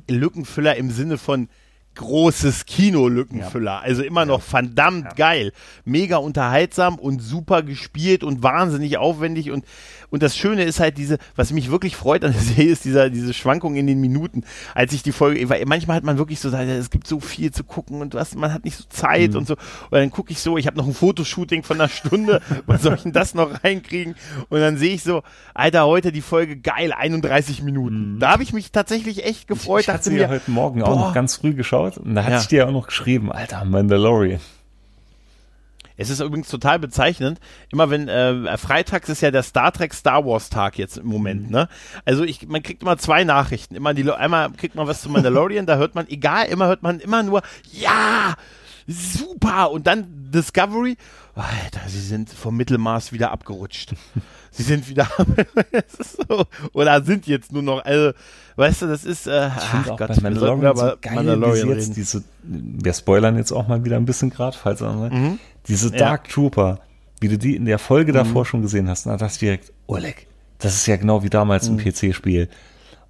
Lückenfüller 0.09 0.75
im 0.75 0.91
Sinne 0.91 1.17
von 1.17 1.49
großes 1.95 2.65
Kino-Lückenfüller. 2.67 3.81
Also 3.81 4.03
immer 4.03 4.25
noch 4.25 4.43
verdammt 4.43 5.15
geil. 5.15 5.51
Mega 5.83 6.17
unterhaltsam 6.17 6.99
und 6.99 7.21
super 7.23 7.63
gespielt 7.63 8.23
und 8.23 8.43
wahnsinnig 8.43 8.97
aufwendig. 8.99 9.49
Und, 9.49 9.65
und 10.09 10.23
das 10.23 10.37
Schöne 10.37 10.63
ist 10.63 10.79
halt 10.79 10.97
diese, 10.97 11.17
was 11.35 11.51
mich 11.51 11.69
wirklich 11.71 11.95
freut 11.95 12.23
an 12.23 12.31
der 12.33 12.41
Serie, 12.55 12.71
ist 12.71 12.85
dieser, 12.85 13.09
diese 13.09 13.33
Schwankung 13.33 13.75
in 13.75 13.87
den 13.87 13.99
Minuten. 13.99 14.43
Als 14.73 14.93
ich 14.93 15.03
die 15.03 15.11
Folge, 15.11 15.49
weil 15.49 15.63
manchmal 15.65 15.97
hat 15.97 16.03
man 16.03 16.17
wirklich 16.17 16.39
so, 16.39 16.49
es 16.49 16.89
gibt 16.89 17.07
so 17.07 17.19
viel 17.19 17.51
zu 17.51 17.63
gucken 17.63 18.01
und 18.01 18.13
was, 18.13 18.35
man 18.35 18.53
hat 18.53 18.65
nicht 18.65 18.77
so 18.77 18.83
Zeit 18.89 19.35
und 19.35 19.47
so. 19.47 19.53
Und 19.55 19.91
dann 19.91 20.11
gucke 20.11 20.31
ich 20.31 20.39
so, 20.39 20.57
ich 20.57 20.67
habe 20.67 20.77
noch 20.77 20.87
ein 20.87 20.93
Fotoshooting 20.93 21.63
von 21.63 21.79
einer 21.79 21.89
Stunde, 21.89 22.41
was 22.65 22.81
soll 22.83 22.95
ich 22.95 23.03
denn 23.03 23.11
das 23.13 23.33
noch 23.33 23.63
reinkriegen? 23.63 24.15
Und 24.49 24.59
dann 24.59 24.77
sehe 24.77 24.93
ich 24.93 25.03
so, 25.03 25.23
Alter, 25.53 25.85
heute 25.85 26.11
die 26.11 26.21
Folge 26.21 26.57
geil, 26.57 26.93
31 26.93 27.61
Minuten. 27.63 28.19
Da 28.19 28.31
habe 28.31 28.43
ich 28.43 28.53
mich 28.53 28.71
tatsächlich 28.71 29.25
echt 29.25 29.47
gefreut. 29.47 29.81
ich 29.81 29.87
hatte 29.89 29.97
dachte 29.97 30.09
sie 30.09 30.15
mir, 30.15 30.21
ja 30.23 30.29
heute 30.29 30.51
Morgen 30.51 30.83
auch 30.83 30.87
boah. 30.95 31.07
noch 31.07 31.13
ganz 31.13 31.35
früh 31.35 31.53
geschaut 31.53 31.97
und 31.97 32.15
da 32.15 32.23
hatte 32.23 32.33
Ja. 32.33 32.39
ich 32.41 32.47
dir 32.47 32.59
ja 32.59 32.67
auch 32.67 32.71
noch 32.71 32.87
geschrieben, 32.87 33.31
Alter, 33.31 33.65
Mandalorian. 33.65 34.39
Es 35.97 36.09
ist 36.09 36.21
übrigens 36.21 36.49
total 36.49 36.79
bezeichnend. 36.79 37.39
Immer 37.71 37.89
wenn 37.89 38.07
äh, 38.07 38.57
freitags 38.57 39.09
ist 39.09 39.21
ja 39.21 39.31
der 39.31 39.43
Star 39.43 39.71
Trek 39.71 39.93
Star 39.93 40.25
Wars 40.25 40.49
Tag 40.49 40.77
jetzt 40.77 40.97
im 40.97 41.07
Moment, 41.07 41.49
ne? 41.49 41.67
Also 42.05 42.23
ich, 42.23 42.47
man 42.47 42.63
kriegt 42.63 42.83
immer 42.83 42.97
zwei 42.97 43.23
Nachrichten. 43.23 43.75
Immer 43.75 43.93
die, 43.93 44.09
einmal 44.11 44.51
kriegt 44.51 44.75
man 44.75 44.87
was 44.87 45.01
zu 45.01 45.09
Mandalorian, 45.09 45.65
da 45.65 45.77
hört 45.77 45.95
man, 45.95 46.07
egal, 46.07 46.45
immer 46.45 46.67
hört 46.67 46.83
man 46.83 46.99
immer 46.99 47.23
nur, 47.23 47.41
ja, 47.71 48.35
super. 48.87 49.71
Und 49.71 49.87
dann 49.87 50.05
Discovery, 50.31 50.97
Alter, 51.43 51.81
sie 51.87 51.99
sind 52.01 52.29
vom 52.29 52.57
Mittelmaß 52.57 53.11
wieder 53.13 53.31
abgerutscht. 53.31 53.93
sie 54.51 54.63
sind 54.63 54.89
wieder, 54.89 55.07
so, 56.27 56.45
oder 56.73 57.03
sind 57.03 57.27
jetzt 57.27 57.51
nur 57.51 57.61
noch, 57.61 57.83
also, 57.85 58.11
weißt 58.55 58.81
du, 58.83 58.87
das 58.87 59.05
ist, 59.05 59.27
äh, 59.27 59.47
Ich 59.47 59.53
ach 59.55 59.87
auch 59.89 59.97
Gott, 59.97 60.07
bei 60.09 60.15
wir 60.15 60.23
Mandalorian 60.23 60.61
sollten 60.61 60.65
aber 60.79 60.89
so 60.91 60.97
geil, 61.01 61.15
Mandalorian 61.15 61.67
jetzt 61.69 61.81
reden. 61.83 61.93
diese, 61.95 62.23
wir 62.43 62.93
spoilern 62.93 63.37
jetzt 63.37 63.51
auch 63.51 63.67
mal 63.67 63.83
wieder 63.85 63.97
ein 63.97 64.05
bisschen 64.05 64.29
gerade, 64.29 64.57
falls 64.57 64.81
auch, 64.81 64.95
ne? 64.95 65.37
diese 65.67 65.87
Ja. 65.89 65.93
Mhm. 65.93 65.97
Dark 65.99 66.29
Trooper, 66.29 66.79
wie 67.19 67.27
du 67.27 67.37
die 67.37 67.55
in 67.55 67.65
der 67.65 67.79
Folge 67.79 68.11
davor 68.11 68.45
schon 68.45 68.61
gesehen 68.61 68.89
hast, 68.89 69.05
na, 69.05 69.17
das 69.17 69.37
direkt, 69.37 69.71
Oleg, 69.87 70.27
das 70.59 70.73
ist 70.75 70.87
ja 70.87 70.95
genau 70.97 71.23
wie 71.23 71.29
damals 71.29 71.69
Mhm. 71.69 71.79
im 71.79 71.85
PC-Spiel. 71.93 72.49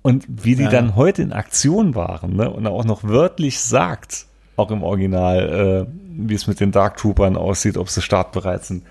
Und 0.02 0.26
wie 0.28 0.56
die 0.56 0.68
dann 0.68 0.96
heute 0.96 1.22
in 1.22 1.34
Aktion 1.34 1.94
waren, 1.96 2.36
ne? 2.36 2.50
und 2.50 2.66
auch 2.68 2.86
noch 2.86 3.04
wörtlich 3.04 3.60
sagt, 3.60 4.26
auch 4.58 4.72
im 4.72 4.84
Original, 4.84 5.88
äh, 5.88 5.92
wie 6.30 6.34
es 6.34 6.48
mit 6.48 6.60
den 6.60 6.72
Dark 6.72 6.98
Troopern 6.98 7.38
aussieht, 7.38 7.78
ob 7.78 7.90
sie 7.90 8.02
startbereit 8.02 8.66
sind. 8.66 8.84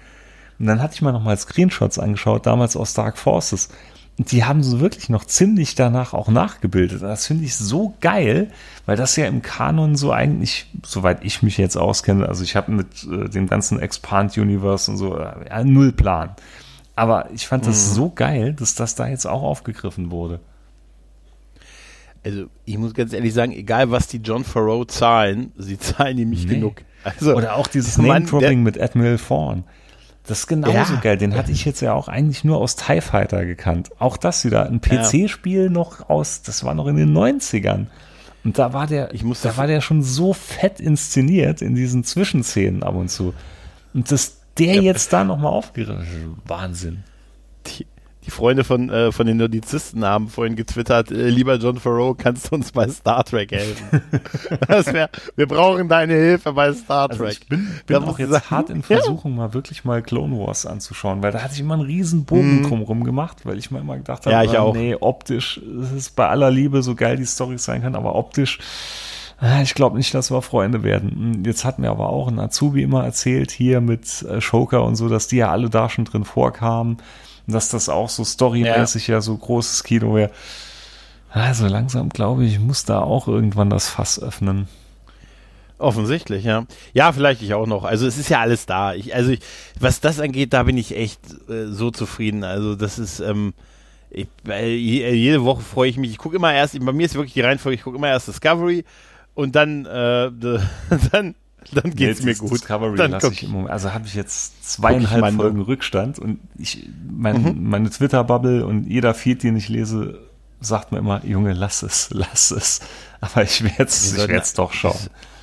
Und 0.58 0.66
dann 0.66 0.80
hatte 0.80 0.94
ich 0.94 1.02
mal 1.02 1.12
noch 1.12 1.22
mal 1.22 1.36
Screenshots 1.36 1.98
angeschaut, 1.98 2.46
damals 2.46 2.76
aus 2.76 2.94
Dark 2.94 3.18
Forces. 3.18 3.68
Und 4.18 4.32
die 4.32 4.44
haben 4.44 4.62
so 4.62 4.80
wirklich 4.80 5.10
noch 5.10 5.26
ziemlich 5.26 5.74
danach 5.74 6.14
auch 6.14 6.28
nachgebildet. 6.28 7.02
Das 7.02 7.26
finde 7.26 7.44
ich 7.44 7.54
so 7.54 7.94
geil, 8.00 8.50
weil 8.86 8.96
das 8.96 9.16
ja 9.16 9.26
im 9.26 9.42
Kanon 9.42 9.96
so 9.96 10.10
eigentlich, 10.10 10.70
soweit 10.82 11.22
ich 11.22 11.42
mich 11.42 11.58
jetzt 11.58 11.76
auskenne, 11.76 12.26
also 12.26 12.42
ich 12.42 12.56
habe 12.56 12.72
mit 12.72 13.04
äh, 13.04 13.28
dem 13.28 13.46
ganzen 13.46 13.78
Expand 13.78 14.38
Universe 14.38 14.90
und 14.90 14.96
so 14.96 15.18
äh, 15.18 15.64
null 15.64 15.92
Plan. 15.92 16.30
Aber 16.94 17.30
ich 17.32 17.46
fand 17.46 17.66
das 17.66 17.92
so 17.92 18.08
geil, 18.08 18.54
dass 18.54 18.74
das 18.74 18.94
da 18.94 19.06
jetzt 19.06 19.26
auch 19.26 19.42
aufgegriffen 19.42 20.10
wurde. 20.10 20.40
Also, 22.26 22.46
ich 22.64 22.76
muss 22.76 22.92
ganz 22.92 23.12
ehrlich 23.12 23.32
sagen, 23.32 23.52
egal 23.52 23.92
was 23.92 24.08
die 24.08 24.16
John 24.18 24.42
Farrow 24.42 24.84
zahlen, 24.86 25.52
sie 25.56 25.78
zahlen 25.78 26.18
ihm 26.18 26.30
nicht 26.30 26.48
Nee. 26.48 26.56
genug. 26.56 26.82
Also, 27.04 27.34
Oder 27.36 27.54
auch 27.54 27.68
dieses 27.68 27.98
Name-Dropping 27.98 28.64
mit 28.64 28.80
Admiral 28.80 29.16
Thrawn. 29.16 29.62
Das 30.26 30.40
ist 30.40 30.46
genauso 30.48 30.94
Ja. 30.94 31.00
geil. 31.00 31.16
Den 31.18 31.36
hatte 31.36 31.52
ich 31.52 31.64
jetzt 31.64 31.80
ja 31.82 31.92
auch 31.92 32.08
eigentlich 32.08 32.42
nur 32.42 32.56
aus 32.58 32.74
TIE 32.74 33.00
Fighter 33.00 33.44
gekannt. 33.46 33.90
Auch 34.00 34.16
das 34.16 34.44
wieder. 34.44 34.66
Ein 34.68 34.80
PC-Spiel 34.80 35.70
noch 35.70 36.10
aus, 36.10 36.42
das 36.42 36.64
war 36.64 36.74
noch 36.74 36.88
in 36.88 36.96
den 36.96 37.12
90ern. 37.16 37.86
Und 38.42 38.58
da 38.58 38.72
war 38.72 38.88
der, 38.88 39.14
Ich 39.14 39.22
muss 39.22 39.42
da 39.42 39.56
war 39.56 39.68
der 39.68 39.80
schon 39.80 40.02
so 40.02 40.32
fett 40.32 40.80
inszeniert 40.80 41.62
in 41.62 41.76
diesen 41.76 42.02
Zwischenszenen 42.02 42.82
ab 42.82 42.96
und 42.96 43.08
zu. 43.08 43.34
Und 43.94 44.10
dass 44.10 44.38
der 44.58 44.82
jetzt 44.82 45.12
da 45.12 45.22
nochmal 45.22 45.52
aufgerissen 45.52 46.02
ist, 46.02 46.48
Wahnsinn. 46.50 47.04
Die, 48.26 48.30
Freunde 48.30 48.64
von, 48.64 48.90
äh, 48.90 49.12
von 49.12 49.26
den 49.26 49.38
Nordizisten 49.38 50.04
haben 50.04 50.28
vorhin 50.28 50.56
getwittert, 50.56 51.10
äh, 51.10 51.28
lieber 51.28 51.56
John 51.56 51.78
Farrow, 51.78 52.16
kannst 52.16 52.50
du 52.50 52.56
uns 52.56 52.72
bei 52.72 52.88
Star 52.88 53.24
Trek 53.24 53.52
helfen? 53.52 54.02
das 54.68 54.92
wär, 54.92 55.10
wir 55.34 55.46
brauchen 55.46 55.88
deine 55.88 56.14
Hilfe 56.14 56.52
bei 56.52 56.72
Star 56.72 57.08
Trek. 57.08 57.20
Also 57.20 57.32
ich 57.32 57.48
bin, 57.48 57.68
bin 57.86 57.96
auch 57.96 58.18
jetzt 58.18 58.30
sagen, 58.30 58.50
hart 58.50 58.70
in 58.70 58.76
ja. 58.80 58.82
Versuchung, 58.82 59.34
mal 59.34 59.54
wirklich 59.54 59.84
mal 59.84 60.02
Clone 60.02 60.38
Wars 60.38 60.66
anzuschauen, 60.66 61.22
weil 61.22 61.32
da 61.32 61.42
hatte 61.42 61.54
ich 61.54 61.60
immer 61.60 61.74
einen 61.74 61.84
riesen 61.84 62.24
Bogen 62.24 62.62
drumherum 62.62 63.04
gemacht, 63.04 63.38
weil 63.44 63.58
ich 63.58 63.70
mir 63.70 63.80
immer 63.80 63.96
gedacht 63.96 64.26
habe, 64.26 64.36
Mhm. 64.36 64.42
Ja, 64.42 64.50
ich 64.50 64.58
ah, 64.58 64.62
auch. 64.62 64.74
nee, 64.74 64.94
optisch, 64.98 65.58
es 65.58 65.92
ist 65.92 66.16
bei 66.16 66.28
aller 66.28 66.50
Liebe, 66.50 66.82
so 66.82 66.94
geil 66.94 67.16
die 67.16 67.26
Storys 67.26 67.64
sein 67.64 67.82
kann, 67.82 67.94
aber 67.94 68.14
optisch, 68.14 68.58
ah, 69.38 69.62
ich 69.62 69.74
glaube 69.74 69.96
nicht, 69.96 70.14
dass 70.14 70.30
wir 70.30 70.42
Freunde 70.42 70.82
werden. 70.82 71.42
Jetzt 71.44 71.64
hat 71.64 71.78
mir 71.78 71.90
aber 71.90 72.08
auch 72.08 72.28
ein 72.28 72.38
Azubi 72.38 72.82
immer 72.82 73.04
erzählt, 73.04 73.50
hier 73.50 73.80
mit 73.80 74.22
äh, 74.22 74.40
Shoker 74.40 74.84
und 74.84 74.96
so, 74.96 75.08
dass 75.08 75.28
die 75.28 75.36
ja 75.36 75.50
alle 75.50 75.70
da 75.70 75.88
schon 75.88 76.04
drin 76.04 76.24
vorkamen, 76.24 76.98
und 77.46 77.52
dass 77.52 77.68
das 77.68 77.88
auch 77.88 78.08
so 78.08 78.24
storymäßig 78.24 79.08
ja. 79.08 79.20
so 79.20 79.36
großes 79.36 79.84
Kino 79.84 80.14
wäre. 80.14 80.30
Also 81.30 81.66
langsam 81.66 82.08
glaube 82.08 82.44
ich, 82.44 82.54
ich 82.54 82.60
muss 82.60 82.84
da 82.84 83.00
auch 83.00 83.28
irgendwann 83.28 83.70
das 83.70 83.88
Fass 83.88 84.20
öffnen. 84.20 84.68
Offensichtlich, 85.78 86.44
ja. 86.44 86.64
Ja, 86.94 87.12
vielleicht 87.12 87.42
ich 87.42 87.52
auch 87.52 87.66
noch. 87.66 87.84
Also 87.84 88.06
es 88.06 88.16
ist 88.16 88.30
ja 88.30 88.40
alles 88.40 88.64
da. 88.64 88.94
Ich, 88.94 89.14
also 89.14 89.32
ich, 89.32 89.40
was 89.78 90.00
das 90.00 90.20
angeht, 90.20 90.54
da 90.54 90.62
bin 90.62 90.78
ich 90.78 90.96
echt 90.96 91.20
äh, 91.50 91.66
so 91.66 91.90
zufrieden. 91.90 92.44
Also 92.44 92.76
das 92.76 92.98
ist, 92.98 93.20
ähm, 93.20 93.52
ich, 94.08 94.28
je, 94.46 95.12
jede 95.12 95.44
Woche 95.44 95.60
freue 95.60 95.90
ich 95.90 95.98
mich. 95.98 96.12
Ich 96.12 96.18
gucke 96.18 96.36
immer 96.36 96.54
erst, 96.54 96.78
bei 96.82 96.92
mir 96.92 97.04
ist 97.04 97.14
wirklich 97.14 97.34
die 97.34 97.42
Reihenfolge, 97.42 97.76
ich 97.76 97.82
gucke 97.82 97.98
immer 97.98 98.08
erst 98.08 98.28
Discovery 98.28 98.84
und 99.34 99.54
dann, 99.54 99.84
äh, 99.84 100.30
dann, 101.12 101.34
dann 101.72 101.94
geht's 101.94 102.20
Nee, 102.20 102.26
mir 102.26 102.34
gut. 102.36 102.52
Discovery 102.52 102.96
dann 102.96 103.12
lasse 103.12 103.32
ich 103.32 103.42
im 103.42 103.50
Moment. 103.50 103.70
Also 103.70 103.92
habe 103.92 104.06
ich 104.06 104.14
jetzt 104.14 104.70
zweieinhalb 104.72 105.32
ich 105.32 105.36
Folgen 105.36 105.60
Rückstand 105.60 106.18
und 106.18 106.40
ich, 106.58 106.88
mein, 107.10 107.62
meine 107.62 107.90
Twitter-Bubble 107.90 108.66
und 108.66 108.86
jeder 108.86 109.14
Feed, 109.14 109.42
den 109.42 109.56
ich 109.56 109.68
lese, 109.68 110.20
sagt 110.60 110.92
mir 110.92 110.98
immer, 110.98 111.24
Junge, 111.24 111.52
lass 111.52 111.82
es, 111.82 112.10
lass 112.12 112.50
es. 112.50 112.80
Aber 113.20 113.42
ich 113.42 113.62
werde 113.62 113.84
es 113.84 114.16
Wir 114.16 114.24
ich 114.24 114.28
werd's 114.30 114.54
doch 114.54 114.72
schauen. 114.72 114.98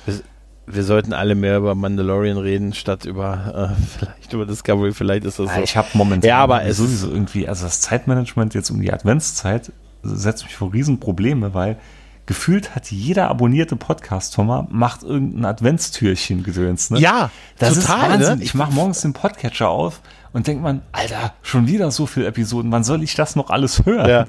wir, 0.06 0.20
wir 0.66 0.84
sollten 0.84 1.12
alle 1.12 1.34
mehr 1.34 1.58
über 1.58 1.74
Mandalorian 1.74 2.38
reden, 2.38 2.72
statt 2.72 3.04
über, 3.04 3.74
äh, 3.76 3.82
vielleicht 3.98 4.32
über 4.32 4.46
Discovery. 4.46 4.92
Vielleicht 4.92 5.24
ist 5.24 5.38
das 5.38 5.50
so. 5.50 5.56
Ja, 5.56 5.62
ich 5.62 5.76
habe 5.76 5.88
momentan 5.94 6.28
Ja, 6.28 6.38
aber 6.38 6.62
es 6.64 6.78
sowieso 6.78 7.10
irgendwie, 7.10 7.48
also 7.48 7.64
das 7.64 7.80
Zeitmanagement 7.80 8.54
jetzt 8.54 8.70
um 8.70 8.80
die 8.80 8.92
Adventszeit 8.92 9.72
setzt 10.02 10.44
mich 10.44 10.54
vor 10.54 10.72
Riesenprobleme, 10.72 11.54
weil 11.54 11.78
gefühlt 12.26 12.74
hat 12.74 12.90
jeder 12.90 13.28
abonnierte 13.28 13.76
Podcast, 13.76 14.34
Thomas, 14.34 14.66
macht 14.70 15.02
irgendein 15.02 15.44
Adventstürchen 15.44 16.42
gedöns. 16.42 16.90
Ne? 16.90 17.00
Ja, 17.00 17.30
das 17.58 17.80
total, 17.80 18.10
ist 18.10 18.12
Wahnsinn. 18.12 18.38
ne? 18.38 18.44
Ich 18.44 18.54
mache 18.54 18.72
morgens 18.72 19.02
den 19.02 19.12
Podcatcher 19.12 19.68
auf 19.68 20.00
und 20.32 20.46
denkt 20.46 20.62
man, 20.62 20.82
Alter, 20.92 21.34
schon 21.42 21.66
wieder 21.66 21.90
so 21.90 22.06
viele 22.06 22.26
Episoden, 22.26 22.72
wann 22.72 22.84
soll 22.84 23.02
ich 23.02 23.14
das 23.14 23.36
noch 23.36 23.50
alles 23.50 23.84
hören? 23.84 24.08
ja. 24.08 24.26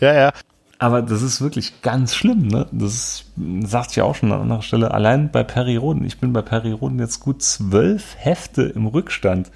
Ja, 0.00 0.12
ja. 0.12 0.32
Aber 0.78 1.00
das 1.00 1.22
ist 1.22 1.40
wirklich 1.40 1.80
ganz 1.80 2.14
schlimm, 2.14 2.48
ne? 2.48 2.66
Das 2.70 2.92
ist, 2.92 3.24
sagt 3.66 3.92
ich 3.92 3.96
ja 3.96 4.04
auch 4.04 4.14
schon 4.14 4.30
an 4.30 4.42
anderer 4.42 4.60
Stelle, 4.60 4.90
allein 4.90 5.30
bei 5.30 5.42
Perry 5.42 5.76
Roden. 5.76 6.04
Ich 6.04 6.20
bin 6.20 6.34
bei 6.34 6.42
Perry 6.42 6.72
Roden 6.72 6.98
jetzt 6.98 7.20
gut 7.20 7.42
zwölf 7.42 8.14
Hefte 8.18 8.62
im 8.64 8.86
Rückstand. 8.86 9.50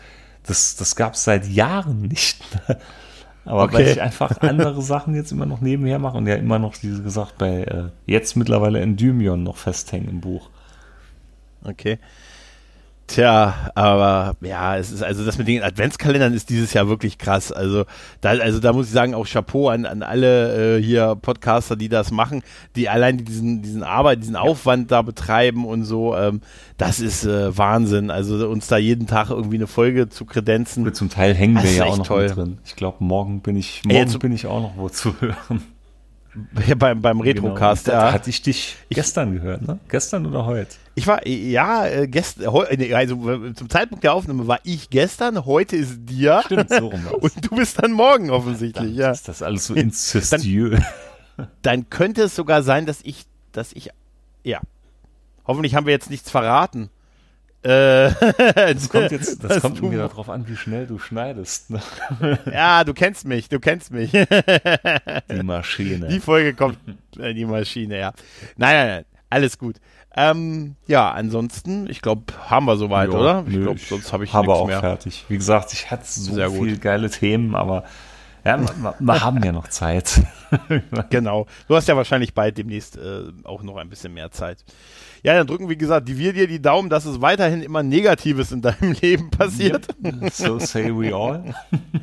Das, 0.47 0.77
das 0.77 0.97
gab 0.97 1.13
es 1.15 1.25
seit 1.25 1.47
Jahren 1.47 2.01
nicht. 2.03 2.39
Aber 3.45 3.73
weil 3.73 3.83
Okay. 3.83 3.93
ich 3.93 4.01
einfach 4.01 4.39
andere 4.41 4.83
Sachen 4.83 5.15
jetzt 5.15 5.33
immer 5.33 5.47
noch 5.47 5.61
nebenher 5.61 5.99
mache 5.99 6.17
und 6.19 6.27
ja 6.27 6.37
immer 6.37 6.59
noch, 6.59 6.75
wie 6.83 7.03
gesagt, 7.03 7.39
bei 7.39 7.65
äh, 7.65 7.91
jetzt 8.07 8.37
mittlerweile 8.37 8.81
Endymion 8.81 9.43
noch 9.43 9.57
festhängen 9.57 10.09
im 10.09 10.21
Buch. 10.21 10.51
Okay. 11.65 11.99
Tja, 13.13 13.71
aber 13.75 14.37
ja, 14.41 14.77
es 14.77 14.93
ist 14.93 15.03
also 15.03 15.25
das 15.25 15.37
mit 15.37 15.49
den 15.49 15.65
Adventskalendern 15.65 16.33
ist 16.33 16.49
dieses 16.49 16.73
Jahr 16.73 16.89
wirklich 16.89 17.19
krass. 17.19 17.51
Also 17.51 17.85
da, 18.21 18.31
also 18.31 18.61
da 18.61 18.73
muss 18.73 18.87
ich 18.87 18.93
sagen, 18.93 19.15
auch 19.15 19.27
Chapeau 19.27 19.69
an, 19.69 19.85
an 19.85 20.05
alle 20.05 20.77
äh, 20.79 20.83
hier 20.83 21.17
Podcaster, 21.21 21.75
die 21.75 21.89
das 21.89 22.13
machen, 22.13 22.43
die 22.77 22.89
allein 22.89 23.19
diesen, 23.19 23.63
diesen 23.63 23.83
Arbeit, 23.83 24.23
diesen 24.23 24.37
Aufwand 24.37 24.93
da 24.93 25.03
betreiben 25.03 25.65
und 25.65 25.83
so. 25.85 26.17
Ähm, 26.17 26.41
das 26.77 27.01
ist 27.01 27.25
äh, 27.25 27.57
Wahnsinn. 27.59 28.13
Also 28.13 28.49
uns 28.49 28.69
da 28.69 28.77
jeden 28.77 29.09
Tag 29.09 29.31
irgendwie 29.31 29.57
eine 29.57 29.67
Folge 29.67 30.09
zu 30.09 30.25
kredenzen. 30.25 30.95
Zum 30.95 31.11
Teil 31.11 31.35
hängen 31.35 31.61
wir 31.61 31.73
ja 31.73 31.87
auch 31.87 31.99
noch 31.99 32.07
toll. 32.07 32.29
drin. 32.29 32.59
Ich 32.65 32.77
glaube, 32.77 32.99
morgen 33.03 33.41
bin 33.41 33.57
ich, 33.57 33.83
Ey, 33.87 33.93
morgen 33.95 34.07
jetzt- 34.09 34.19
bin 34.21 34.31
ich 34.33 34.47
auch 34.47 34.61
noch 34.61 34.77
wo 34.77 34.89
zu 34.89 35.15
hören. 35.21 35.63
Beim, 36.77 37.03
beim 37.03 37.21
Retrocast, 37.21 37.87
Genau. 37.87 37.97
Da 37.97 38.07
ja. 38.07 38.13
hatte 38.13 38.31
ich 38.31 38.43
dich 38.43 38.77
gestern 38.89 39.35
gehört, 39.35 39.63
ne? 39.63 39.81
Gestern 39.89 40.27
oder 40.27 40.47
heute? 40.47 40.77
Ich 40.95 41.07
war, 41.07 41.27
ja, 41.27 41.87
äh, 41.87 42.07
gestern, 42.07 42.53
nee, 42.77 42.95
also 42.95 43.31
äh, 43.31 43.55
zum 43.55 43.69
Zeitpunkt 43.69 44.05
der 44.05 44.15
Aufnahme 44.15 44.47
war 44.47 44.61
ich 44.63 44.91
gestern, 44.91 45.45
heute 45.45 45.77
ist 45.77 45.99
dir. 46.05 46.43
Stimmt, 46.45 46.71
so 46.71 46.89
rum 46.89 47.05
war's. 47.05 47.15
Und 47.21 47.51
du 47.51 47.57
bist 47.57 47.83
dann 47.83 47.93
morgen 47.93 48.31
offensichtlich, 48.31 48.95
ja. 48.95 49.11
Ist 49.11 49.29
das 49.29 49.43
alles 49.43 49.67
so 49.67 49.75
inzestiös? 49.75 50.81
Dann 51.63 51.89
könnte 51.89 52.25
es 52.25 52.37
sogar 52.37 52.63
sein, 52.63 52.87
dass 52.87 53.01
ich, 53.03 53.25
dass 53.53 53.73
ich, 53.73 53.91
ja. 54.45 54.61
Hoffentlich 55.47 55.75
haben 55.75 55.87
wir 55.87 55.93
jetzt 55.93 56.11
nichts 56.11 56.31
verraten. 56.31 56.91
Äh, 57.63 58.11
das 58.75 58.89
kommt 58.89 59.11
jetzt, 59.11 59.45
das 59.45 59.61
kommt 59.61 59.83
wieder 59.83 60.09
darauf 60.09 60.31
an, 60.31 60.49
wie 60.49 60.57
schnell 60.57 60.87
du 60.87 60.99
schneidest. 60.99 61.71
Ne? 61.71 61.81
Ja, 62.53 62.85
du 62.85 62.95
kennst 62.95 63.27
mich, 63.27 63.49
du 63.49 63.61
kennst 63.61 63.91
mich. 63.91 64.13
Die 64.13 65.43
Maschine. 65.43 66.09
Die 66.09 66.21
Folge 66.21 66.55
kommt, 66.55 66.79
äh, 67.19 67.35
die 67.35 67.45
Maschine, 67.45 67.99
ja. 67.99 68.13
Nein, 68.57 68.75
nein, 68.75 68.89
nein, 68.89 69.05
alles 69.29 69.59
gut. 69.59 69.77
Ähm, 70.17 70.75
ja, 70.87 71.11
ansonsten, 71.11 71.89
ich 71.89 72.03
glaube, 72.03 72.25
haben 72.49 72.67
wir 72.67 72.77
soweit, 72.77 73.11
Jo, 73.11 73.19
oder? 73.21 73.45
Ich 73.47 73.61
glaube, 73.61 73.79
sonst 73.79 74.13
habe 74.13 74.25
ich 74.25 74.33
habe 74.33 74.49
nichts 74.49 74.61
auch 74.61 74.67
mehr. 74.67 74.81
fertig. 74.81 75.25
Wie 75.29 75.37
gesagt, 75.37 75.73
ich 75.73 75.91
hatte 75.91 76.05
so 76.07 76.35
Sehr 76.35 76.51
viele 76.51 76.79
geile 76.79 77.11
Themen, 77.11 77.55
aber 77.55 77.85
ja, 78.45 78.59
wir, 78.61 78.95
wir 78.99 79.21
haben 79.25 79.43
ja 79.43 79.53
noch 79.53 79.69
Zeit. 79.69 80.23
Genau. 81.11 81.47
Du 81.69 81.77
hast 81.77 81.87
ja 81.87 81.97
wahrscheinlich 81.97 82.35
bald 82.35 82.59
demnächst 82.59 82.97
äh, 82.97 83.23
auch 83.45 83.63
noch 83.63 83.77
ein 83.77 83.89
bisschen 83.89 84.13
mehr 84.13 84.33
Zeit. 84.33 84.65
Ja, 85.23 85.35
dann 85.35 85.47
drücken, 85.47 85.69
wie 85.69 85.79
gesagt, 85.79 86.09
die 86.09 86.19
wir 86.19 86.33
dir 86.33 86.49
die 86.49 86.61
Daumen, 86.61 86.91
dass 86.91 87.05
es 87.05 87.21
weiterhin 87.21 87.63
immer 87.63 87.85
Negatives 87.85 88.51
in 88.51 88.61
deinem 88.61 88.93
Leben 89.01 89.31
passiert. 89.31 89.87
so 90.33 90.59
say 90.59 90.91
we 90.91 91.15
all. 91.15 91.55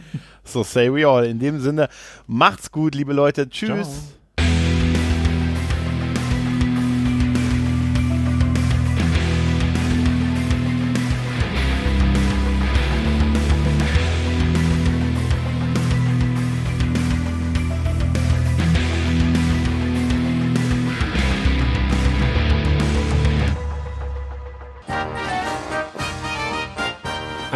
So 0.46 0.64
say 0.64 0.90
we 0.90 1.06
all. 1.06 1.26
In 1.26 1.40
dem 1.40 1.60
Sinne, 1.60 1.90
macht's 2.26 2.72
gut, 2.72 2.96
liebe 2.96 3.12
Leute. 3.12 3.50
Tschüss. 3.50 3.90
Ciao. 3.90 4.17